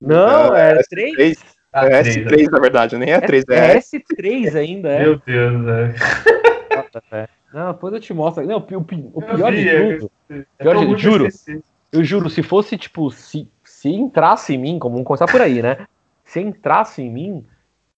Não, 0.00 0.54
é 0.54 0.72
É, 0.72 0.82
3. 0.88 1.14
três. 1.14 1.38
Ah, 1.72 1.84
É 1.86 2.02
três, 2.02 2.16
S3, 2.16 2.50
na 2.50 2.58
verdade, 2.60 2.96
nem 2.96 3.10
é 3.12 3.20
3, 3.20 3.44
É, 3.50 3.54
é 3.54 3.76
é 3.76 3.78
S3 3.78 4.54
ainda, 4.56 4.88
é. 4.88 5.02
Meu 5.02 5.18
Deus. 5.24 5.52
Nossa, 5.54 7.02
velho. 7.10 7.28
Não, 7.52 7.72
depois 7.72 7.94
eu 7.94 8.00
te 8.00 8.12
mostro. 8.14 8.46
Não, 8.46 8.56
o, 8.56 8.58
o 8.76 8.84
pi- 8.84 9.10
o 9.12 9.20
Eu 9.22 9.36
pior 9.36 9.52
vi, 9.52 9.62
de 9.62 9.68
é- 9.68 9.96
tudo. 9.98 10.10
É 10.30 10.44
Pior 10.62 10.76
de- 10.76 10.86
que 10.94 10.98
juro. 10.98 11.24
eu 11.24 11.28
esqueci. 11.28 11.62
Eu 11.90 12.04
juro, 12.04 12.28
se 12.28 12.42
fosse, 12.42 12.76
tipo, 12.76 13.10
se, 13.10 13.48
se 13.64 13.88
entrasse 13.88 14.54
em 14.54 14.58
mim, 14.58 14.78
como 14.78 14.94
vamos 14.96 15.06
começar 15.06 15.26
por 15.26 15.40
aí, 15.40 15.62
né? 15.62 15.86
Se 16.24 16.38
entrasse 16.40 17.00
em 17.00 17.10
mim, 17.10 17.46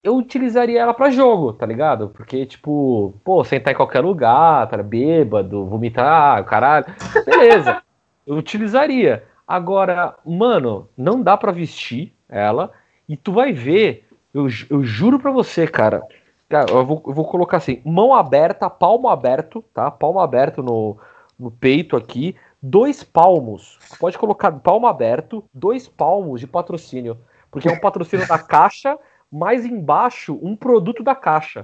eu 0.02 0.16
utilizaria 0.16 0.80
ela 0.80 0.94
pra 0.94 1.10
jogo, 1.10 1.52
tá 1.52 1.66
ligado? 1.66 2.08
Porque, 2.10 2.46
tipo, 2.46 3.14
pô, 3.24 3.44
sentar 3.44 3.72
em 3.72 3.76
qualquer 3.76 4.00
lugar, 4.00 4.68
tá 4.68 4.82
bêbado, 4.82 5.66
vomitar, 5.66 6.44
caralho. 6.44 6.86
Beleza. 7.24 7.82
eu 8.26 8.36
utilizaria. 8.36 9.24
Agora, 9.46 10.14
mano, 10.24 10.88
não 10.96 11.22
dá 11.22 11.36
pra 11.36 11.52
vestir 11.52 12.14
ela. 12.28 12.70
E 13.08 13.16
tu 13.16 13.32
vai 13.32 13.52
ver, 13.52 14.08
eu, 14.32 14.46
eu 14.70 14.84
juro 14.84 15.18
pra 15.18 15.30
você, 15.30 15.66
cara. 15.66 16.02
Cara, 16.48 16.70
eu 16.70 16.84
vou, 16.84 17.02
eu 17.06 17.12
vou 17.12 17.24
colocar 17.24 17.58
assim: 17.58 17.80
mão 17.84 18.14
aberta, 18.14 18.70
palmo 18.70 19.08
aberto, 19.08 19.64
tá? 19.74 19.90
Palmo 19.90 20.20
aberto 20.20 20.62
no, 20.62 20.96
no 21.38 21.50
peito 21.50 21.96
aqui 21.96 22.36
dois 22.62 23.02
palmos. 23.02 23.78
Pode 23.98 24.18
colocar 24.18 24.52
palmo 24.52 24.86
aberto, 24.86 25.44
dois 25.52 25.88
palmos 25.88 26.40
de 26.40 26.46
patrocínio. 26.46 27.18
Porque 27.50 27.68
é 27.68 27.72
um 27.72 27.80
patrocínio 27.80 28.28
da 28.28 28.38
Caixa, 28.38 28.98
mais 29.30 29.64
embaixo 29.64 30.38
um 30.42 30.56
produto 30.56 31.02
da 31.02 31.14
caixa. 31.14 31.62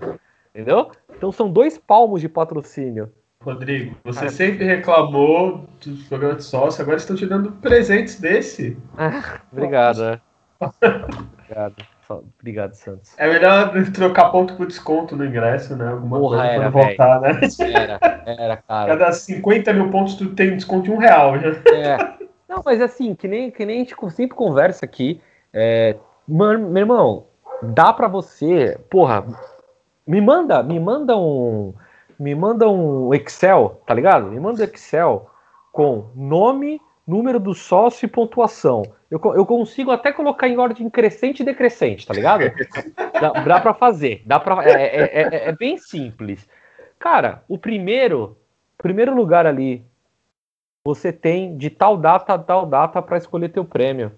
Entendeu? 0.55 0.91
Então 1.17 1.31
são 1.33 1.51
dois 1.51 1.77
palmos 1.77 2.21
de 2.21 2.29
patrocínio. 2.29 3.13
Rodrigo, 3.43 3.95
você 4.03 4.21
Cara, 4.21 4.31
sempre 4.33 4.65
reclamou 4.65 5.69
dos 5.85 6.03
programas 6.09 6.39
de 6.39 6.45
sócio, 6.45 6.83
agora 6.83 6.97
estão 6.97 7.15
te 7.15 7.27
dando 7.27 7.53
presentes 7.53 8.19
desse. 8.19 8.77
obrigado. 9.53 10.03
É. 10.03 10.21
obrigado. 11.39 11.77
Obrigado, 12.09 12.75
Santos. 12.75 13.15
É 13.19 13.29
melhor 13.29 13.73
trocar 13.93 14.31
ponto 14.31 14.55
por 14.57 14.67
desconto 14.67 15.17
no 15.17 15.25
ingresso, 15.25 15.77
né? 15.77 15.89
Alguma 15.89 16.19
Porra, 16.19 16.39
coisa 16.39 16.53
era, 16.53 16.71
voltar, 16.71 17.21
né? 17.21 17.41
Era, 17.61 18.23
era, 18.25 18.57
cara. 18.59 18.97
Cada 18.97 19.13
50 19.13 19.73
mil 19.73 19.91
pontos 19.91 20.15
tu 20.15 20.33
tem 20.35 20.55
desconto 20.55 20.85
de 20.85 20.93
um 20.93 20.99
real 20.99 21.39
já. 21.41 21.49
É. 21.75 21.97
Não, 22.49 22.63
mas 22.65 22.81
assim, 22.81 23.15
que 23.15 23.27
nem, 23.27 23.51
que 23.51 23.67
nem 23.67 23.77
a 23.77 23.79
gente 23.81 23.97
sempre 24.13 24.37
conversa 24.37 24.85
aqui. 24.85 25.21
É, 25.53 25.97
mano, 26.29 26.69
meu 26.69 26.83
irmão, 26.83 27.27
dá 27.63 27.93
pra 27.93 28.09
você. 28.09 28.79
Porra, 28.91 29.27
me 30.07 30.21
manda, 30.21 30.63
me 30.63 30.79
manda 30.79 31.17
um. 31.17 31.75
Me 32.19 32.35
manda 32.35 32.69
um 32.69 33.13
Excel, 33.13 33.83
tá 33.87 33.93
ligado? 33.93 34.29
Me 34.29 34.41
manda 34.41 34.63
um 34.63 34.65
Excel 34.65 35.31
com 35.71 36.11
nome, 36.15 36.81
número 37.07 37.39
do 37.39 37.55
sócio 37.55 38.07
e 38.07 38.09
pontuação. 38.09 38.83
Eu, 39.11 39.21
eu 39.35 39.45
consigo 39.45 39.91
até 39.91 40.11
colocar 40.13 40.49
em 40.49 40.57
ordem 40.57 40.89
crescente 40.89 41.41
e 41.41 41.45
decrescente, 41.45 42.07
tá 42.07 42.15
ligado? 42.15 42.45
dá, 43.21 43.33
dá 43.33 43.61
pra 43.61 43.75
fazer. 43.75 44.23
Dá 44.25 44.41
pra, 44.41 44.65
é, 44.65 44.71
é, 44.71 45.23
é, 45.23 45.49
é 45.49 45.53
bem 45.53 45.77
simples. 45.77 46.49
Cara, 46.99 47.45
o 47.47 47.59
primeiro, 47.59 48.37
primeiro 48.79 49.15
lugar 49.15 49.47
ali, 49.47 49.85
você 50.83 51.13
tem 51.13 51.57
de 51.57 51.69
tal 51.69 51.97
data 51.97 52.35
a 52.35 52.39
tal 52.39 52.65
data 52.65 53.03
para 53.03 53.19
escolher 53.19 53.51
teu 53.51 53.65
prêmio. 53.65 54.13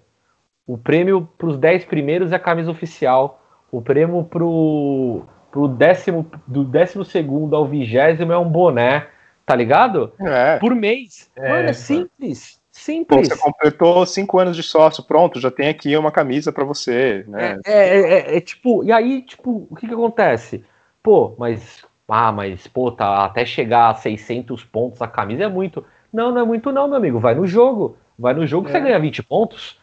O 0.69 0.77
prêmio 0.77 1.27
para 1.35 1.47
os 1.47 1.57
10 1.57 1.85
primeiros 1.85 2.31
é 2.31 2.35
a 2.35 2.39
camisa 2.39 2.69
oficial. 2.69 3.41
O 3.71 3.81
prêmio 3.81 4.23
pro, 4.23 5.23
pro 5.49 5.67
décimo, 5.67 6.29
do 6.45 6.63
décimo 6.63 7.03
segundo 7.03 7.55
ao 7.55 7.65
vigésimo 7.65 8.31
é 8.31 8.37
um 8.37 8.47
boné, 8.47 9.07
tá 9.47 9.55
ligado? 9.55 10.13
É. 10.19 10.59
Por 10.59 10.75
mês. 10.75 11.27
É, 11.35 11.49
Mano, 11.49 11.69
é 11.69 11.73
simples. 11.73 12.61
Simples. 12.71 13.27
Pô, 13.27 13.35
você 13.35 13.41
completou 13.41 14.05
cinco 14.05 14.37
anos 14.37 14.55
de 14.55 14.61
sócio, 14.61 15.03
pronto, 15.03 15.39
já 15.39 15.49
tem 15.49 15.69
aqui 15.69 15.97
uma 15.97 16.11
camisa 16.11 16.51
para 16.51 16.63
você, 16.63 17.25
né? 17.27 17.57
É, 17.65 17.71
é, 17.73 17.99
é, 17.99 18.37
é, 18.37 18.39
tipo, 18.39 18.83
e 18.83 18.91
aí, 18.91 19.23
tipo, 19.23 19.67
o 19.71 19.75
que 19.75 19.87
que 19.87 19.93
acontece? 19.95 20.63
Pô, 21.01 21.33
mas, 21.39 21.83
ah, 22.07 22.31
mas, 22.31 22.67
pô, 22.67 22.91
tá, 22.91 23.25
até 23.25 23.43
chegar 23.43 23.89
a 23.89 23.95
600 23.95 24.63
pontos 24.65 25.01
a 25.01 25.07
camisa 25.07 25.45
é 25.45 25.47
muito. 25.47 25.83
Não, 26.13 26.31
não 26.31 26.41
é 26.41 26.45
muito 26.45 26.71
não, 26.71 26.87
meu 26.87 26.97
amigo, 26.97 27.19
vai 27.19 27.33
no 27.33 27.47
jogo, 27.47 27.97
vai 28.19 28.35
no 28.35 28.45
jogo 28.45 28.67
que 28.67 28.71
você 28.71 28.77
é. 28.77 28.81
ganha 28.81 28.99
20 28.99 29.23
pontos. 29.23 29.78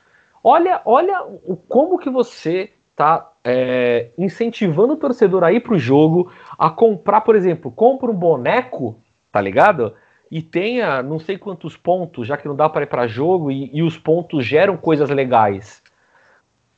Olha, 0.48 0.80
olha 0.84 1.24
o, 1.24 1.56
como 1.56 1.98
que 1.98 2.08
você 2.08 2.70
tá 2.94 3.32
é, 3.42 4.10
incentivando 4.16 4.92
o 4.92 4.96
torcedor 4.96 5.42
a 5.42 5.52
ir 5.52 5.58
pro 5.58 5.76
jogo, 5.76 6.30
a 6.56 6.70
comprar, 6.70 7.22
por 7.22 7.34
exemplo, 7.34 7.68
compra 7.72 8.08
um 8.08 8.14
boneco, 8.14 8.96
tá 9.32 9.40
ligado? 9.40 9.92
e 10.30 10.42
tenha 10.42 11.02
não 11.02 11.18
sei 11.18 11.38
quantos 11.38 11.76
pontos, 11.76 12.26
já 12.26 12.36
que 12.36 12.48
não 12.48 12.56
dá 12.56 12.68
para 12.68 12.82
ir 12.82 12.86
para 12.86 13.06
jogo 13.06 13.50
e, 13.50 13.70
e, 13.72 13.82
os 13.82 13.96
pontos 13.96 14.44
geram 14.44 14.76
coisas 14.76 15.08
legais. 15.08 15.82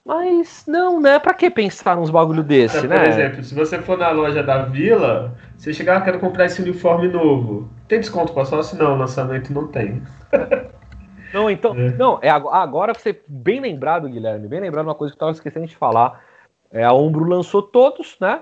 Mas 0.05 0.65
não, 0.67 1.01
né? 1.01 1.19
Para 1.19 1.35
que 1.35 1.51
pensar 1.51 1.97
nos 1.97 2.11
bagulho 2.11 2.43
desse, 2.43 2.79
é, 2.79 2.89
né? 2.89 2.99
Por 2.99 3.09
exemplo, 3.09 3.43
se 3.43 3.55
você 3.55 3.79
for 3.79 3.99
na 3.99 4.11
loja 4.11 4.43
da 4.43 4.63
Vila, 4.65 5.35
você 5.57 5.73
chegar, 5.73 5.99
ah, 5.99 6.01
quero 6.01 6.19
comprar 6.19 6.47
esse 6.47 6.63
uniforme 6.63 7.09
novo. 7.09 7.69
Tem 7.87 8.01
desconto 8.01 8.33
para 8.33 8.45
sócio? 8.45 8.79
Não, 8.79 8.97
lançamento 8.97 9.53
não 9.53 9.67
tem. 9.67 10.03
Não, 11.33 11.51
então, 11.51 11.75
é. 11.75 11.91
não, 11.93 12.19
é 12.23 12.31
agora 12.31 12.95
você 12.95 13.21
bem 13.27 13.61
lembrado, 13.61 14.09
Guilherme, 14.09 14.49
bem 14.49 14.61
lembrado 14.61 14.87
uma 14.87 14.95
coisa 14.95 15.13
que 15.13 15.17
eu 15.17 15.21
tava 15.21 15.33
esquecendo 15.33 15.67
de 15.67 15.77
falar. 15.77 16.23
É, 16.71 16.85
a 16.85 16.93
Ombro 16.93 17.25
lançou 17.25 17.63
todos, 17.63 18.17
né? 18.21 18.41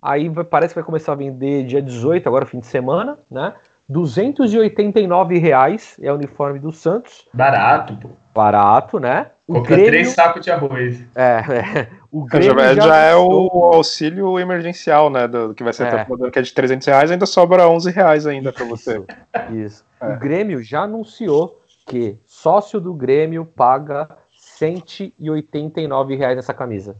Aí 0.00 0.28
vai, 0.28 0.44
parece 0.44 0.74
que 0.74 0.80
vai 0.80 0.86
começar 0.86 1.12
a 1.12 1.16
vender 1.16 1.64
dia 1.64 1.82
18, 1.82 2.26
agora 2.26 2.46
fim 2.46 2.60
de 2.60 2.66
semana, 2.66 3.18
né? 3.30 3.54
289 3.88 5.38
reais 5.38 5.98
é 6.02 6.12
o 6.12 6.14
uniforme 6.14 6.58
do 6.58 6.70
Santos. 6.70 7.26
Barato, 7.32 7.96
pô. 7.96 8.10
Barato, 8.34 9.00
né? 9.00 9.30
O 9.46 9.54
Compra 9.54 9.76
Grêmio... 9.76 9.90
três 9.90 10.08
sacos 10.08 10.44
de 10.44 10.50
arroz. 10.50 11.00
É, 11.16 11.22
é. 11.22 11.88
O 12.10 12.24
Grêmio 12.24 12.58
já, 12.58 12.74
já, 12.74 12.82
já 12.82 12.96
é 12.96 13.16
o 13.16 13.70
auxílio 13.72 14.38
emergencial, 14.38 15.10
né? 15.10 15.26
Do, 15.26 15.54
que 15.54 15.64
vai 15.64 15.72
ser 15.72 15.86
é. 15.86 16.06
que 16.30 16.38
é 16.38 16.42
de 16.42 16.52
300 16.52 16.86
reais, 16.86 17.10
ainda 17.10 17.26
sobra 17.26 17.68
11 17.68 17.90
reais 17.90 18.26
ainda 18.26 18.52
para 18.52 18.64
você. 18.66 19.02
Isso. 19.50 19.84
É. 20.00 20.06
O 20.06 20.18
Grêmio 20.18 20.62
já 20.62 20.82
anunciou 20.82 21.60
que 21.88 22.18
sócio 22.26 22.78
do 22.78 22.92
Grêmio 22.92 23.46
paga 23.46 24.08
189 24.36 26.14
reais 26.14 26.36
nessa 26.36 26.52
camisa. 26.52 26.96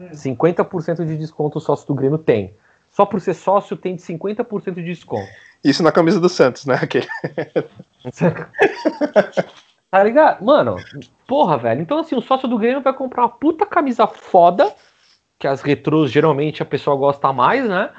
50% 0.00 1.04
de 1.04 1.16
desconto 1.18 1.58
o 1.58 1.60
sócio 1.60 1.86
do 1.86 1.94
Grêmio 1.94 2.18
tem. 2.18 2.56
Só 2.90 3.04
por 3.06 3.20
ser 3.20 3.34
sócio 3.34 3.76
tem 3.76 3.96
50% 3.96 4.74
de 4.74 4.84
desconto. 4.84 5.28
Isso 5.62 5.82
na 5.82 5.92
camisa 5.92 6.18
do 6.18 6.28
Santos, 6.28 6.66
né? 6.66 6.80
Okay. 6.82 7.06
tá 9.90 10.02
ligado? 10.02 10.42
Mano, 10.44 10.76
porra, 11.26 11.58
velho. 11.58 11.82
Então, 11.82 11.98
assim, 11.98 12.16
o 12.16 12.22
sócio 12.22 12.48
do 12.48 12.58
Grêmio 12.58 12.82
vai 12.82 12.92
comprar 12.92 13.22
uma 13.22 13.28
puta 13.28 13.64
camisa 13.66 14.06
foda, 14.06 14.74
que 15.38 15.46
as 15.46 15.60
retrôs 15.60 16.10
geralmente 16.10 16.62
a 16.62 16.66
pessoa 16.66 16.96
gosta 16.96 17.32
mais, 17.32 17.68
né? 17.68 17.90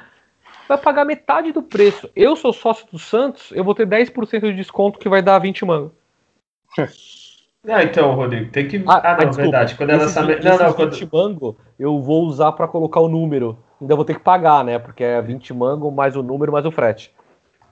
Vai 0.68 0.78
pagar 0.78 1.06
metade 1.06 1.52
do 1.52 1.62
preço. 1.62 2.10
Eu 2.16 2.36
sou 2.36 2.54
sócio 2.54 2.88
do 2.92 3.00
Santos, 3.00 3.52
eu 3.52 3.64
vou 3.64 3.76
ter 3.76 3.88
10% 3.88 4.42
de 4.42 4.54
desconto 4.54 5.00
que 5.00 5.10
vai 5.10 5.22
dar 5.22 5.40
20 5.40 5.66
mango. 5.66 5.94
Não, 7.64 7.80
então, 7.80 8.14
Rodrigo, 8.14 8.52
tem 8.52 8.68
que. 8.68 8.84
Ah, 8.88 9.02
ah 9.04 9.12
não, 9.12 9.18
desculpa, 9.30 9.42
verdade. 9.42 9.76
Quando 9.76 9.90
ela 9.92 10.08
sabe. 10.10 10.40
Não, 10.44 10.58
não, 10.58 10.74
quando... 10.74 10.92
20 10.92 11.10
mango 11.14 11.58
eu 11.80 12.02
vou 12.02 12.24
usar 12.24 12.52
para 12.52 12.68
colocar 12.68 13.00
o 13.00 13.08
número. 13.08 13.58
Ainda 13.80 13.96
vou 13.96 14.04
ter 14.04 14.16
que 14.16 14.20
pagar, 14.20 14.66
né? 14.66 14.78
Porque 14.78 15.04
é 15.04 15.22
20 15.22 15.54
mango 15.54 15.90
mais 15.90 16.16
o 16.16 16.24
número 16.24 16.52
mais 16.52 16.66
o 16.66 16.72
frete. 16.72 17.14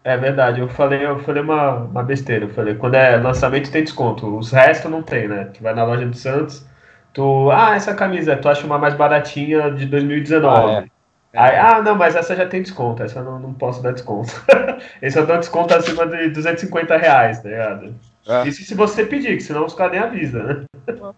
É 0.03 0.17
verdade, 0.17 0.61
eu 0.61 0.67
falei, 0.67 1.05
eu 1.05 1.19
falei 1.19 1.43
uma, 1.43 1.75
uma 1.75 2.03
besteira. 2.03 2.45
Eu 2.45 2.49
falei, 2.49 2.73
quando 2.73 2.95
é 2.95 3.17
lançamento 3.17 3.71
tem 3.71 3.83
desconto, 3.83 4.37
os 4.37 4.51
restos 4.51 4.89
não 4.89 5.03
tem, 5.03 5.27
né? 5.27 5.51
Tu 5.53 5.61
vai 5.61 5.75
na 5.75 5.83
loja 5.83 6.05
do 6.05 6.15
Santos, 6.15 6.65
tu. 7.13 7.51
Ah, 7.51 7.75
essa 7.75 7.93
camisa, 7.93 8.35
tu 8.35 8.47
acha 8.49 8.65
uma 8.65 8.79
mais 8.79 8.93
baratinha 8.93 9.69
de 9.69 9.85
2019. 9.85 10.71
Ah, 10.71 10.83
é. 10.85 11.00
Aí, 11.33 11.55
ah, 11.55 11.81
não, 11.81 11.95
mas 11.95 12.15
essa 12.15 12.35
já 12.35 12.45
tem 12.45 12.61
desconto, 12.61 13.03
essa 13.03 13.19
eu 13.19 13.23
não, 13.23 13.39
não 13.39 13.53
posso 13.53 13.81
dar 13.81 13.93
desconto. 13.93 14.31
Esse 15.01 15.17
eu 15.17 15.25
dou 15.25 15.37
desconto 15.37 15.73
acima 15.73 16.05
de 16.05 16.29
250 16.29 16.97
reais, 16.97 17.41
tá 17.41 17.47
ligado? 17.47 17.95
É. 18.27 18.47
Isso 18.47 18.63
se 18.63 18.75
você 18.75 19.05
pedir, 19.05 19.37
que 19.37 19.43
senão 19.43 19.65
os 19.65 19.73
caras 19.73 19.93
nem 19.93 20.01
avisam, 20.01 20.43
né? 20.43 20.65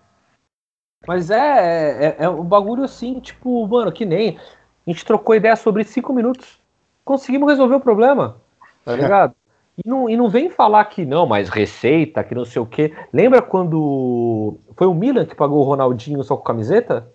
Mas 1.07 1.29
é, 1.29 2.05
é, 2.05 2.15
é 2.19 2.29
um 2.29 2.43
bagulho 2.43 2.83
assim, 2.83 3.19
tipo, 3.19 3.67
mano, 3.67 3.91
que 3.91 4.05
nem. 4.05 4.37
A 4.85 4.89
gente 4.89 5.03
trocou 5.03 5.35
ideia 5.35 5.55
sobre 5.55 5.83
cinco 5.83 6.13
minutos. 6.13 6.59
Conseguimos 7.03 7.49
resolver 7.49 7.75
o 7.75 7.79
problema. 7.79 8.37
Tá 8.85 8.95
ligado? 8.95 9.35
E 9.77 9.89
não, 9.89 10.09
e 10.09 10.15
não 10.15 10.29
vem 10.29 10.49
falar 10.49 10.85
que 10.85 11.05
não, 11.05 11.25
mas 11.25 11.49
receita, 11.49 12.23
que 12.23 12.35
não 12.35 12.45
sei 12.45 12.61
o 12.61 12.65
quê. 12.65 12.93
Lembra 13.11 13.41
quando 13.41 14.57
foi 14.77 14.87
o 14.87 14.93
Milan 14.93 15.25
que 15.25 15.35
pagou 15.35 15.59
o 15.59 15.63
Ronaldinho 15.63 16.23
só 16.23 16.37
com 16.37 16.43
camiseta? 16.43 17.07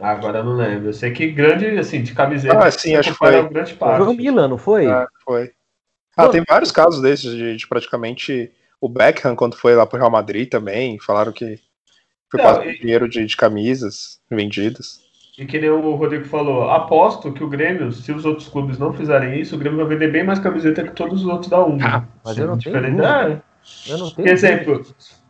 Agora 0.00 0.38
eu 0.38 0.44
não 0.44 0.54
lembro. 0.54 0.88
Eu 0.88 0.92
sei 0.92 1.10
que 1.10 1.30
grande, 1.30 1.66
assim, 1.78 2.02
de 2.02 2.14
camiseta. 2.14 2.58
Ah, 2.58 2.70
sim, 2.70 2.94
acho 2.94 3.12
que 3.12 3.18
foi. 3.18 3.40
Um 3.40 3.48
grande 3.48 3.74
parte. 3.74 4.04
Foi 4.04 4.14
o 4.14 4.16
Milan, 4.16 4.48
não 4.48 4.58
foi? 4.58 4.86
Ah, 4.86 5.06
foi. 5.24 5.50
Ah, 6.16 6.28
tem 6.28 6.42
vários 6.48 6.72
casos 6.72 7.00
desses 7.00 7.32
de, 7.32 7.56
de, 7.56 7.66
praticamente 7.68 8.50
o 8.80 8.88
Beckham, 8.88 9.36
quando 9.36 9.56
foi 9.56 9.74
lá 9.74 9.86
pro 9.86 9.98
Real 9.98 10.10
Madrid 10.10 10.48
também, 10.48 10.98
falaram 10.98 11.32
que 11.32 11.60
foi 12.30 12.42
não, 12.42 12.44
quase 12.44 12.68
e... 12.68 12.78
dinheiro 12.80 13.08
de, 13.08 13.24
de 13.24 13.36
camisas 13.36 14.18
vendidas. 14.30 15.00
E 15.38 15.46
que 15.46 15.60
nem 15.60 15.70
o 15.70 15.94
Rodrigo 15.94 16.24
falou, 16.24 16.68
aposto 16.68 17.32
que 17.32 17.44
o 17.44 17.48
Grêmio, 17.48 17.92
se 17.92 18.10
os 18.10 18.24
outros 18.24 18.48
clubes 18.48 18.76
não 18.78 18.92
fizerem 18.92 19.40
isso, 19.40 19.54
o 19.54 19.58
Grêmio 19.58 19.78
vai 19.78 19.86
vender 19.86 20.10
bem 20.10 20.24
mais 20.24 20.40
camiseta 20.40 20.82
que 20.82 20.90
todos 20.90 21.22
os 21.22 21.28
outros 21.28 21.48
da 21.48 21.64
UMA. 21.64 21.86
Ah, 21.86 22.04
mas 22.24 22.36
eu 22.36 22.48
não 22.48 22.58
tenho. 22.58 22.76
É. 22.76 23.40
Eu 23.86 23.98
não 23.98 24.10
tenho. 24.10 24.14
Por 24.14 24.28
exemplo, 24.28 24.86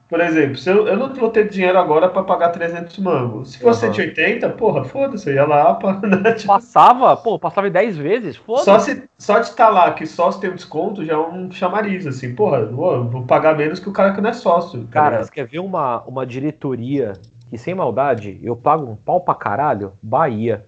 por 0.08 0.20
exemplo, 0.20 0.56
se 0.56 0.70
eu, 0.70 0.88
eu 0.88 0.96
não 0.96 1.12
vou 1.12 1.28
ter 1.28 1.48
dinheiro 1.50 1.78
agora 1.78 2.08
para 2.08 2.22
pagar 2.22 2.48
300 2.48 2.98
mangos. 2.98 3.52
Se 3.52 3.58
fosse 3.58 3.86
uhum. 3.86 3.92
180, 3.92 4.48
porra, 4.50 4.84
foda-se, 4.84 5.28
eu 5.28 5.34
ia 5.34 5.44
lá 5.44 5.74
pra, 5.74 5.94
né, 6.00 6.32
tipo... 6.32 6.48
Passava, 6.48 7.14
pô, 7.16 7.38
passava 7.38 7.68
10 7.68 7.96
vezes, 7.98 8.36
foda-se. 8.36 8.64
Só, 8.64 8.78
se, 8.78 9.04
só 9.18 9.38
de 9.38 9.46
estar 9.46 9.66
tá 9.66 9.70
lá 9.70 9.92
que 9.92 10.06
sócio 10.06 10.40
tem 10.40 10.50
um 10.50 10.54
desconto 10.54 11.04
já 11.04 11.12
é 11.12 11.18
um 11.18 11.50
chamariz, 11.50 12.06
assim, 12.06 12.34
porra, 12.34 12.64
vou, 12.64 13.04
vou 13.04 13.22
pagar 13.24 13.54
menos 13.54 13.78
que 13.78 13.88
o 13.88 13.92
cara 13.92 14.14
que 14.14 14.20
não 14.20 14.30
é 14.30 14.32
sócio. 14.32 14.84
Tá 14.84 14.92
cara, 14.92 15.24
você 15.24 15.30
quer 15.30 15.46
ver 15.46 15.58
uma, 15.58 16.02
uma 16.04 16.24
diretoria 16.24 17.12
que 17.50 17.58
sem 17.58 17.74
maldade, 17.74 18.40
eu 18.42 18.56
pago 18.56 18.90
um 18.90 18.96
pau 18.96 19.20
pra 19.20 19.34
caralho, 19.34 19.92
Bahia. 20.02 20.66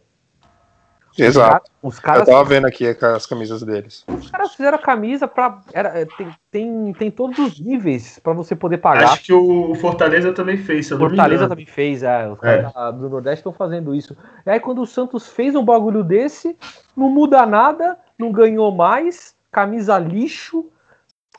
Exato. 1.18 1.70
Os 1.82 1.98
caras, 1.98 2.28
eu 2.28 2.34
tava 2.34 2.48
vendo 2.48 2.66
aqui 2.66 2.86
as 2.86 3.26
camisas 3.26 3.62
deles. 3.62 4.04
Os 4.06 4.30
caras 4.30 4.54
fizeram 4.54 4.76
a 4.76 4.80
camisa 4.80 5.26
pra. 5.26 5.60
Era, 5.72 6.00
é, 6.00 6.04
tem, 6.04 6.34
tem, 6.50 6.92
tem 6.92 7.10
todos 7.10 7.38
os 7.38 7.58
níveis 7.58 8.18
pra 8.18 8.32
você 8.32 8.54
poder 8.54 8.78
pagar. 8.78 9.12
Acho 9.12 9.24
que 9.24 9.32
o 9.32 9.74
Fortaleza 9.74 10.32
também 10.32 10.56
fez, 10.56 10.86
se 10.86 10.92
eu 10.92 10.98
Fortaleza 10.98 11.48
também 11.48 11.66
fez, 11.66 12.02
é. 12.02 12.28
Os 12.28 12.38
é. 12.42 12.62
caras 12.62 12.94
do 12.96 13.08
Nordeste 13.08 13.40
estão 13.40 13.52
fazendo 13.52 13.94
isso. 13.94 14.16
E 14.46 14.50
aí, 14.50 14.60
quando 14.60 14.82
o 14.82 14.86
Santos 14.86 15.28
fez 15.28 15.54
um 15.54 15.64
bagulho 15.64 16.04
desse, 16.04 16.56
não 16.96 17.08
muda 17.08 17.44
nada, 17.46 17.98
não 18.18 18.30
ganhou 18.30 18.70
mais, 18.70 19.34
camisa 19.50 19.98
lixo. 19.98 20.70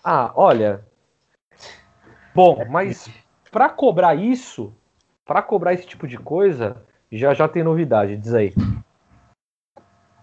Ah, 0.04 0.32
olha. 0.36 0.82
Bom, 2.34 2.66
mas 2.70 3.10
pra 3.52 3.70
cobrar 3.70 4.16
isso, 4.16 4.74
para 5.26 5.42
cobrar 5.42 5.74
esse 5.74 5.86
tipo 5.86 6.08
de 6.08 6.18
coisa, 6.18 6.78
já 7.12 7.34
já 7.34 7.48
tem 7.48 7.64
novidade, 7.64 8.18
diz 8.18 8.34
aí. 8.34 8.54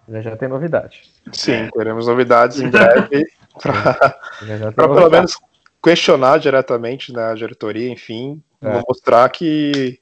Já 0.09 0.21
já 0.21 0.35
tem 0.35 0.49
novidade. 0.49 1.03
Sim, 1.31 1.69
teremos 1.73 2.07
novidades 2.07 2.59
em 2.59 2.69
breve 2.71 3.25
para 3.59 4.87
pelo 4.87 5.09
menos 5.09 5.37
questionar 5.83 6.37
diretamente 6.39 7.11
na 7.11 7.33
diretoria, 7.33 7.89
enfim, 7.89 8.41
é. 8.61 8.81
mostrar 8.87 9.29
que 9.29 9.99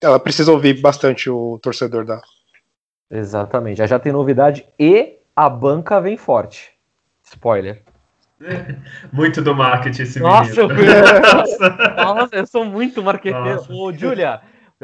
ela 0.00 0.18
precisa 0.18 0.52
ouvir 0.52 0.80
bastante 0.80 1.30
o 1.30 1.58
torcedor 1.58 2.04
da. 2.04 2.20
Exatamente, 3.10 3.78
já 3.78 3.86
já 3.86 3.98
tem 3.98 4.12
novidade 4.12 4.66
e 4.78 5.18
a 5.36 5.48
banca 5.48 6.00
vem 6.00 6.16
forte. 6.16 6.72
Spoiler. 7.24 7.82
Muito 9.12 9.40
do 9.40 9.54
marketing 9.54 10.02
esse 10.02 10.20
Nossa, 10.20 10.66
menino. 10.66 10.90
Eu, 10.90 11.94
nossa, 12.04 12.36
eu 12.36 12.46
sou 12.46 12.64
muito 12.64 13.02
marqueteiro. 13.02 13.64
Ô, 13.70 13.92
Júlia, 13.92 14.40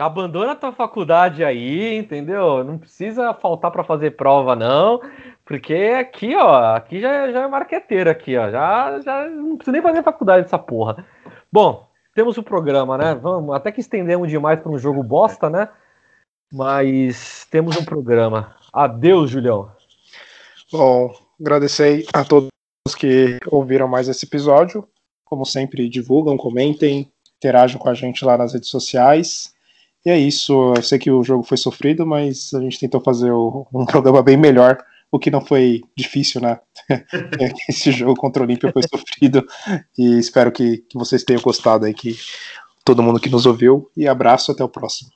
abandona 0.07 0.53
a 0.53 0.57
tua 0.57 0.73
faculdade 0.73 1.45
aí, 1.45 1.97
entendeu? 1.97 2.63
Não 2.65 2.79
precisa 2.79 3.35
faltar 3.35 3.71
para 3.71 3.85
fazer 3.85 4.13
prova, 4.13 4.55
não. 4.55 5.01
Porque 5.45 5.75
aqui, 5.99 6.35
ó, 6.37 6.75
aqui 6.77 7.01
já, 7.01 7.31
já 7.33 7.43
é 7.43 7.49
marqueteiro 7.49 8.11
aqui, 8.11 8.37
ó. 8.37 8.51
Já, 8.51 9.01
já 9.01 9.29
não 9.29 9.57
precisa 9.57 9.73
nem 9.73 9.83
fazer 9.83 10.03
faculdade 10.03 10.45
dessa 10.45 10.59
porra. 10.59 11.05
Bom, 11.51 11.89
temos 12.15 12.37
o 12.37 12.43
programa, 12.43 12.99
né? 12.99 13.15
Vamos, 13.15 13.55
até 13.55 13.73
que 13.73 13.81
estendemos 13.81 14.29
demais 14.29 14.61
para 14.61 14.73
um 14.73 14.79
jogo 14.79 15.03
bosta, 15.03 15.49
né? 15.49 15.69
Mas 16.53 17.47
temos 17.51 17.77
um 17.77 17.85
programa. 17.85 18.57
Adeus, 18.73 19.31
Julião. 19.31 19.71
Bom, 20.71 21.15
agradecer 21.41 22.07
a 22.13 22.25
todos 22.25 22.49
que 22.99 23.39
ouviram 23.47 23.89
mais 23.89 24.09
esse 24.09 24.27
episódio. 24.27 24.87
Como 25.25 25.45
sempre, 25.45 25.89
divulgam, 25.89 26.37
comentem, 26.37 27.11
interajam 27.37 27.79
com 27.79 27.89
a 27.89 27.95
gente 27.95 28.25
lá 28.25 28.37
nas 28.37 28.53
redes 28.53 28.69
sociais. 28.69 29.55
E 30.05 30.11
é 30.11 30.19
isso. 30.19 30.75
Eu 30.75 30.83
sei 30.83 30.99
que 30.99 31.11
o 31.11 31.23
jogo 31.23 31.43
foi 31.43 31.57
sofrido, 31.57 32.07
mas 32.07 32.53
a 32.55 32.61
gente 32.61 32.79
tentou 32.79 33.01
fazer 33.01 33.33
um 33.33 33.85
programa 33.87 34.23
bem 34.23 34.37
melhor, 34.37 34.79
o 35.11 35.19
que 35.19 35.31
não 35.31 35.41
foi 35.41 35.83
difícil, 35.97 36.41
né? 36.41 36.61
Esse 37.69 37.91
jogo 37.91 38.15
contra 38.15 38.43
o 38.43 38.47
Olímpia 38.47 38.73
foi 38.73 38.83
sofrido. 38.83 39.47
E 39.99 40.19
espero 40.19 40.53
que, 40.53 40.79
que 40.89 40.99
vocês 40.99 41.25
tenham 41.25 41.43
gostado 41.43 41.87
aí, 41.87 41.95
que 41.95 42.17
todo 42.85 43.03
mundo 43.03 43.21
que 43.21 43.31
nos 43.31 43.47
ouviu. 43.47 43.91
E 43.97 44.09
abraço, 44.09 44.53
até 44.53 44.63
o 44.65 44.69
próximo. 44.69 45.11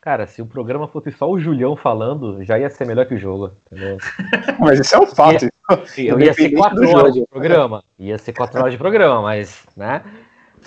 Cara, 0.00 0.26
se 0.26 0.40
o 0.40 0.46
programa 0.46 0.86
fosse 0.86 1.10
só 1.10 1.28
o 1.28 1.38
Julião 1.38 1.74
falando, 1.74 2.42
já 2.44 2.58
ia 2.58 2.70
ser 2.70 2.86
melhor 2.86 3.06
que 3.06 3.14
o 3.14 3.18
jogo. 3.18 3.52
Entendeu? 3.66 3.98
mas 4.58 4.80
isso 4.80 4.94
é 4.94 4.98
um 4.98 5.06
fato. 5.06 5.48
Ia, 5.98 6.24
ia 6.24 6.32
ser 6.32 6.50
quatro 6.52 6.88
horas 6.88 7.12
de 7.12 7.26
programa. 7.26 7.84
Ia 7.98 8.16
ser 8.18 8.32
quatro 8.32 8.60
horas 8.60 8.72
de 8.72 8.78
programa, 8.78 9.20
mas, 9.20 9.66
né? 9.76 10.02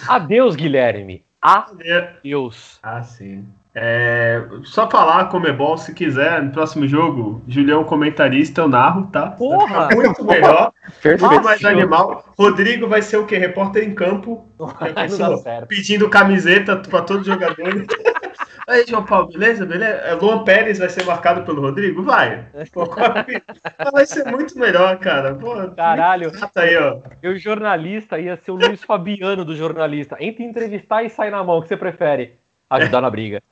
Adeus, 0.08 0.56
Guilherme. 0.56 1.24
Adeus. 1.42 2.80
Ah, 2.84 3.02
sim. 3.02 3.48
É, 3.74 4.44
só 4.66 4.90
falar 4.90 5.30
como 5.30 5.48
é 5.48 5.54
bom, 5.54 5.78
se 5.78 5.94
quiser, 5.94 6.44
no 6.44 6.52
próximo 6.52 6.86
jogo, 6.86 7.42
Julião 7.48 7.86
comentarista, 7.86 8.62
eu 8.62 8.68
narro, 8.68 9.08
tá? 9.08 9.32
Porra! 9.32 9.88
Muito 9.96 10.26
melhor. 10.26 10.74
Perfeito. 11.02 11.42
mais 11.42 11.64
animal. 11.64 12.26
Rodrigo 12.38 12.88
vai 12.88 13.02
ser 13.02 13.16
o 13.18 13.26
quê? 13.26 13.38
Repórter 13.38 13.84
em 13.88 13.94
campo. 13.94 14.46
pedindo 15.70 16.10
camiseta 16.10 16.76
para 16.76 17.02
todos 17.02 17.22
os 17.22 17.34
jogadores. 17.34 17.88
Aí, 18.72 18.86
João 18.88 19.04
Paulo, 19.04 19.28
beleza? 19.28 19.66
Beleza? 19.66 19.98
É, 19.98 20.14
Luan 20.14 20.46
Pérez 20.46 20.80
vai 20.80 20.88
ser 20.88 21.06
marcado 21.06 21.44
pelo 21.44 21.60
Rodrigo? 21.60 22.02
Vai. 22.04 22.46
Pô, 22.72 22.86
vai 23.92 24.06
ser 24.06 24.26
muito 24.32 24.58
melhor, 24.58 24.98
cara. 24.98 25.36
Pô, 25.36 25.56
Caralho. 25.76 26.32
Aí, 26.56 26.78
ó. 26.78 27.02
Eu, 27.22 27.38
jornalista, 27.38 28.18
ia 28.18 28.38
ser 28.38 28.52
o 28.52 28.56
Luiz 28.56 28.82
Fabiano 28.82 29.44
do 29.44 29.58
jornalista. 29.58 30.16
Entre 30.22 30.46
entrevistar 30.46 31.04
e 31.04 31.10
sair 31.10 31.32
na 31.32 31.44
mão, 31.44 31.58
o 31.58 31.62
que 31.62 31.68
você 31.68 31.76
prefere? 31.76 32.40
Ajudar 32.70 33.02
na 33.02 33.10
briga. 33.10 33.44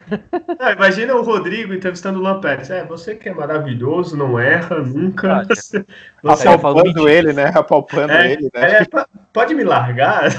É, 0.57 0.72
imagina 0.72 1.13
o 1.13 1.22
Rodrigo 1.22 1.74
entrevistando 1.74 2.17
o 2.17 2.22
Luan 2.22 2.39
Pérez. 2.39 2.70
É, 2.70 2.86
você 2.86 3.13
que 3.13 3.28
é 3.28 3.34
maravilhoso, 3.34 4.15
não 4.15 4.39
erra 4.39 4.80
nunca. 4.80 5.43
Você, 5.51 5.86
você 6.24 6.47
Apalpando 6.47 7.09
ele, 7.09 7.34
né? 7.34 7.51
Apalpando 7.53 8.13
é, 8.13 8.32
ele, 8.32 8.49
né? 8.53 8.78
É, 8.80 8.86
pode 9.34 9.53
me 9.53 9.65
largar? 9.65 10.30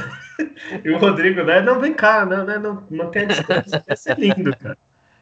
E 0.85 0.91
o 0.91 0.99
Rodrigo, 0.99 1.43
né? 1.43 1.61
Não, 1.61 1.81
vem 1.81 1.95
cá, 1.95 2.25
não, 2.25 2.45
né? 2.45 2.59
Não, 2.59 2.83
mantém 2.91 3.23
a 3.23 3.27
distância. 3.27 3.83
Vai 3.87 3.97
ser 3.97 4.19
lindo, 4.19 4.57
cara. 4.57 4.77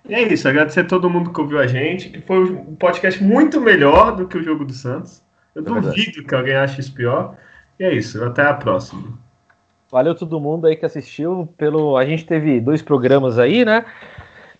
E 0.09 0.15
é 0.15 0.23
isso, 0.23 0.49
agradecer 0.49 0.81
a 0.81 0.85
todo 0.85 1.11
mundo 1.11 1.33
que 1.33 1.41
ouviu 1.41 1.59
a 1.59 1.67
gente, 1.67 2.09
que 2.09 2.21
foi 2.23 2.39
um 2.51 2.75
podcast 2.77 3.23
muito 3.23 3.61
melhor 3.61 4.17
do 4.17 4.27
que 4.27 4.39
o 4.39 4.43
jogo 4.43 4.65
do 4.65 4.73
Santos. 4.73 5.23
Eu 5.55 5.63
é 5.63 5.65
duvido 5.65 5.91
verdade. 5.91 6.23
que 6.25 6.35
alguém 6.35 6.55
ache 6.55 6.81
isso 6.81 6.95
pior. 6.95 7.37
E 7.79 7.85
é 7.85 7.93
isso, 7.93 8.23
até 8.25 8.43
a 8.43 8.55
próxima. 8.55 9.19
Valeu 9.91 10.15
todo 10.15 10.41
mundo 10.41 10.67
aí 10.67 10.77
que 10.77 10.87
assistiu. 10.87 11.53
Pelo, 11.57 11.97
a 11.97 12.05
gente 12.05 12.25
teve 12.25 12.61
dois 12.61 12.83
programas 12.83 13.39
aí, 13.39 13.65
né? 13.65 13.85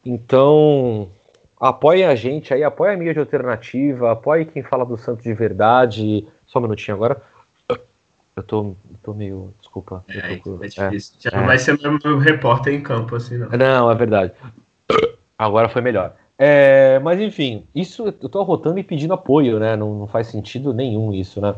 Então, 0.05 1.11
apoiem 1.61 2.05
a 2.05 2.15
gente 2.15 2.53
aí, 2.53 2.63
apoiem 2.63 2.95
a 2.95 2.99
mídia 2.99 3.15
de 3.15 3.21
alternativa, 3.21 4.13
apoiem 4.13 4.47
quem 4.47 4.63
fala 4.63 4.85
do 4.85 4.97
Santos 4.97 5.25
de 5.25 5.35
verdade. 5.35 6.27
Só 6.47 6.59
um 6.59 6.63
minutinho 6.63 6.97
agora. 6.97 7.21
Eu 8.39 8.43
tô, 8.45 8.67
eu 8.67 8.77
tô 9.03 9.15
meio. 9.15 9.53
Desculpa. 9.59 10.05
É, 10.09 10.37
tô, 10.37 10.63
é 10.63 10.69
difícil. 10.69 11.17
É, 11.19 11.23
Já 11.23 11.31
é. 11.33 11.41
não 11.41 11.47
vai 11.47 11.59
ser 11.59 11.77
meu 11.81 12.19
repórter 12.19 12.73
em 12.73 12.81
campo, 12.81 13.17
assim, 13.17 13.37
não. 13.37 13.49
Não, 13.49 13.91
é 13.91 13.95
verdade. 13.97 14.33
Agora 15.37 15.69
foi 15.69 15.83
melhor. 15.83 16.15
É, 16.39 17.01
mas 17.01 17.21
enfim, 17.21 17.67
isso 17.75 18.07
eu 18.07 18.29
tô 18.29 18.41
rotando 18.45 18.79
e 18.79 18.85
pedindo 18.85 19.13
apoio, 19.13 19.59
né? 19.59 19.75
Não, 19.75 19.93
não 19.93 20.07
faz 20.07 20.29
sentido 20.29 20.73
nenhum 20.73 21.13
isso, 21.13 21.41
né? 21.41 21.57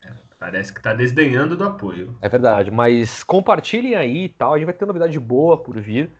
É, 0.00 0.12
parece 0.38 0.72
que 0.72 0.80
tá 0.80 0.94
desdenhando 0.94 1.56
do 1.56 1.64
apoio. 1.64 2.16
É 2.20 2.28
verdade, 2.28 2.70
mas 2.70 3.24
compartilhem 3.24 3.96
aí 3.96 4.24
e 4.24 4.28
tal. 4.28 4.54
A 4.54 4.58
gente 4.58 4.66
vai 4.66 4.74
ter 4.74 4.86
novidade 4.86 5.18
boa 5.18 5.58
por 5.58 5.80
vir. 5.80 6.12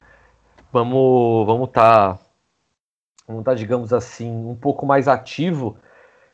Vamos, 0.73 1.47
vamos 1.47 1.71
tá, 1.71 2.19
vamos 3.29 3.45
tá, 3.45 3.55
digamos 3.55 3.93
assim, 3.93 4.29
um 4.29 4.57
pouco 4.57 4.85
mais 4.85 5.07
ativo, 5.07 5.77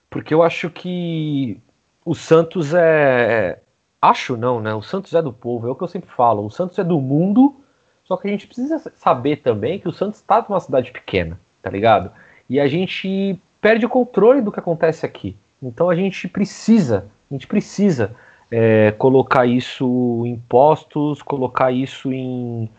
porque 0.08 0.32
eu 0.32 0.42
acho 0.42 0.70
que 0.70 1.60
o 2.08 2.14
Santos 2.14 2.72
é. 2.72 3.60
Acho 4.00 4.34
não, 4.34 4.60
né? 4.60 4.72
O 4.74 4.80
Santos 4.80 5.12
é 5.12 5.20
do 5.20 5.32
povo, 5.32 5.68
é 5.68 5.70
o 5.70 5.74
que 5.74 5.82
eu 5.82 5.88
sempre 5.88 6.08
falo. 6.10 6.46
O 6.46 6.50
Santos 6.50 6.78
é 6.78 6.84
do 6.84 6.98
mundo, 6.98 7.54
só 8.02 8.16
que 8.16 8.26
a 8.26 8.30
gente 8.30 8.46
precisa 8.46 8.78
saber 8.96 9.42
também 9.42 9.78
que 9.78 9.88
o 9.88 9.92
Santos 9.92 10.18
está 10.18 10.42
numa 10.48 10.60
cidade 10.60 10.90
pequena, 10.90 11.38
tá 11.60 11.68
ligado? 11.68 12.10
E 12.48 12.58
a 12.58 12.66
gente 12.66 13.38
perde 13.60 13.84
o 13.84 13.90
controle 13.90 14.40
do 14.40 14.50
que 14.50 14.58
acontece 14.58 15.04
aqui. 15.04 15.36
Então 15.62 15.90
a 15.90 15.94
gente 15.94 16.26
precisa, 16.28 17.10
a 17.30 17.34
gente 17.34 17.46
precisa 17.46 18.16
é, 18.50 18.92
colocar 18.92 19.44
isso 19.44 20.22
em 20.24 20.36
postos, 20.48 21.20
colocar 21.20 21.72
isso 21.72 22.10
em, 22.10 22.70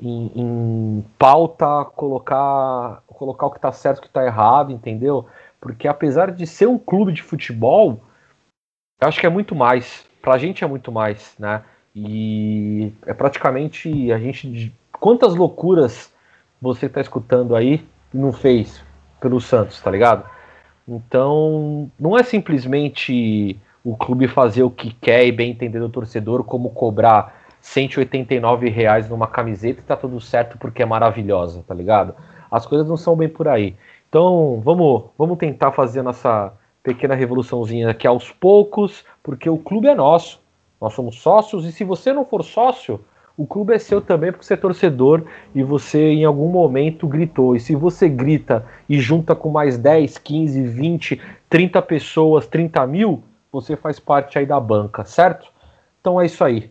em, 0.00 0.32
em 0.34 1.04
pauta, 1.18 1.84
colocar, 1.84 3.02
colocar 3.06 3.46
o 3.46 3.50
que 3.50 3.58
está 3.58 3.72
certo 3.72 3.98
e 3.98 4.00
o 4.00 4.02
que 4.02 4.08
está 4.08 4.24
errado, 4.24 4.72
entendeu? 4.72 5.26
Porque 5.60 5.86
apesar 5.86 6.30
de 6.30 6.46
ser 6.46 6.66
um 6.66 6.78
clube 6.78 7.12
de 7.12 7.22
futebol, 7.22 8.00
eu 9.00 9.08
acho 9.08 9.20
que 9.20 9.26
é 9.26 9.30
muito 9.30 9.54
mais. 9.54 10.04
Pra 10.20 10.38
gente 10.38 10.62
é 10.62 10.66
muito 10.66 10.92
mais, 10.92 11.34
né? 11.38 11.62
E 11.94 12.92
é 13.06 13.14
praticamente 13.14 14.12
a 14.12 14.18
gente. 14.18 14.74
Quantas 14.92 15.34
loucuras 15.34 16.12
você 16.60 16.88
tá 16.88 17.00
escutando 17.00 17.56
aí 17.56 17.84
não 18.12 18.32
fez 18.32 18.84
pelo 19.20 19.40
Santos, 19.40 19.80
tá 19.80 19.90
ligado? 19.90 20.24
Então, 20.86 21.90
não 21.98 22.18
é 22.18 22.22
simplesmente 22.22 23.58
o 23.84 23.96
clube 23.96 24.28
fazer 24.28 24.62
o 24.62 24.70
que 24.70 24.92
quer 24.94 25.24
e 25.24 25.32
bem 25.32 25.52
entender 25.52 25.78
do 25.78 25.88
torcedor, 25.88 26.44
como 26.44 26.70
cobrar 26.70 27.40
189 27.60 28.68
reais 28.68 29.08
numa 29.08 29.26
camiseta 29.26 29.80
e 29.80 29.84
tá 29.84 29.96
tudo 29.96 30.20
certo 30.20 30.58
porque 30.58 30.82
é 30.82 30.86
maravilhosa, 30.86 31.64
tá 31.66 31.74
ligado? 31.74 32.14
As 32.50 32.66
coisas 32.66 32.88
não 32.88 32.96
são 32.96 33.16
bem 33.16 33.28
por 33.28 33.48
aí. 33.48 33.76
Então, 34.08 34.60
vamos, 34.64 35.04
vamos 35.16 35.38
tentar 35.38 35.72
fazer 35.72 36.00
a 36.00 36.02
nossa 36.02 36.52
pequena 36.82 37.14
revoluçãozinha 37.14 37.90
aqui 37.90 38.06
aos 38.06 38.30
poucos, 38.30 39.04
porque 39.22 39.48
o 39.48 39.58
clube 39.58 39.88
é 39.88 39.94
nosso. 39.94 40.40
Nós 40.80 40.94
somos 40.94 41.16
sócios 41.16 41.64
e 41.66 41.72
se 41.72 41.84
você 41.84 42.12
não 42.12 42.24
for 42.24 42.42
sócio, 42.42 43.00
o 43.36 43.46
clube 43.46 43.74
é 43.74 43.78
seu 43.78 44.00
também 44.00 44.32
porque 44.32 44.44
você 44.44 44.54
é 44.54 44.56
torcedor 44.56 45.24
e 45.54 45.62
você 45.62 46.10
em 46.10 46.24
algum 46.24 46.48
momento 46.48 47.06
gritou. 47.06 47.54
E 47.54 47.60
se 47.60 47.74
você 47.74 48.08
grita 48.08 48.66
e 48.88 48.98
junta 48.98 49.34
com 49.34 49.50
mais 49.50 49.78
10, 49.78 50.18
15, 50.18 50.62
20, 50.62 51.20
30 51.48 51.82
pessoas, 51.82 52.46
30 52.46 52.86
mil, 52.86 53.22
você 53.52 53.76
faz 53.76 53.98
parte 53.98 54.38
aí 54.38 54.46
da 54.46 54.58
banca, 54.58 55.04
certo? 55.04 55.50
Então 56.00 56.20
é 56.20 56.26
isso 56.26 56.42
aí. 56.42 56.70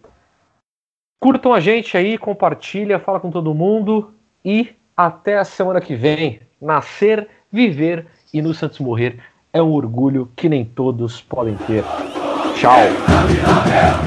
Curtam 1.19 1.53
a 1.53 1.59
gente 1.59 1.97
aí, 1.97 2.17
compartilha, 2.17 2.99
fala 2.99 3.19
com 3.19 3.29
todo 3.29 3.53
mundo 3.53 4.13
e 4.43 4.69
até 4.95 5.37
a 5.37 5.43
semana 5.43 5.81
que 5.81 5.95
vem. 5.95 6.39
Nascer, 6.61 7.27
viver 7.51 8.05
e 8.33 8.41
no 8.41 8.53
Santos 8.53 8.79
morrer 8.79 9.19
é 9.51 9.61
um 9.61 9.71
orgulho 9.71 10.29
que 10.35 10.47
nem 10.47 10.63
todos 10.63 11.21
podem 11.21 11.55
ter. 11.67 11.83
Tchau. 12.55 12.79
É 12.79 13.99